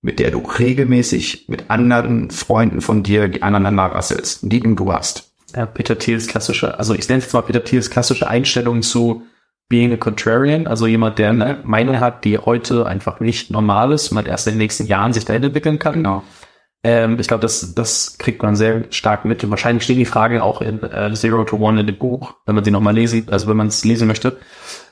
[0.00, 5.29] mit der du regelmäßig mit anderen Freunden von dir aneinander rasselst, die du hast?
[5.54, 9.22] Ja, Peter Thiels klassische, also ich nenne es jetzt mal Peter Thiels klassische Einstellung zu
[9.68, 14.10] being a contrarian, also jemand, der eine Meinung hat, die heute einfach nicht normal ist,
[14.10, 15.94] man erst in den nächsten Jahren sich dahin entwickeln kann.
[15.94, 16.22] Genau.
[16.82, 19.44] Ähm, ich glaube, das, das kriegt man sehr stark mit.
[19.44, 22.54] Und wahrscheinlich stehen die Fragen auch in äh, Zero to One in dem Buch, wenn
[22.54, 24.38] man sie nochmal lesen, also wenn man es lesen möchte.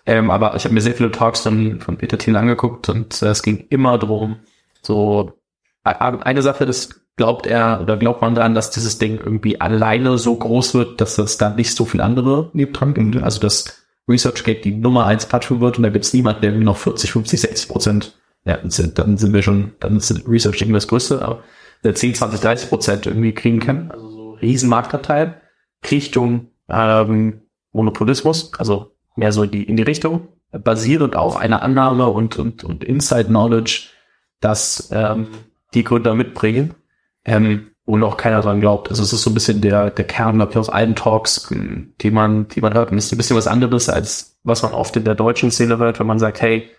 [0.06, 3.26] Ähm, aber ich habe mir sehr viele Talks dann von Peter Thiel angeguckt und äh,
[3.26, 4.36] es ging immer darum,
[4.82, 5.37] so
[5.84, 10.36] eine Sache, das glaubt er oder glaubt man daran, dass dieses Ding irgendwie alleine so
[10.36, 13.22] groß wird, dass es da nicht so viel andere nebendran gibt.
[13.22, 16.76] Also dass ResearchGate die Nummer eins Plattform wird und da gibt es niemanden, der noch
[16.76, 21.20] 40, 50, 60 Prozent, ja, dann sind wir schon, dann ist Research irgendwie das Größte,
[21.22, 21.42] aber
[21.82, 23.90] 10, 20, 30 Prozent irgendwie kriegen kann.
[23.90, 25.40] Also so riesen Marktanteil.
[25.90, 32.08] Richtung ähm, Monopolismus, also mehr so in die, in die Richtung, basierend auf einer Annahme
[32.08, 33.90] und, und, und Inside Knowledge,
[34.40, 35.28] dass ähm,
[35.74, 36.74] die Gründer mitbringen,
[37.24, 38.90] ähm, wo noch keiner dran glaubt.
[38.90, 41.52] Also es ist so ein bisschen der, der Kern aus allen Talks,
[42.00, 42.90] die man, die man hört.
[42.90, 45.78] Und es ist ein bisschen was anderes, als was man oft in der deutschen Szene
[45.78, 46.70] hört, wenn man sagt, hey,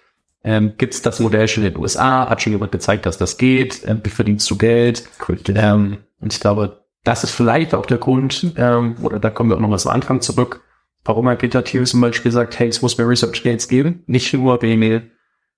[0.44, 2.30] ähm, gibt es das Modell schon in den USA?
[2.30, 3.82] Hat schon jemand gezeigt, dass das geht?
[3.86, 5.04] Ähm, wie verdienst du Geld?
[5.50, 9.56] Ähm, und ich glaube, das ist vielleicht auch der Grund, ähm, oder da kommen wir
[9.56, 10.62] auch noch mal zum Anfang zurück,
[11.04, 14.34] warum ein Peter Thiel zum Beispiel sagt, hey, es muss mehr Research Gates geben, nicht
[14.34, 15.12] nur wegen,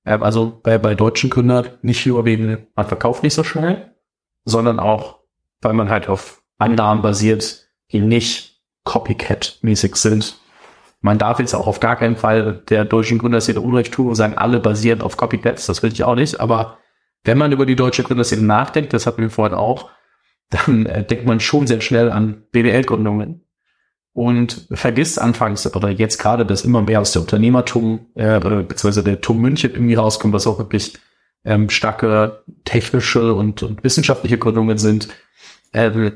[0.06, 3.95] ähm, also bei, bei deutschen Gründern, nicht nur wegen, man verkauft nicht so schnell,
[4.45, 5.20] sondern auch,
[5.62, 10.41] weil man halt auf Annahmen basiert, die nicht Copycat-mäßig sind,
[11.02, 14.38] man darf jetzt auch auf gar keinen Fall der deutschen Gründerszene Unrecht tun und sagen,
[14.38, 15.66] alle basieren auf Copycats.
[15.66, 16.39] Das will ich auch nicht.
[16.39, 16.78] Aber
[17.24, 19.89] wenn man über die deutsche Gründerszene nachdenkt, das hatten wir vorhin auch,
[20.52, 23.43] dann äh, denkt man schon sehr schnell an BWL-Gründungen
[24.14, 29.22] und vergisst anfangs oder jetzt gerade, dass immer mehr aus der Unternehmertum äh, beziehungsweise der
[29.22, 30.97] TUM München irgendwie rauskommt, was auch wirklich
[31.45, 35.07] ähm, starke technische und, und wissenschaftliche Gründungen sind.
[35.72, 36.12] Äh,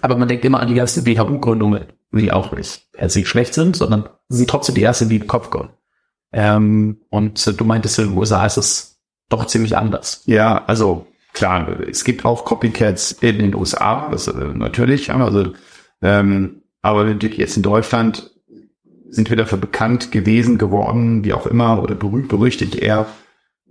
[0.00, 1.86] aber man denkt immer an die ganzen WHU-Gründungen
[2.20, 5.50] die auch nicht per se schlecht sind, sondern sind trotzdem die erste, die den Kopf
[5.50, 5.70] kommen.
[6.32, 10.22] Ähm, und äh, du meintest, in den USA ist es doch ziemlich anders.
[10.26, 15.52] Ja, also klar, es gibt auch Copycats in den USA, das, äh, natürlich, also,
[16.02, 18.30] ähm, aber natürlich jetzt in Deutschland
[19.08, 23.06] sind wir dafür bekannt gewesen, geworden, wie auch immer, oder berühmt, berüchtigt eher.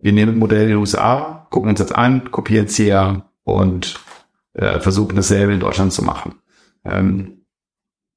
[0.02, 4.00] Wir nehmen Modell in den USA, gucken uns das an, kopieren es hier und
[4.54, 6.40] äh, versuchen dasselbe in Deutschland zu machen.
[6.86, 7.46] Ähm,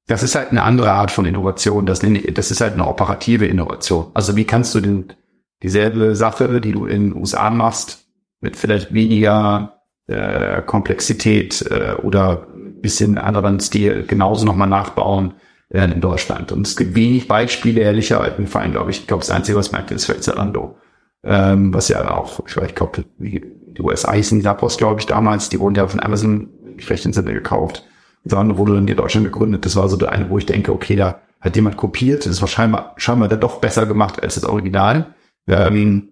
[0.07, 1.85] das ist halt eine andere Art von Innovation.
[1.85, 1.99] Das,
[2.33, 4.07] das ist halt eine operative Innovation.
[4.15, 5.13] Also wie kannst du den,
[5.61, 8.07] dieselbe Sache, die du in den USA machst,
[8.41, 12.47] mit vielleicht weniger äh, Komplexität äh, oder
[12.87, 15.33] bisschen anderen Stil genauso nochmal nachbauen
[15.69, 16.51] äh, in Deutschland.
[16.51, 19.01] Und es gibt wenig Beispiele, ehrlicher, im Verein, glaube ich.
[19.01, 20.77] Ich glaube, das Einzige, was merkt, ist vielleicht Zalando.
[21.23, 25.49] Ähm, was ja auch, ich, ich glaube, die USA hießen die Zappos, glaube ich, damals,
[25.49, 27.83] die wurden ja von Amazon vielleicht in Sinne gekauft
[28.27, 29.65] dann wurde dann in Deutschland gegründet.
[29.65, 32.25] Das war so der eine, wo ich denke, okay, da hat jemand kopiert.
[32.25, 35.13] Das war scheinbar, scheinbar dann doch besser gemacht als das Original.
[35.47, 36.09] Ähm,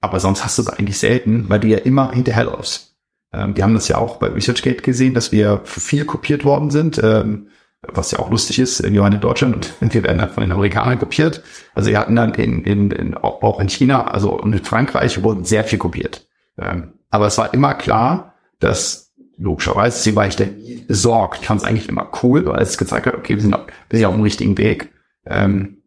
[0.00, 2.96] aber sonst hast du es eigentlich selten, weil du ja immer hinterherläufst.
[3.32, 7.00] Ähm, wir haben das ja auch bei ResearchGate gesehen, dass wir viel kopiert worden sind,
[7.02, 7.48] ähm,
[7.82, 8.82] was ja auch lustig ist.
[8.82, 11.42] Wir waren in Deutschland und wir werden dann von den Amerikanern kopiert.
[11.74, 15.44] Also wir hatten dann in, in, in, auch in China, also und in Frankreich wurden
[15.44, 16.26] sehr viel kopiert.
[16.58, 21.40] Ähm, aber es war immer klar, dass logischerweise, deswegen war ich nie besorgt.
[21.40, 24.14] Ich fand es eigentlich immer cool, weil es gezeigt hat, okay, wir sind, auf, auf
[24.14, 24.92] dem richtigen Weg.
[25.24, 25.77] Ähm,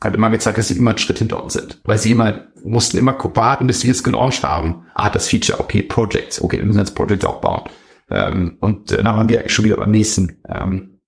[0.00, 1.80] hat immer gezeigt, dass sie immer einen Schritt hinter uns sind.
[1.84, 4.86] Weil sie immer, mussten immer warten, bis wir es gelauncht haben.
[4.94, 7.62] Ah, das Feature, okay, Projects, okay, wir müssen jetzt Projects auch bauen.
[8.10, 10.40] Ähm, und äh, dann waren wir schon wieder beim nächsten.
[10.48, 11.00] Ähm,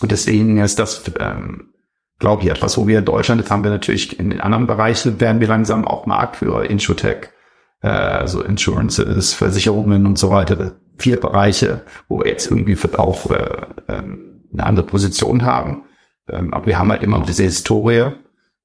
[0.00, 1.72] und deswegen ist das, ähm,
[2.18, 5.20] glaube ich, etwas, wo wir in Deutschland, jetzt haben wir natürlich in den anderen Bereichen,
[5.20, 7.30] werden wir langsam auch Marktführer, Insurtech,
[7.82, 10.72] äh, also Insurances, Versicherungen und so weiter.
[10.98, 15.84] Vier Bereiche, wo wir jetzt irgendwie auch äh, ähm, eine andere Position haben.
[16.30, 18.12] Ähm, aber wir haben halt immer diese Historie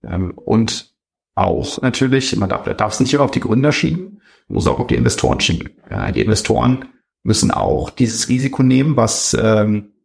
[0.03, 0.93] ähm, und
[1.35, 4.87] auch natürlich, man darf, darf es nicht immer auf die Gründer schieben, muss auch auf
[4.87, 5.71] die Investoren schieben.
[6.13, 6.85] Die Investoren
[7.23, 9.95] müssen auch dieses Risiko nehmen, was ähm,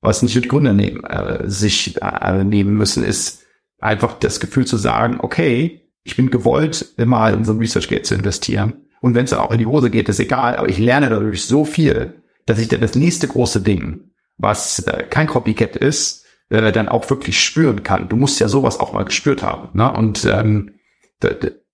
[0.00, 3.42] was nicht die Gründer nehmen, äh, sich äh, nehmen müssen, ist
[3.80, 8.06] einfach das Gefühl zu sagen, okay, ich bin gewollt, mal in so ein Research Gate
[8.06, 8.74] zu investieren.
[9.00, 11.64] Und wenn es auch in die Hose geht, ist egal, aber ich lerne dadurch so
[11.64, 16.88] viel, dass ich dann das nächste große Ding, was äh, kein Copycat ist, äh, dann
[16.88, 18.08] auch wirklich spüren kann.
[18.08, 19.68] Du musst ja sowas auch mal gespürt haben.
[19.72, 19.92] Ne?
[19.92, 20.74] Und ähm,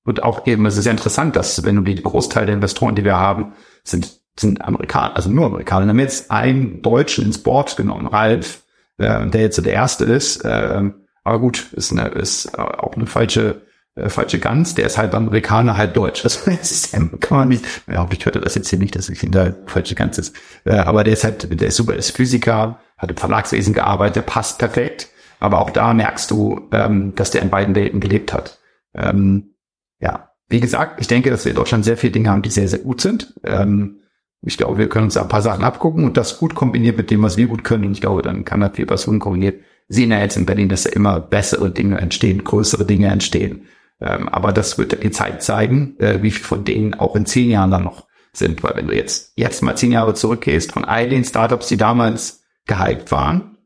[0.04, 3.04] und auch eben, es ist ja interessant, dass wenn du die Großteil der Investoren, die
[3.04, 3.52] wir haben,
[3.82, 5.86] sind sind Amerikaner, also nur Amerikaner.
[5.86, 8.64] Wir haben jetzt einen Deutschen ins Board genommen, Ralf,
[8.98, 10.44] äh, der jetzt der erste ist.
[10.44, 10.90] Äh,
[11.22, 13.62] aber gut, ist, eine, ist auch eine falsche
[13.96, 16.22] äh, falsche Gans, der ist halt Amerikaner, halt Deutsch.
[16.24, 19.56] Das ist, kann man nicht, ja, ich hörte das jetzt hier nicht, dass ich der
[19.66, 20.34] falsche Gans ist.
[20.64, 25.08] Aber der ist halt, der ist super, ist Physiker, hat im Verlagswesen gearbeitet, passt perfekt.
[25.40, 28.58] Aber auch da merkst du, ähm, dass der in beiden Welten gelebt hat.
[28.94, 29.54] Ähm,
[30.00, 32.68] ja, wie gesagt, ich denke, dass wir in Deutschland sehr viele Dinge haben, die sehr,
[32.68, 33.34] sehr gut sind.
[33.44, 34.00] Ähm,
[34.42, 37.10] ich glaube, wir können uns da ein paar Sachen abgucken und das gut kombiniert mit
[37.10, 37.86] dem, was wir gut können.
[37.86, 39.62] Und ich glaube, dann kann da viel Personen kombiniert.
[39.88, 43.66] Sehen ja jetzt in Berlin, dass da immer bessere Dinge entstehen, größere Dinge entstehen.
[44.04, 47.50] Ähm, aber das wird die Zeit zeigen, äh, wie viel von denen auch in zehn
[47.50, 48.62] Jahren dann noch sind.
[48.62, 52.42] Weil wenn du jetzt, jetzt mal zehn Jahre zurückgehst von all den Startups, die damals
[52.66, 53.56] gehypt waren,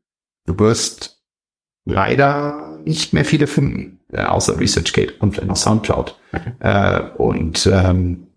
[0.47, 1.21] du wirst
[1.85, 6.17] leider nicht mehr viele finden, äh, außer ResearchGate und vielleicht noch Soundcloud.
[6.33, 6.39] Mhm.
[6.61, 8.29] Äh, und ähm,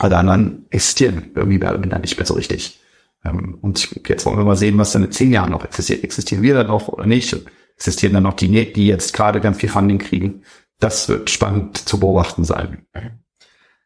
[0.00, 2.80] alle anderen existieren irgendwie oder nicht mehr so richtig.
[3.24, 6.02] Ähm, und jetzt wollen wir mal sehen, was dann in zehn Jahren noch existiert.
[6.02, 7.36] Existieren wir dann noch oder nicht?
[7.76, 10.42] Existieren dann noch die, die jetzt gerade ganz viel Funding kriegen?
[10.80, 12.86] Das wird spannend zu beobachten sein.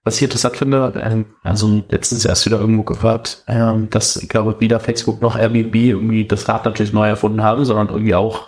[0.05, 4.57] Was ich interessant finde, ähm, also letztens erst wieder irgendwo gehört, ähm, dass, ich glaube,
[4.59, 8.47] weder Facebook noch Airbnb irgendwie das Rad natürlich neu erfunden haben, sondern irgendwie auch,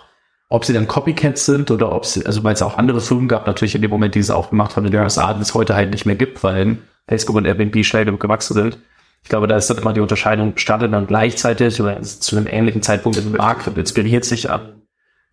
[0.49, 3.45] ob sie dann Copycats sind oder ob sie, also weil es auch andere Firmen gab,
[3.45, 5.91] natürlich in dem Moment, die es auch gemacht haben, in der es es heute halt
[5.91, 6.77] nicht mehr gibt, weil
[7.07, 8.79] Facebook und Airbnb schnell gewachsen sind.
[9.21, 12.81] Ich glaube, da ist dann immer die Unterscheidung, startet dann gleichzeitig oder zu einem ähnlichen
[12.81, 14.80] Zeitpunkt im Markt und inspiriert sich an,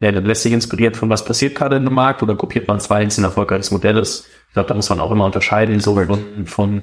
[0.01, 2.81] ja, dann lässt sich inspiriert von was passiert gerade in dem Markt oder kopiert man
[2.81, 4.27] zwei ein erfolgreiches Modell ist.
[4.49, 6.83] Ich glaube, da muss man auch immer unterscheiden, so von, von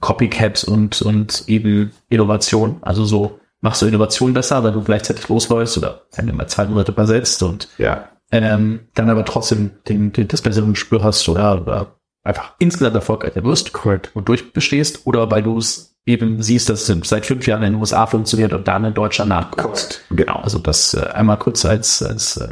[0.00, 2.76] Copycat und, und eben Innovation.
[2.82, 6.66] Also so machst du Innovation besser, weil du gleichzeitig losläufst oder wenn du mal zwei
[6.66, 8.08] Monate übersetzt und ja.
[8.30, 13.42] ähm, dann aber trotzdem den, den, das bessere Gespür hast oder, oder einfach insgesamt erfolgreicher
[13.42, 14.10] wirst Correct.
[14.14, 17.80] und durchbestehst oder weil du es eben siehst, dass es seit fünf Jahren in den
[17.80, 20.02] USA funktioniert und dann in Deutschland nachkommt.
[20.10, 20.36] Genau.
[20.36, 22.48] Also das äh, einmal kurz als, als äh,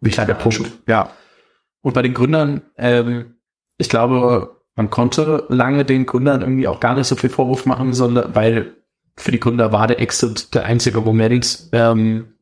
[0.00, 0.72] wichtiger Punkt.
[0.86, 1.10] Ja.
[1.82, 3.36] Und bei den Gründern, ähm,
[3.78, 7.92] ich glaube, man konnte lange den Gründern irgendwie auch gar nicht so viel Vorwurf machen,
[7.92, 8.74] sondern weil
[9.16, 12.34] für die Gründer war der Exit der einzige Moment, ähm,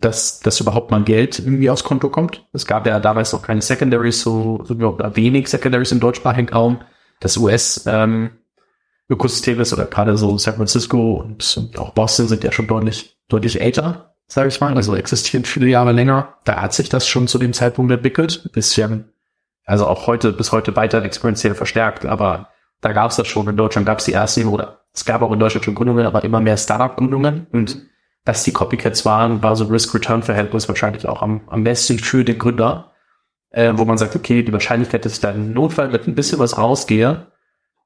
[0.00, 2.46] dass, dass überhaupt mal Geld irgendwie aufs Konto kommt.
[2.52, 6.80] Es gab ja damals noch keine Secondaries, so, so wenig Secondaries im deutschsprachigen Raum.
[7.18, 8.30] Das US ähm,
[9.12, 13.60] Ökosystem ist oder gerade so San Francisco und, auch Boston sind ja schon deutlich, deutlich
[13.60, 14.74] älter, sage ich mal.
[14.74, 16.34] Also existieren viele Jahre länger.
[16.44, 18.50] Da hat sich das schon zu dem Zeitpunkt entwickelt.
[18.52, 19.12] Bisschen,
[19.64, 22.48] also auch heute, bis heute weiter exponentiell verstärkt, aber
[22.80, 23.48] da gab es das schon.
[23.48, 26.24] In Deutschland gab es die ersten, oder es gab auch in Deutschland schon Gründungen, aber
[26.24, 27.82] immer mehr Startup-Gründungen und
[28.24, 32.92] dass die Copycats waren, war so Risk-Return-Verhältnis wahrscheinlich auch am, am besten für den Gründer,
[33.50, 36.38] äh, wo man sagt, okay, die Wahrscheinlichkeit, dass ich da im Notfall mit ein bisschen
[36.38, 37.26] was rausgehe,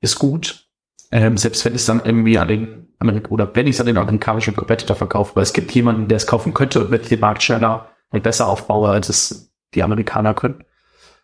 [0.00, 0.65] ist gut.
[1.10, 3.98] Ähm, selbst wenn es dann irgendwie an den Amerik oder wenn ich es an den
[3.98, 7.42] amerikanischen Competitor verkaufe, weil es gibt jemanden, der es kaufen könnte und mit dem Markt
[7.42, 10.64] schneller und besser aufbaue, als es die Amerikaner können.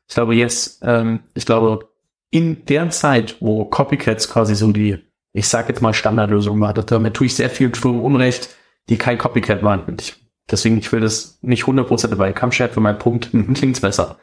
[0.08, 1.88] Ich glaube jetzt, ähm, ich glaube,
[2.30, 4.98] in der Zeit, wo Copycats quasi so die,
[5.32, 8.50] ich sage jetzt mal Standardlösung war, damit tue ich sehr viel für Unrecht,
[8.88, 9.84] die kein Copycat waren.
[9.84, 10.14] Und ich,
[10.50, 12.32] deswegen, ich will das nicht 100% dabei.
[12.32, 14.18] Camshared für meinen Punkt, klingt's besser.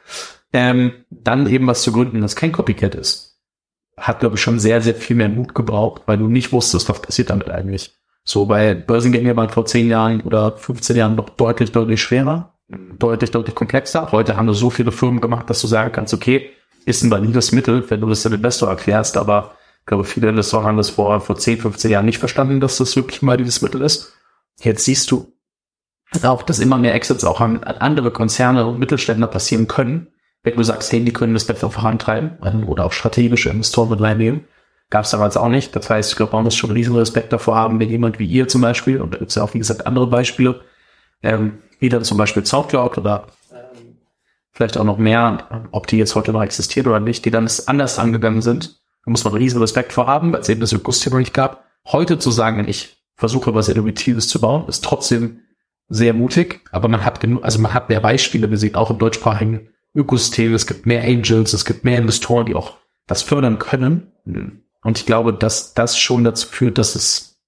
[0.52, 3.29] Ähm, dann eben was zu gründen, das kein Copycat ist.
[4.00, 7.02] Hat, glaube ich, schon sehr, sehr viel mehr Mut gebraucht, weil du nicht wusstest, was
[7.02, 7.96] passiert damit eigentlich.
[8.24, 12.54] So bei Börsengänge waren vor 10 Jahren oder 15 Jahren noch deutlich, deutlich schwerer,
[12.98, 14.12] deutlich, deutlich komplexer.
[14.12, 16.52] Heute haben wir so viele Firmen gemacht, dass du sagen kannst, okay,
[16.86, 20.66] ist ein valides Mittel, wenn du das dem Investor erklärst, aber ich glaube, viele Investoren
[20.66, 23.82] haben das vor, vor 10, 15 Jahren nicht verstanden, dass das wirklich ein valides Mittel
[23.82, 24.14] ist.
[24.62, 25.34] Jetzt siehst du
[26.24, 30.08] auch, dass immer mehr Exits auch an andere Konzerne und Mittelständler passieren können,
[30.44, 34.46] wenn du sagst, hey, die können das besser vorantreiben oder auch strategische Investoren mit reinnehmen.
[34.90, 35.76] Gab es damals auch nicht.
[35.76, 38.48] Das heißt, ich glaube, man muss schon riesen Respekt davor haben, wenn jemand wie ihr
[38.48, 40.62] zum Beispiel, und da gibt es ja auch, wie gesagt, andere Beispiele,
[41.22, 43.98] ähm, wie dann zum Beispiel Soundcloud oder ähm,
[44.52, 48.00] vielleicht auch noch mehr, ob die jetzt heute noch existieren oder nicht, die dann anders
[48.00, 48.80] angegangen sind.
[49.06, 51.66] Da muss man riesen Respekt vor haben, weil es eben das Ökosystem nicht gab.
[51.86, 55.42] Heute zu sagen, ich versuche, was Innovatives zu bauen, ist trotzdem
[55.88, 59.00] sehr mutig, aber man hat genug, also man hat mehr Beispiele, wir sehen auch im
[59.00, 62.78] deutschsprachigen Ökosystem, es gibt mehr Angels, es gibt mehr Investoren, die auch
[63.08, 64.12] das fördern können.
[64.84, 67.40] Und ich glaube, dass das schon dazu führt, dass es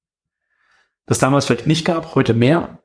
[1.06, 2.80] das damals vielleicht nicht gab, heute mehr.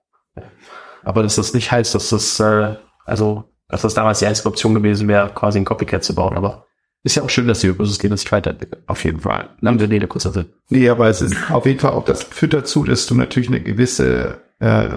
[1.02, 4.74] Aber dass das nicht heißt, dass das, äh, also, dass das damals die einzige Option
[4.74, 6.36] gewesen wäre, quasi ein Copycat zu bauen.
[6.36, 6.66] Aber
[7.04, 8.82] Ist ja auch schön, dass die Ökosysteme sich weiterentwickeln.
[8.88, 9.50] Auf jeden Fall.
[9.60, 10.46] Lange Rede, kurzer Sinn.
[10.70, 13.62] Nee, aber es ist auf jeden Fall auch, das führt dazu, dass du natürlich eine
[13.62, 14.88] gewisse äh,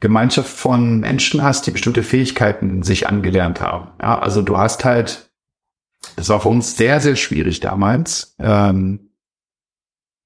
[0.00, 3.92] Gemeinschaft von Menschen hast, die bestimmte Fähigkeiten sich angelernt haben.
[4.00, 5.30] Ja, also du hast halt,
[6.16, 9.10] das war für uns sehr, sehr schwierig damals, ähm,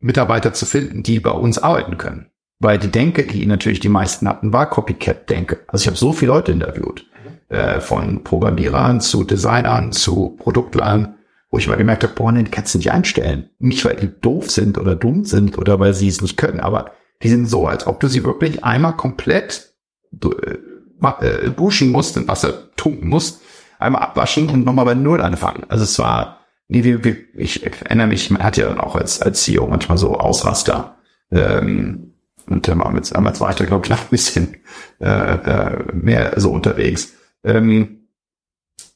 [0.01, 2.31] Mitarbeiter zu finden, die bei uns arbeiten können.
[2.59, 5.61] Weil die Denke, die natürlich die meisten hatten, war Copycat-Denke.
[5.69, 7.07] Also ich habe so viele Leute interviewt,
[7.49, 11.17] äh, von Programmierern zu Designern zu Produktlern,
[11.51, 13.51] wo ich mal gemerkt habe, boah, nee, die kannst du nicht einstellen.
[13.59, 16.93] Nicht, weil die doof sind oder dumm sind oder weil sie es nicht können, aber
[17.23, 19.75] die sind so, als ob du sie wirklich einmal komplett
[20.13, 23.41] äh, duschen musst, in Wasser tunken musst,
[23.79, 25.65] einmal abwaschen und nochmal bei Null anfangen.
[25.69, 29.21] Also es war, nee, wie, wie, ich erinnere mich, man hat ja dann auch als,
[29.21, 30.97] als CEO manchmal so Ausraster.
[31.31, 32.15] Ähm,
[32.47, 34.57] und damals, damals war ich da, glaube ich, noch ein bisschen
[35.01, 37.15] äh, äh, mehr so unterwegs.
[37.45, 38.09] Ähm,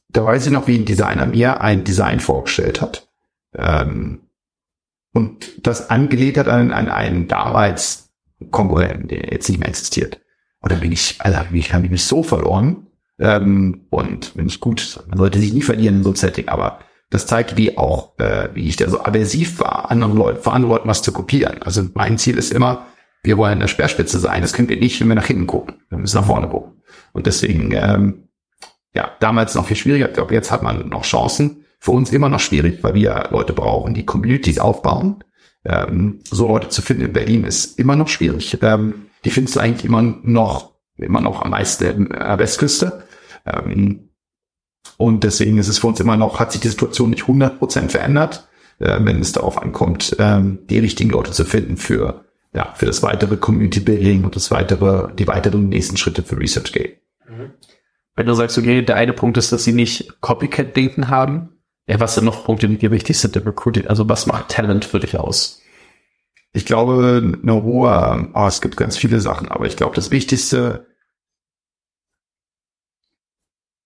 [0.09, 3.07] da weiß ich noch, wie ein Designer mir ein Design vorgestellt hat.
[3.53, 4.21] Ähm,
[5.13, 8.04] und das angelehnt hat an, an einen damals
[8.51, 10.21] Konkurrenten, der jetzt nicht mehr existiert.
[10.59, 12.87] Und dann bin ich, also ich habe mich so verloren.
[13.19, 16.79] Ähm, und wenn ich gut, man sollte sich nie verlieren in so einem Setting, aber
[17.09, 20.73] das zeigt, wie auch, äh, wie ich da so aversiv war, anderen Leuten, vor anderen
[20.73, 21.61] Leuten was zu kopieren.
[21.61, 22.87] Also mein Ziel ist immer,
[23.23, 24.41] wir wollen eine Speerspitze sein.
[24.41, 25.75] Das können wir nicht, wenn wir nach hinten gucken.
[25.89, 26.81] Wir müssen nach vorne gucken.
[27.13, 28.29] Und deswegen, ähm,
[28.93, 30.07] ja, damals noch viel schwieriger.
[30.07, 31.65] Ich glaube, jetzt hat man noch Chancen.
[31.79, 35.23] Für uns immer noch schwierig, weil wir Leute brauchen, die Communities aufbauen
[35.65, 38.57] ähm, so Leute zu finden in Berlin ist immer noch schwierig.
[38.61, 43.03] Ähm, die findest du eigentlich immer noch, immer noch am meisten der Westküste.
[43.45, 44.09] Ähm,
[44.97, 48.47] und deswegen ist es für uns immer noch, hat sich die Situation nicht 100% verändert,
[48.79, 53.03] äh, wenn es darauf ankommt, ähm, die richtigen Leute zu finden für, ja, für das
[53.03, 56.97] weitere Community Building und das weitere, die weiteren nächsten Schritte für ResearchGate.
[57.27, 57.51] Mhm.
[58.15, 61.54] Wenn du sagst, okay, der eine Punkt ist, dass sie nicht Copycat-Denken haben,
[61.87, 63.87] ja, was sind noch Punkte, die wichtig sind im Recruiting?
[63.87, 65.61] Also was macht Talent für dich aus?
[66.53, 70.87] Ich glaube, eine hohe, oh, es gibt ganz viele Sachen, aber ich glaube, das Wichtigste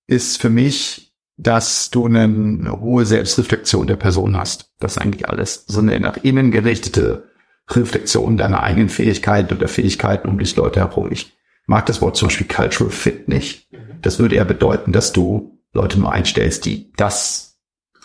[0.07, 4.71] ist für mich, dass du eine, eine hohe Selbstreflexion der Person hast.
[4.79, 5.65] Das ist eigentlich alles.
[5.67, 7.29] So eine nach innen gerichtete
[7.69, 11.11] Reflexion deiner eigenen Fähigkeiten oder Fähigkeiten um dich Leute herum.
[11.11, 13.69] Ich mag das Wort zum Beispiel Cultural Fit nicht.
[14.01, 17.48] Das würde eher bedeuten, dass du Leute nur einstellst, die das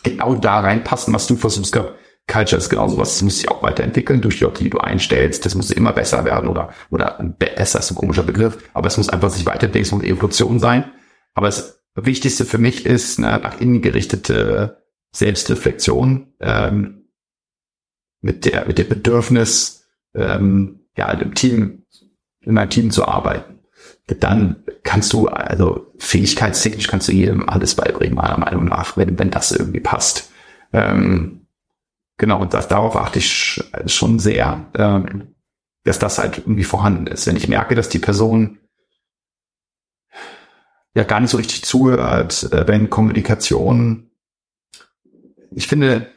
[0.05, 1.77] genau da reinpassen, was du versuchst.
[2.27, 5.45] Culture ist genau sowas, das muss sich auch weiterentwickeln durch die Leute, die du einstellst.
[5.45, 9.11] Das muss immer besser werden oder, oder besser ist ein komischer Begriff, aber es muss
[9.11, 10.91] einfach sich weiterentwickeln, muss Evolution sein.
[11.35, 14.85] Aber das Wichtigste für mich ist eine nach innen gerichtete
[15.15, 17.09] Selbstreflexion ähm,
[18.23, 21.85] mit der mit dem Bedürfnis, ähm, ja, im Team,
[22.41, 23.54] in einem Team zu arbeiten
[24.07, 29.31] dann kannst du, also fähigkeitstechnisch kannst du jedem alles beibringen, meiner Meinung nach, wenn, wenn
[29.31, 30.31] das irgendwie passt.
[30.73, 31.47] Ähm,
[32.19, 35.35] genau, und das, darauf achte ich schon sehr, ähm,
[35.85, 37.27] dass das halt irgendwie vorhanden ist.
[37.27, 38.59] Wenn ich merke, dass die Person
[40.95, 44.11] ja gar nicht so richtig zuhört, äh, wenn Kommunikation,
[45.51, 46.09] ich finde,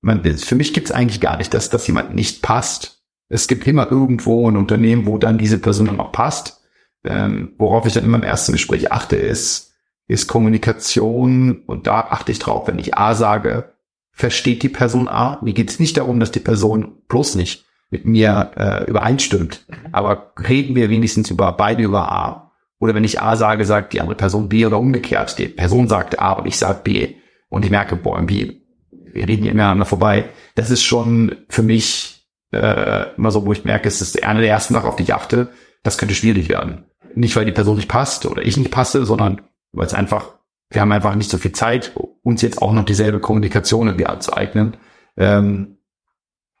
[0.00, 3.02] man, für mich gibt es eigentlich gar nicht, dass, dass jemand nicht passt.
[3.28, 6.57] Es gibt immer irgendwo ein Unternehmen, wo dann diese Person dann auch passt
[7.04, 9.74] ähm, worauf ich dann immer im ersten Gespräch achte, ist,
[10.06, 13.72] ist Kommunikation und da achte ich drauf, wenn ich A sage,
[14.12, 15.38] versteht die Person A.
[15.42, 20.32] Mir geht es nicht darum, dass die Person bloß nicht mit mir äh, übereinstimmt, aber
[20.48, 22.52] reden wir wenigstens über beide über A.
[22.80, 25.38] Oder wenn ich A sage, sagt die andere Person B oder umgekehrt.
[25.38, 27.14] Die Person sagt A und ich sage B
[27.48, 30.26] und ich merke, boah, B, wir reden hier ineinander vorbei.
[30.54, 34.50] Das ist schon für mich äh, immer so, wo ich merke, es ist eine der
[34.50, 35.48] ersten Sachen, auf die ich achte.
[35.82, 39.42] Das könnte schwierig werden nicht weil die Person nicht passt oder ich nicht passe, sondern
[39.72, 40.34] weil es einfach,
[40.70, 44.76] wir haben einfach nicht so viel Zeit, uns jetzt auch noch dieselbe Kommunikation irgendwie anzueignen.
[45.16, 45.78] Ähm,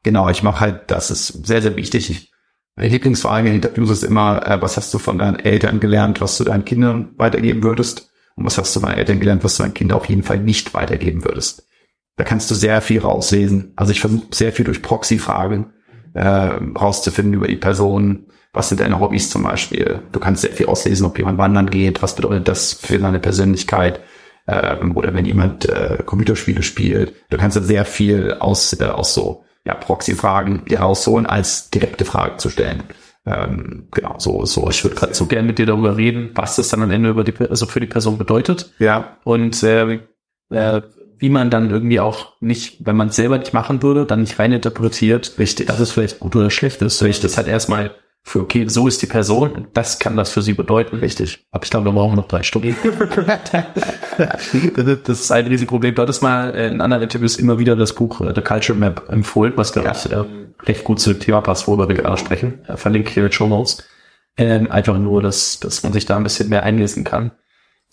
[0.02, 2.10] genau, ich mache halt, das ist sehr, sehr wichtig.
[2.10, 2.32] Ich,
[2.76, 6.38] meine Lieblingsfrage in Interviews ist immer, äh, was hast du von deinen Eltern gelernt, was
[6.38, 8.10] du deinen Kindern weitergeben würdest?
[8.36, 10.74] Und was hast du deinen Eltern gelernt, was du deinen Kindern auf jeden Fall nicht
[10.74, 11.66] weitergeben würdest?
[12.16, 13.72] Da kannst du sehr viel rauslesen.
[13.76, 15.72] Also ich versuche sehr viel durch Proxy-Fragen
[16.14, 20.00] äh, rauszufinden über die Person, was sind deine Hobbys zum Beispiel?
[20.12, 24.00] Du kannst sehr viel auslesen, ob jemand wandern geht, was bedeutet das für deine Persönlichkeit?
[24.46, 27.12] Ähm, oder wenn jemand äh, Computerspiele spielt.
[27.28, 32.38] Du kannst da sehr viel aus, äh, aus so ja, Proxy-Fragen herausholen, als direkte Fragen
[32.38, 32.84] zu stellen.
[33.26, 34.70] Ähm, genau, so, so.
[34.70, 37.24] Ich würde gerade so gerne mit dir darüber reden, was das dann am Ende über
[37.24, 38.72] die, also für die Person bedeutet.
[38.78, 39.18] Ja.
[39.24, 40.00] Und äh,
[40.50, 40.82] äh,
[41.18, 44.38] wie man dann irgendwie auch nicht, wenn man es selber nicht machen würde, dann nicht
[44.38, 47.02] rein interpretiert, richtig, dass es vielleicht gut oder schlecht ist.
[47.02, 47.22] Richtig.
[47.22, 47.90] Das halt erstmal
[48.22, 50.96] für, okay, so ist die Person und das kann das für sie bedeuten.
[50.96, 51.46] Richtig.
[51.50, 52.76] Aber ich glaube, da brauchen wir noch drei Stunden.
[55.04, 55.94] das ist ein Riesenproblem.
[55.94, 59.54] Du hattest mal in anderen Interviews immer wieder das Buch äh, The Culture Map empfohlen,
[59.56, 62.64] was, ich, ähm, recht gut zu dem Thema passt, worüber wir gerade sprechen.
[62.66, 63.84] Äh, verlinke ich hier in Show Notes.
[64.36, 67.32] Ähm, einfach nur, dass, dass man sich da ein bisschen mehr einlesen kann.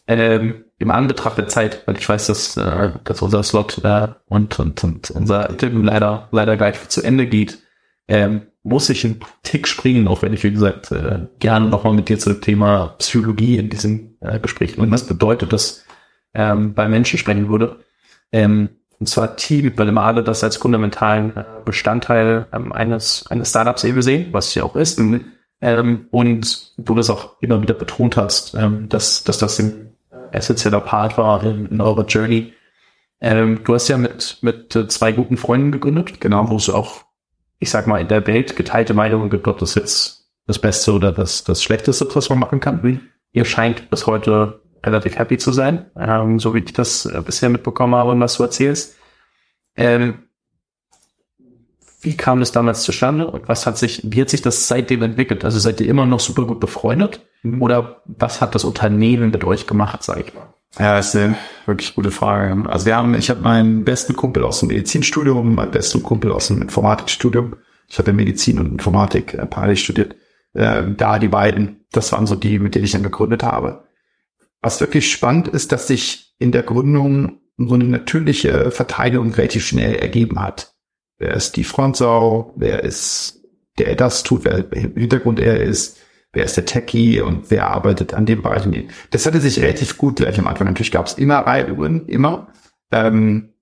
[0.07, 4.59] Ähm, Im Anbetracht der Zeit, weil ich weiß, dass, äh, dass unser Slot äh, und,
[4.59, 7.59] und, und unser Interview leider, leider gleich zu Ende geht,
[8.07, 12.09] ähm, muss ich einen Tick springen, auch wenn ich, wie gesagt, äh, gerne nochmal mit
[12.09, 15.86] dir zu dem Thema Psychologie in diesem äh, Gespräch und was bedeutet das
[16.34, 17.78] ähm, bei Menschen sprechen würde.
[18.32, 23.51] Ähm, und zwar Team, weil immer alle das als fundamentalen äh, Bestandteil ähm, eines, eines
[23.51, 24.99] Startups eben sehen, was es ja auch ist.
[24.99, 25.26] Mhm.
[25.61, 29.95] Ähm, und du das auch immer wieder betont hast, ähm, dass, dass das ein
[30.32, 32.53] essentieller Part war in, in eurer Journey.
[33.22, 37.05] Ähm, du hast ja mit, mit äh, zwei guten Freunden gegründet, genau, wo es auch
[37.66, 41.11] ich sag mal, in der Welt geteilte Meinungen gibt, ob das jetzt das Beste oder
[41.11, 43.01] das, das Schlechteste, was man machen kann.
[43.32, 47.49] Ihr scheint bis heute relativ happy zu sein, ähm, so wie ich das äh, bisher
[47.49, 48.97] mitbekommen habe und was du erzählst.
[49.76, 50.26] Ähm,
[52.01, 55.43] wie kam das damals zustande und was hat sich, wie hat sich das seitdem entwickelt?
[55.43, 57.26] Also seid ihr immer noch super gut befreundet?
[57.41, 57.63] Mhm.
[57.63, 60.53] Oder was hat das Unternehmen mit euch gemacht, sag ich mal?
[60.78, 62.69] Ja, ist eine wirklich gute Frage.
[62.69, 66.47] Also wir haben, ich habe meinen besten Kumpel aus dem Medizinstudium, meinen besten Kumpel aus
[66.47, 67.55] dem Informatikstudium.
[67.88, 70.15] Ich habe Medizin und Informatik äh, parallel studiert.
[70.53, 73.86] Äh, da die beiden, das waren so die, mit denen ich dann gegründet habe.
[74.61, 79.95] Was wirklich spannend ist, dass sich in der Gründung so eine natürliche Verteilung relativ schnell
[79.95, 80.73] ergeben hat.
[81.17, 82.53] Wer ist die Frontsau?
[82.57, 83.41] Wer ist
[83.78, 84.43] der das tut?
[84.43, 85.99] Wer im Hintergrund er ist?
[86.36, 88.63] Wer ist der Techie und wer arbeitet an dem Bereich.
[89.09, 90.67] Das hatte sich relativ gut gleich am Anfang.
[90.67, 92.47] Natürlich gab es immer Reibungen, immer.
[92.91, 93.53] Ähm,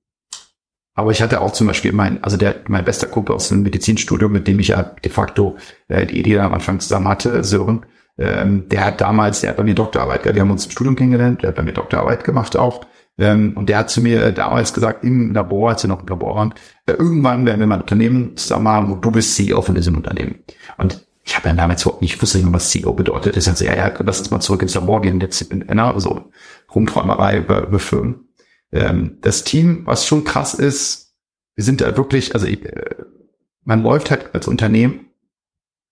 [0.96, 4.32] aber ich hatte auch zum Beispiel mein, also der, mein bester Kumpel aus dem Medizinstudium,
[4.32, 5.58] mit dem ich ja de facto
[5.88, 7.86] äh, die Idee am Anfang zusammen hatte, Sören,
[8.18, 11.42] ähm, der hat damals, der hat bei mir Doktorarbeit, wir haben uns im Studium kennengelernt,
[11.42, 12.86] der hat bei mir Doktorarbeit gemacht auch.
[13.18, 16.36] Ähm, und der hat zu mir damals gesagt, im Labor, als er noch im Labor
[16.36, 16.54] war,
[16.86, 19.96] äh, irgendwann werden wir mal ein Unternehmen zusammen haben, wo du bist CEO von diesem
[19.96, 20.40] Unternehmen.
[20.78, 23.38] Und ich habe ja damals überhaupt nicht, wusste nicht, was CEO bedeutet.
[23.38, 26.32] Das heißt, ja, ja, lass uns mal zurück ins Labor gehen, in einer so
[26.74, 28.28] Rumträumerei über, über Firmen.
[28.72, 31.16] Ähm, das Team, was schon krass ist,
[31.56, 32.96] wir sind da wirklich, also ich, äh,
[33.64, 35.12] man läuft halt als Unternehmen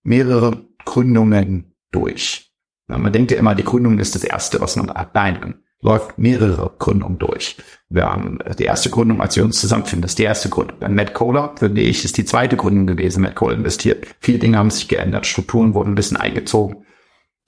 [0.03, 2.51] mehrere Gründungen durch.
[2.87, 5.15] Man denkt ja immer, die Gründung ist das Erste, was man hat.
[5.15, 7.57] Nein, läuft mehrere Gründungen durch.
[7.89, 10.77] Wir haben die erste Gründung, als wir uns zusammenfinden, das ist die erste Gründung.
[10.79, 13.23] Dann Matt Kohler, finde ich, ist die zweite Gründung gewesen.
[13.23, 14.05] Matt Kohler investiert.
[14.19, 16.85] Viele Dinge haben sich geändert, Strukturen wurden ein bisschen eingezogen.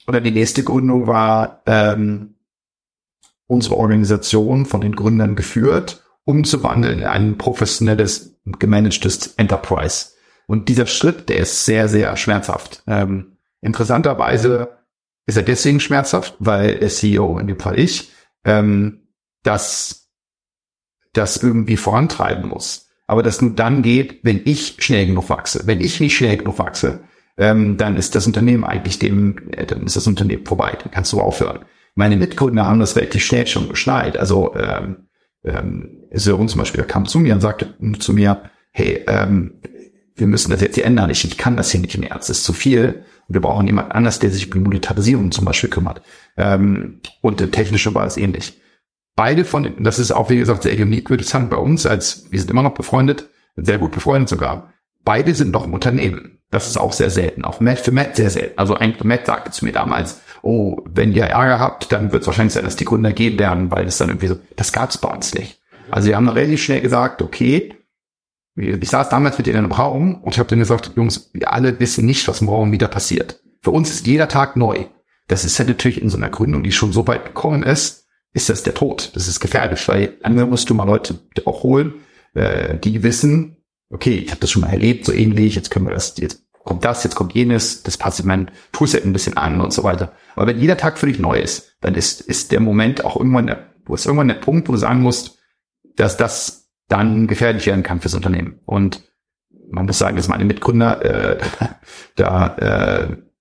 [0.08, 2.36] Oder die nächste Gründung war ähm,
[3.48, 10.08] unsere Organisation von den Gründern geführt, umzuwandeln in ein professionelles, gemanagtes Enterprise.
[10.48, 12.84] Und dieser Schritt, der ist sehr, sehr schmerzhaft.
[12.88, 14.70] Ähm, interessanterweise
[15.26, 18.12] ist er deswegen schmerzhaft, weil der CEO, in dem Fall ich,
[18.46, 19.08] ähm,
[19.44, 20.10] das,
[21.14, 22.90] das irgendwie vorantreiben muss.
[23.08, 25.64] Aber das nur dann geht, wenn ich schnell genug wachse.
[25.66, 27.02] Wenn ich nicht schnell genug wachse,
[27.38, 30.78] ähm, dann ist das Unternehmen eigentlich dem, äh, dann ist das Unternehmen vorbei.
[30.82, 31.66] Dann kannst du aufhören.
[31.96, 34.18] Meine Mitgründer haben das relativ schnell schon geschneit.
[34.18, 35.08] Also ähm,
[35.44, 39.62] ähm, Sören zum Beispiel kam zu mir und sagte zu mir, hey, ähm,
[40.16, 41.10] wir müssen das jetzt hier ändern.
[41.10, 42.16] Ich, ich kann das hier nicht mehr.
[42.20, 43.06] Es ist zu viel.
[43.28, 46.02] Wir brauchen jemand anders, der sich um die Monetarisierung zum Beispiel kümmert.
[46.38, 48.60] Ähm, und der technische war es ähnlich.
[49.16, 52.32] Beide von, das ist auch, wie gesagt, sehr unique, würde ich sagen, bei uns, als
[52.32, 54.74] wir sind immer noch befreundet, sehr gut befreundet sogar.
[55.06, 56.40] Beide sind noch im Unternehmen.
[56.50, 57.46] Das ist auch sehr selten.
[57.46, 58.58] Auch Matt, für Matt sehr selten.
[58.58, 62.28] Also eigentlich Matt sagte zu mir damals, oh, wenn ihr Ärger habt, dann wird es
[62.28, 64.98] wahrscheinlich sein, dass die Gründer gehen werden, weil es dann irgendwie so, das gab es
[64.98, 65.60] bei uns nicht.
[65.90, 67.74] Also wir haben relativ schnell gesagt, okay,
[68.56, 71.80] ich saß damals mit denen im Raum und ich habe denen gesagt, Jungs, wir alle
[71.80, 73.42] wissen nicht, was morgen wieder passiert.
[73.62, 74.86] Für uns ist jeder Tag neu.
[75.28, 78.50] Das ist ja natürlich in so einer Gründung, die schon so weit gekommen ist, ist
[78.50, 79.12] das der Tod.
[79.16, 81.96] Das ist gefährlich, weil dann musst du mal Leute auch holen,
[82.34, 83.58] äh, die wissen,
[83.90, 86.84] okay, ich habe das schon mal erlebt, so ähnlich, jetzt können wir das, jetzt kommt
[86.84, 90.14] das, jetzt kommt jenes, das passt in mein Toolset ein bisschen an und so weiter.
[90.36, 93.56] Aber wenn jeder Tag für dich neu ist, dann ist, ist der Moment auch irgendwann,
[93.86, 95.40] wo ist irgendwann der Punkt, wo du sagen musst,
[95.96, 96.63] dass das
[96.94, 98.60] dann gefährlich werden kann fürs Unternehmen.
[98.66, 99.02] Und
[99.70, 101.38] man muss sagen, dass meine Mitgründer äh,
[102.16, 102.56] da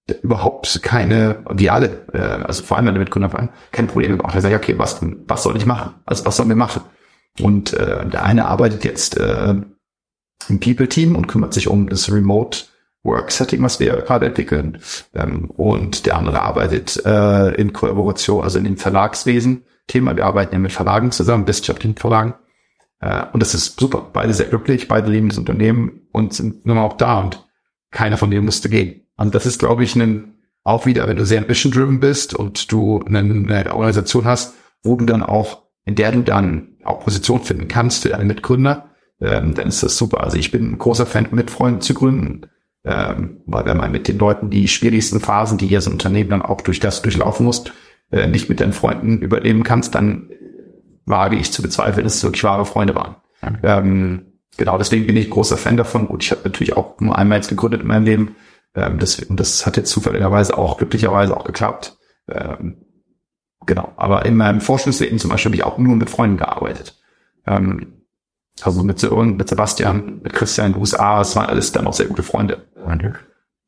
[0.07, 4.35] äh, überhaupt keine, wie alle, äh, also vor allem meine Mitgründer waren, kein Problem gemacht.
[4.35, 5.95] Er sagt, okay, was, was soll ich machen?
[6.07, 6.83] Also was sollen wir machen?
[7.41, 9.55] Und äh, der eine arbeitet jetzt äh,
[10.49, 12.65] im People-Team und kümmert sich um das Remote
[13.05, 14.79] Work-Setting, was wir gerade entwickeln.
[15.15, 19.65] Ähm, und der andere arbeitet äh, in Kollaboration, also in dem Verlagswesen.
[19.89, 22.35] Thema, wir arbeiten ja mit Verlagen zusammen, wissenschaftlichen Verlagen.
[23.03, 24.09] Äh, und das ist super.
[24.13, 27.47] Beide sehr glücklich, beide lieben das Unternehmen und sind nur mal auch da und
[27.91, 29.03] keiner von denen musste gehen.
[29.17, 30.35] Also das ist, glaube ich, ein,
[30.65, 35.05] auch wieder, wenn du sehr ambition-driven bist und du eine, eine Organisation hast, wo du
[35.05, 38.91] dann auch, in der du dann auch Position finden kannst für deine Mitgründer,
[39.21, 40.23] ähm, dann ist das super.
[40.23, 42.47] Also ich bin ein großer Fan, mit Freunden zu gründen,
[42.85, 46.31] ähm, weil wenn man mit den Leuten die schwierigsten Phasen, die hier so ein Unternehmen
[46.31, 47.65] dann auch durch das durchlaufen muss,
[48.11, 50.31] äh, nicht mit deinen Freunden überleben kannst, dann
[51.05, 53.17] wage ich zu bezweifeln, dass es wirklich wahre Freunde waren.
[53.63, 56.07] Ähm, genau, deswegen bin ich großer Fan davon.
[56.07, 58.37] Und ich habe natürlich auch nur einmal jetzt gegründet in meinem Leben.
[58.75, 61.97] Ähm, das, und das hat jetzt zufälligerweise auch, glücklicherweise auch geklappt.
[62.29, 62.77] Ähm,
[63.67, 66.99] genau, aber in meinem Forschungsleben zum Beispiel habe ich auch nur mit Freunden gearbeitet.
[67.47, 68.05] Ähm,
[68.63, 72.07] also mit, mit Sebastian, mit Christian in den USA, es waren alles dann auch sehr
[72.07, 72.67] gute Freunde.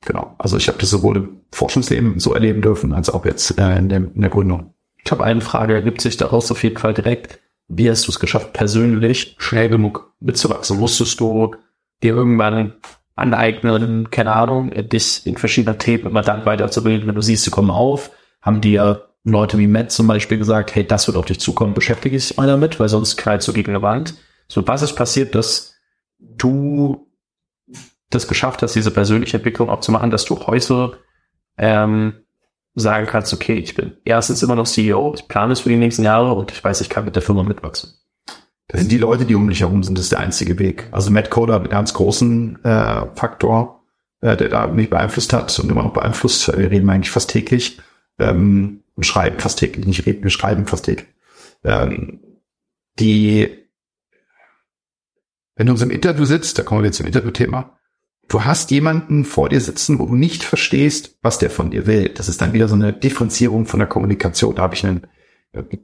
[0.03, 0.35] Genau.
[0.39, 3.89] Also ich habe das sowohl im Forschungsleben so erleben dürfen, als auch jetzt äh, in,
[3.89, 4.74] dem, in der Gründung.
[5.05, 7.41] Ich habe eine Frage, ergibt sich daraus auf jeden Fall direkt.
[7.69, 10.79] Wie hast du es geschafft, persönlich schnell genug mitzuwachsen?
[10.79, 11.55] Musstest du
[12.03, 12.75] dir irgendwann
[13.15, 17.71] aneignen, keine Ahnung, dich in verschiedenen Themen immer dann weiterzubilden, wenn du siehst, sie kommen
[17.71, 18.11] auf?
[18.43, 22.17] Haben dir Leute wie Matt zum Beispiel gesagt, hey, das wird auf dich zukommen, beschäftige
[22.17, 24.15] dich mal damit, weil sonst knallst du gegen eine Wand.
[24.49, 25.75] So, was ist passiert, dass
[26.19, 27.11] du
[28.11, 30.99] das geschafft hast, diese persönliche Entwicklung auch zu machen, dass du heute
[31.57, 32.24] ähm,
[32.75, 36.03] sagen kannst, okay, ich bin erstens immer noch CEO, ich plane es für die nächsten
[36.03, 37.95] Jahre und ich weiß, ich kann mit der Firma mitwachsen.
[38.69, 40.89] Das sind die Leute, die um dich herum sind, das ist der einzige Weg.
[40.91, 43.85] Also Matt Coder einen ganz großen äh, Faktor,
[44.21, 46.49] äh, der da mich beeinflusst hat und immer noch beeinflusst.
[46.57, 47.81] Wir reden eigentlich fast täglich
[48.19, 51.09] ähm, und schreiben fast täglich, nicht reden, wir schreiben fast täglich.
[51.63, 52.21] Ähm,
[52.99, 53.49] die,
[55.57, 57.79] wenn du uns im Interview sitzt, da kommen wir jetzt zum Interviewthema,
[58.29, 62.09] du hast jemanden vor dir sitzen, wo du nicht verstehst, was der von dir will.
[62.09, 64.55] Das ist dann wieder so eine Differenzierung von der Kommunikation.
[64.55, 65.07] Da habe ich einen,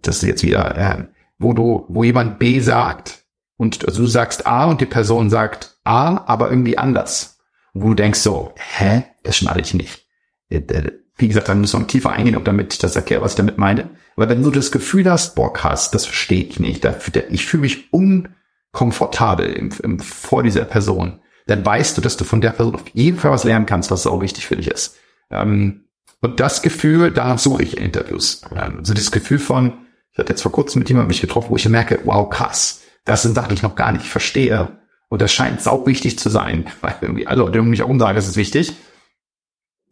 [0.02, 1.04] das ist jetzt wieder, äh,
[1.38, 3.24] wo du, wo jemand B sagt
[3.56, 7.38] und also du sagst A und die Person sagt A, aber irgendwie anders.
[7.72, 10.06] Wo du denkst so, hä, das schnalle ich nicht.
[10.48, 13.58] Äh, wie gesagt, dann müssen wir tiefer eingehen, ob damit das erkläre, was ich damit
[13.58, 13.90] meine.
[14.16, 16.86] Aber wenn du das Gefühl hast, Bock hast, das verstehe ich nicht,
[17.30, 19.68] ich fühle mich unkomfortabel
[19.98, 23.44] vor dieser Person, dann weißt du, dass du von der Person auf jeden Fall was
[23.44, 24.96] lernen kannst, was auch wichtig für dich ist.
[25.30, 25.84] Ähm,
[26.20, 28.42] und das Gefühl, danach suche ich Interviews.
[28.52, 29.72] Ähm, also das Gefühl von,
[30.12, 33.22] ich hatte jetzt vor kurzem mit jemandem mich getroffen, wo ich merke, wow, krass, das
[33.22, 34.78] sind Sachen, die ich noch gar nicht verstehe.
[35.08, 38.16] Und das scheint sau wichtig zu sein, weil irgendwie alle Leute um mich herum sagen,
[38.16, 38.74] das ist wichtig.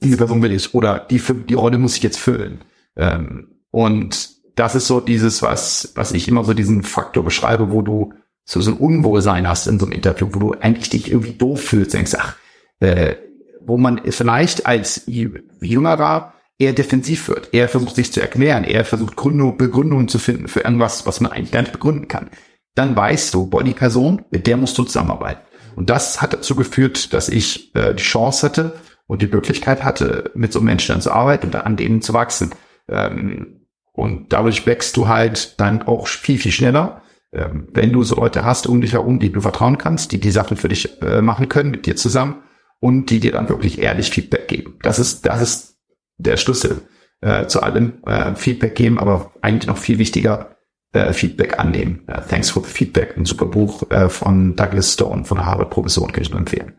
[0.00, 2.60] Diese Person will ich, oder die, die Rolle muss ich jetzt füllen.
[2.96, 7.82] Ähm, und das ist so dieses, was, was ich immer so diesen Faktor beschreibe, wo
[7.82, 8.12] du
[8.48, 11.60] so, so ein Unwohlsein hast in so einem Interview, wo du eigentlich dich irgendwie doof
[11.60, 12.34] fühlst, denkst, ach,
[12.80, 13.16] äh,
[13.60, 17.50] wo man vielleicht als Jüngerer eher defensiv wird.
[17.52, 21.30] Er versucht sich zu erklären, er versucht Gründung, Begründungen zu finden für irgendwas, was man
[21.30, 22.30] eigentlich gar nicht begründen kann.
[22.74, 25.42] Dann weißt du, boah, die Person, mit der musst du zusammenarbeiten.
[25.76, 30.30] Und das hat dazu geführt, dass ich äh, die Chance hatte und die Möglichkeit hatte,
[30.34, 32.54] mit so Menschen dann zu arbeiten und an denen zu wachsen.
[32.88, 38.44] Ähm, und dadurch wächst du halt dann auch viel, viel schneller wenn du so Leute
[38.44, 41.48] hast um dich herum, die du vertrauen kannst, die die Sachen für dich äh, machen
[41.48, 42.42] können mit dir zusammen
[42.80, 44.78] und die dir dann wirklich ehrlich Feedback geben.
[44.82, 45.78] Das ist, das ist
[46.16, 46.82] der Schlüssel
[47.20, 48.02] äh, zu allem.
[48.06, 50.56] Äh, Feedback geben, aber eigentlich noch viel wichtiger,
[50.92, 52.00] äh, Feedback annehmen.
[52.08, 56.12] Uh, Thanks for the Feedback, ein super Buch äh, von Douglas Stone von der Harvard-Professorin,
[56.12, 56.74] kann ich nur empfehlen.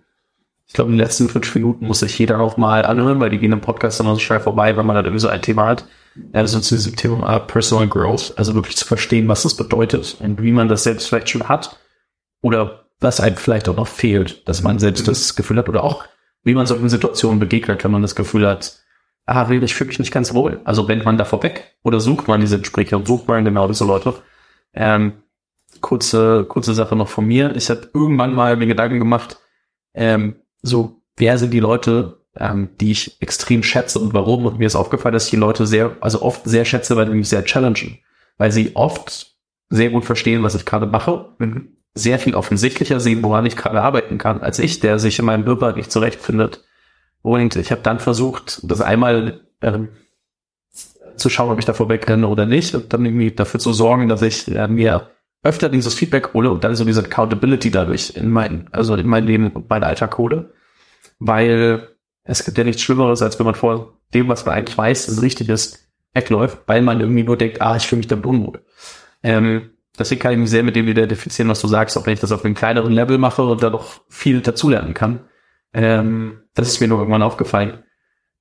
[0.65, 3.39] Ich glaube, in den letzten fünf Minuten muss sich jeder noch mal anhören, weil die
[3.39, 5.85] gehen im Podcast dann so schnell vorbei, wenn man dann irgendwie so ein Thema hat.
[6.33, 9.55] Ja, das ist zu diesem Thema uh, Personal Growth, also wirklich zu verstehen, was das
[9.55, 11.77] bedeutet und wie man das selbst vielleicht schon hat
[12.41, 16.03] oder was einem vielleicht auch noch fehlt, dass man selbst das Gefühl hat oder auch,
[16.43, 18.79] wie man solchen Situationen begegnet, wenn man das Gefühl hat,
[19.25, 20.61] ah, ich fühle mich nicht ganz wohl.
[20.65, 23.85] Also rennt man davor weg oder sucht man diese Gespräche und sucht man genau diese
[23.85, 24.15] Leute.
[24.73, 25.23] Ähm,
[25.81, 27.55] kurze, kurze Sache noch von mir.
[27.55, 29.37] Ich habe irgendwann mal mir Gedanken gemacht,
[29.93, 34.45] ähm, so, wer sind die Leute, ähm, die ich extrem schätze und warum.
[34.45, 37.13] Und mir ist aufgefallen, dass ich die Leute sehr, also oft sehr schätze, weil sie
[37.13, 37.99] mich sehr challengen.
[38.37, 39.35] Weil sie oft
[39.69, 41.35] sehr gut verstehen, was ich gerade mache,
[41.93, 45.45] sehr viel offensichtlicher sehen, woran ich gerade arbeiten kann, als ich, der sich in meinem
[45.45, 46.63] Körper nicht zurechtfindet.
[47.21, 49.89] Und ich habe dann versucht, das einmal ähm,
[51.17, 54.21] zu schauen, ob ich davor wegrenne oder nicht, und dann irgendwie dafür zu sorgen, dass
[54.21, 55.09] ich äh, mir
[55.43, 59.25] öfter dieses Feedback hole und dann so diese Accountability dadurch in mein, also in mein
[59.25, 60.53] Leben und meinen Alltag hole.
[61.19, 61.89] Weil
[62.23, 65.15] es gibt ja nichts Schlimmeres, als wenn man vor dem, was man eigentlich weiß, dass
[65.15, 68.63] es richtig ist, wegläuft, weil man irgendwie nur denkt, ah, ich fühle mich damit unwohl.
[69.23, 72.19] Ähm, deswegen kann ich mich sehr mit dem identifizieren, was du sagst, auch wenn ich
[72.19, 75.21] das auf einem kleineren Level mache und da noch viel dazulernen kann.
[75.73, 77.83] Ähm, das ist mir nur irgendwann aufgefallen.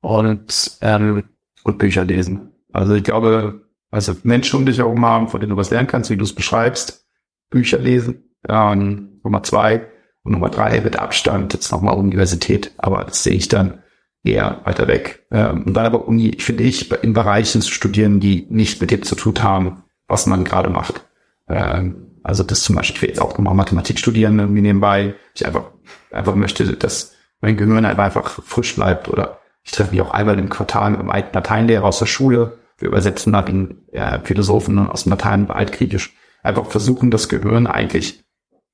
[0.01, 1.25] Und, ähm,
[1.65, 2.53] und Bücher lesen.
[2.73, 6.11] Also ich glaube, also Menschen um dich herum haben, von denen du was lernen kannst,
[6.11, 7.07] wie du es beschreibst,
[7.51, 8.31] Bücher lesen.
[8.49, 9.89] Ähm, Nummer zwei,
[10.29, 12.73] und Nummer drei mit Abstand jetzt nochmal Universität.
[12.77, 13.83] Aber das sehe ich dann
[14.23, 15.27] eher weiter weg.
[15.31, 19.03] Ähm, und dann aber Uni, finde ich, in Bereichen zu studieren, die nicht mit dem
[19.03, 21.01] zu tun haben, was man gerade macht.
[21.49, 25.15] Ähm, also das zum Beispiel, ich will jetzt auch nochmal Mathematik studieren, irgendwie nebenbei.
[25.35, 25.71] Ich einfach,
[26.11, 30.51] einfach möchte, dass mein Gehirn einfach frisch bleibt oder ich treffe mich auch einmal im
[30.51, 32.59] Quartal mit einem alten Lateinlehrer aus der Schule.
[32.77, 36.15] Wir übersetzen dann in ja, Philosophen aus dem Latein altgriechisch.
[36.43, 38.25] Einfach versuchen, das Gehirn eigentlich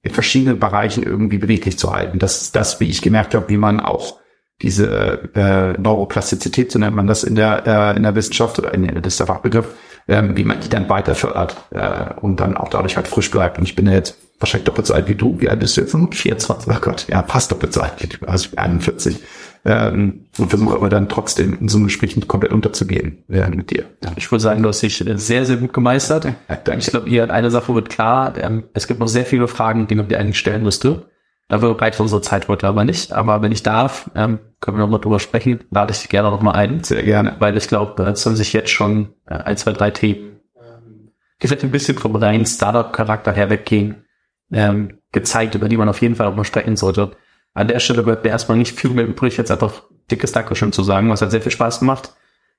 [0.05, 2.19] in verschiedenen Bereichen irgendwie beweglich zu halten.
[2.19, 4.19] Das ist das, wie ich gemerkt habe, wie man auch
[4.63, 8.87] diese äh, Neuroplastizität, so nennt man das in der, äh, in der Wissenschaft oder in,
[8.87, 9.67] das ist der Fachbegriff,
[10.07, 13.59] ähm, wie man die dann weiter fördert äh, und dann auch dadurch halt frisch bleibt.
[13.59, 15.41] Und ich bin ja jetzt wahrscheinlich doppelt so alt wie du.
[15.41, 15.93] Wie alt bist du jetzt?
[15.93, 16.73] 24.
[16.73, 18.27] Oh Gott, ja, passt doppelt so alt wie du.
[18.27, 19.19] Also ich bin 41.
[19.67, 23.71] Ähm, und versuche aber dann trotzdem in so einem Gespräch nicht komplett unterzugehen äh, mit
[23.71, 23.85] dir.
[24.17, 26.27] Ich würde sagen, du hast dich sehr, sehr gut gemeistert.
[26.27, 28.35] Ja, ich glaube, hier hat eine Sache wird klar.
[28.37, 31.07] Ähm, es gibt noch sehr viele Fragen, die man dir eigentlich stellen müsste.
[31.49, 33.13] Da wir bereit für unsere Zeit heute aber nicht.
[33.13, 35.61] Aber wenn ich darf, ähm, können wir noch mal drüber sprechen.
[35.71, 36.85] Lade ich dich gerne noch mal ein.
[36.85, 37.37] Sehr gerne.
[37.39, 41.11] Weil ich glaube, es haben sich jetzt schon äh, ein, zwei, drei Themen, ähm,
[41.43, 44.05] die vielleicht ein bisschen vom reinen Startup-Charakter her weggehen,
[44.53, 47.13] ähm, gezeigt, über die man auf jeden Fall auch mal sprechen sollte.
[47.55, 50.83] An der Stelle bleibt mir erstmal nicht viel mehr übrig, jetzt einfach dickes Dankeschön zu
[50.83, 52.13] sagen, was hat sehr viel Spaß gemacht.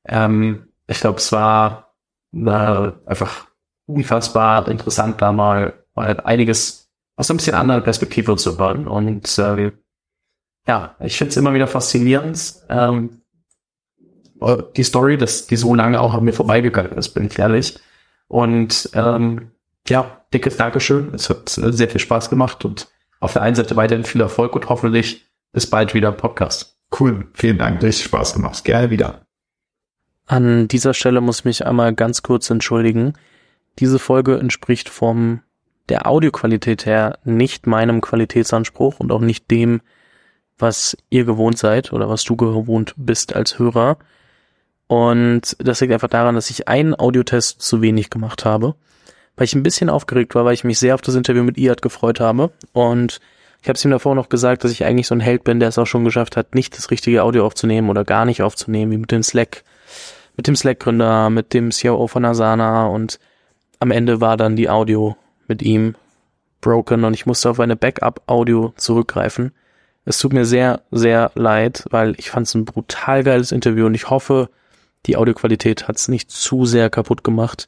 [0.05, 1.95] Ähm, ich glaube, es war,
[2.31, 3.47] war einfach
[3.85, 8.87] unfassbar interessant, da mal, mal einiges aus ein bisschen anderen Perspektive zu hören.
[8.87, 9.71] Und äh,
[10.67, 12.55] ja, ich finde es immer wieder faszinierend.
[12.69, 13.21] Ähm,
[14.75, 17.79] die Story, dass die so lange auch an mir vorbeigegangen ist, bin ich ehrlich.
[18.27, 19.51] Und ähm,
[19.87, 21.13] ja, dickes Dankeschön.
[21.13, 22.87] Es hat äh, sehr viel Spaß gemacht und
[23.19, 26.77] auf der einen Seite weiterhin viel Erfolg und hoffentlich bis bald wieder im Podcast.
[26.97, 28.63] Cool, vielen Dank, richtig Spaß gemacht.
[28.63, 29.25] Gerne wieder.
[30.27, 33.13] An dieser Stelle muss ich mich einmal ganz kurz entschuldigen.
[33.79, 35.41] Diese Folge entspricht vom
[35.89, 39.81] der Audioqualität her nicht meinem Qualitätsanspruch und auch nicht dem,
[40.57, 43.97] was ihr gewohnt seid oder was du gewohnt bist als Hörer.
[44.87, 48.75] Und das liegt einfach daran, dass ich einen Audiotest zu wenig gemacht habe,
[49.35, 51.81] weil ich ein bisschen aufgeregt war, weil ich mich sehr auf das Interview mit Iad
[51.81, 52.51] gefreut habe.
[52.73, 53.19] Und
[53.61, 55.69] ich habe es ihm davor noch gesagt, dass ich eigentlich so ein Held bin, der
[55.69, 58.97] es auch schon geschafft hat, nicht das richtige Audio aufzunehmen oder gar nicht aufzunehmen, wie
[58.97, 59.63] mit dem Slack,
[60.37, 63.19] mit dem Slack-Gründer, mit dem COO von Asana und
[63.79, 65.17] am Ende war dann die Audio
[65.47, 65.95] mit ihm
[66.61, 69.51] broken und ich musste auf eine Backup-Audio zurückgreifen.
[70.05, 73.95] Es tut mir sehr, sehr leid, weil ich fand es ein brutal geiles Interview und
[73.95, 74.49] ich hoffe,
[75.07, 77.67] die Audioqualität hat es nicht zu sehr kaputt gemacht.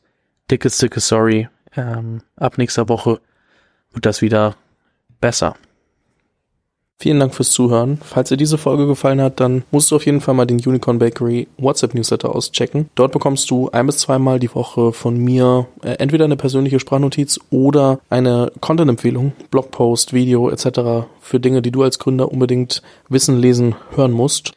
[0.49, 1.49] Dickes, dickes Sorry.
[1.77, 3.19] Ähm, ab nächster Woche
[3.93, 4.55] wird das wieder
[5.21, 5.55] besser.
[6.99, 7.99] Vielen Dank fürs Zuhören.
[8.03, 10.97] Falls dir diese Folge gefallen hat, dann musst du auf jeden Fall mal den Unicorn
[10.97, 12.89] Bakery WhatsApp Newsletter auschecken.
[12.95, 17.39] Dort bekommst du ein bis zweimal die Woche von mir äh, entweder eine persönliche Sprachnotiz
[17.51, 21.05] oder eine Content-Empfehlung, Blogpost, Video etc.
[21.21, 24.56] für Dinge, die du als Gründer unbedingt wissen, lesen, hören musst.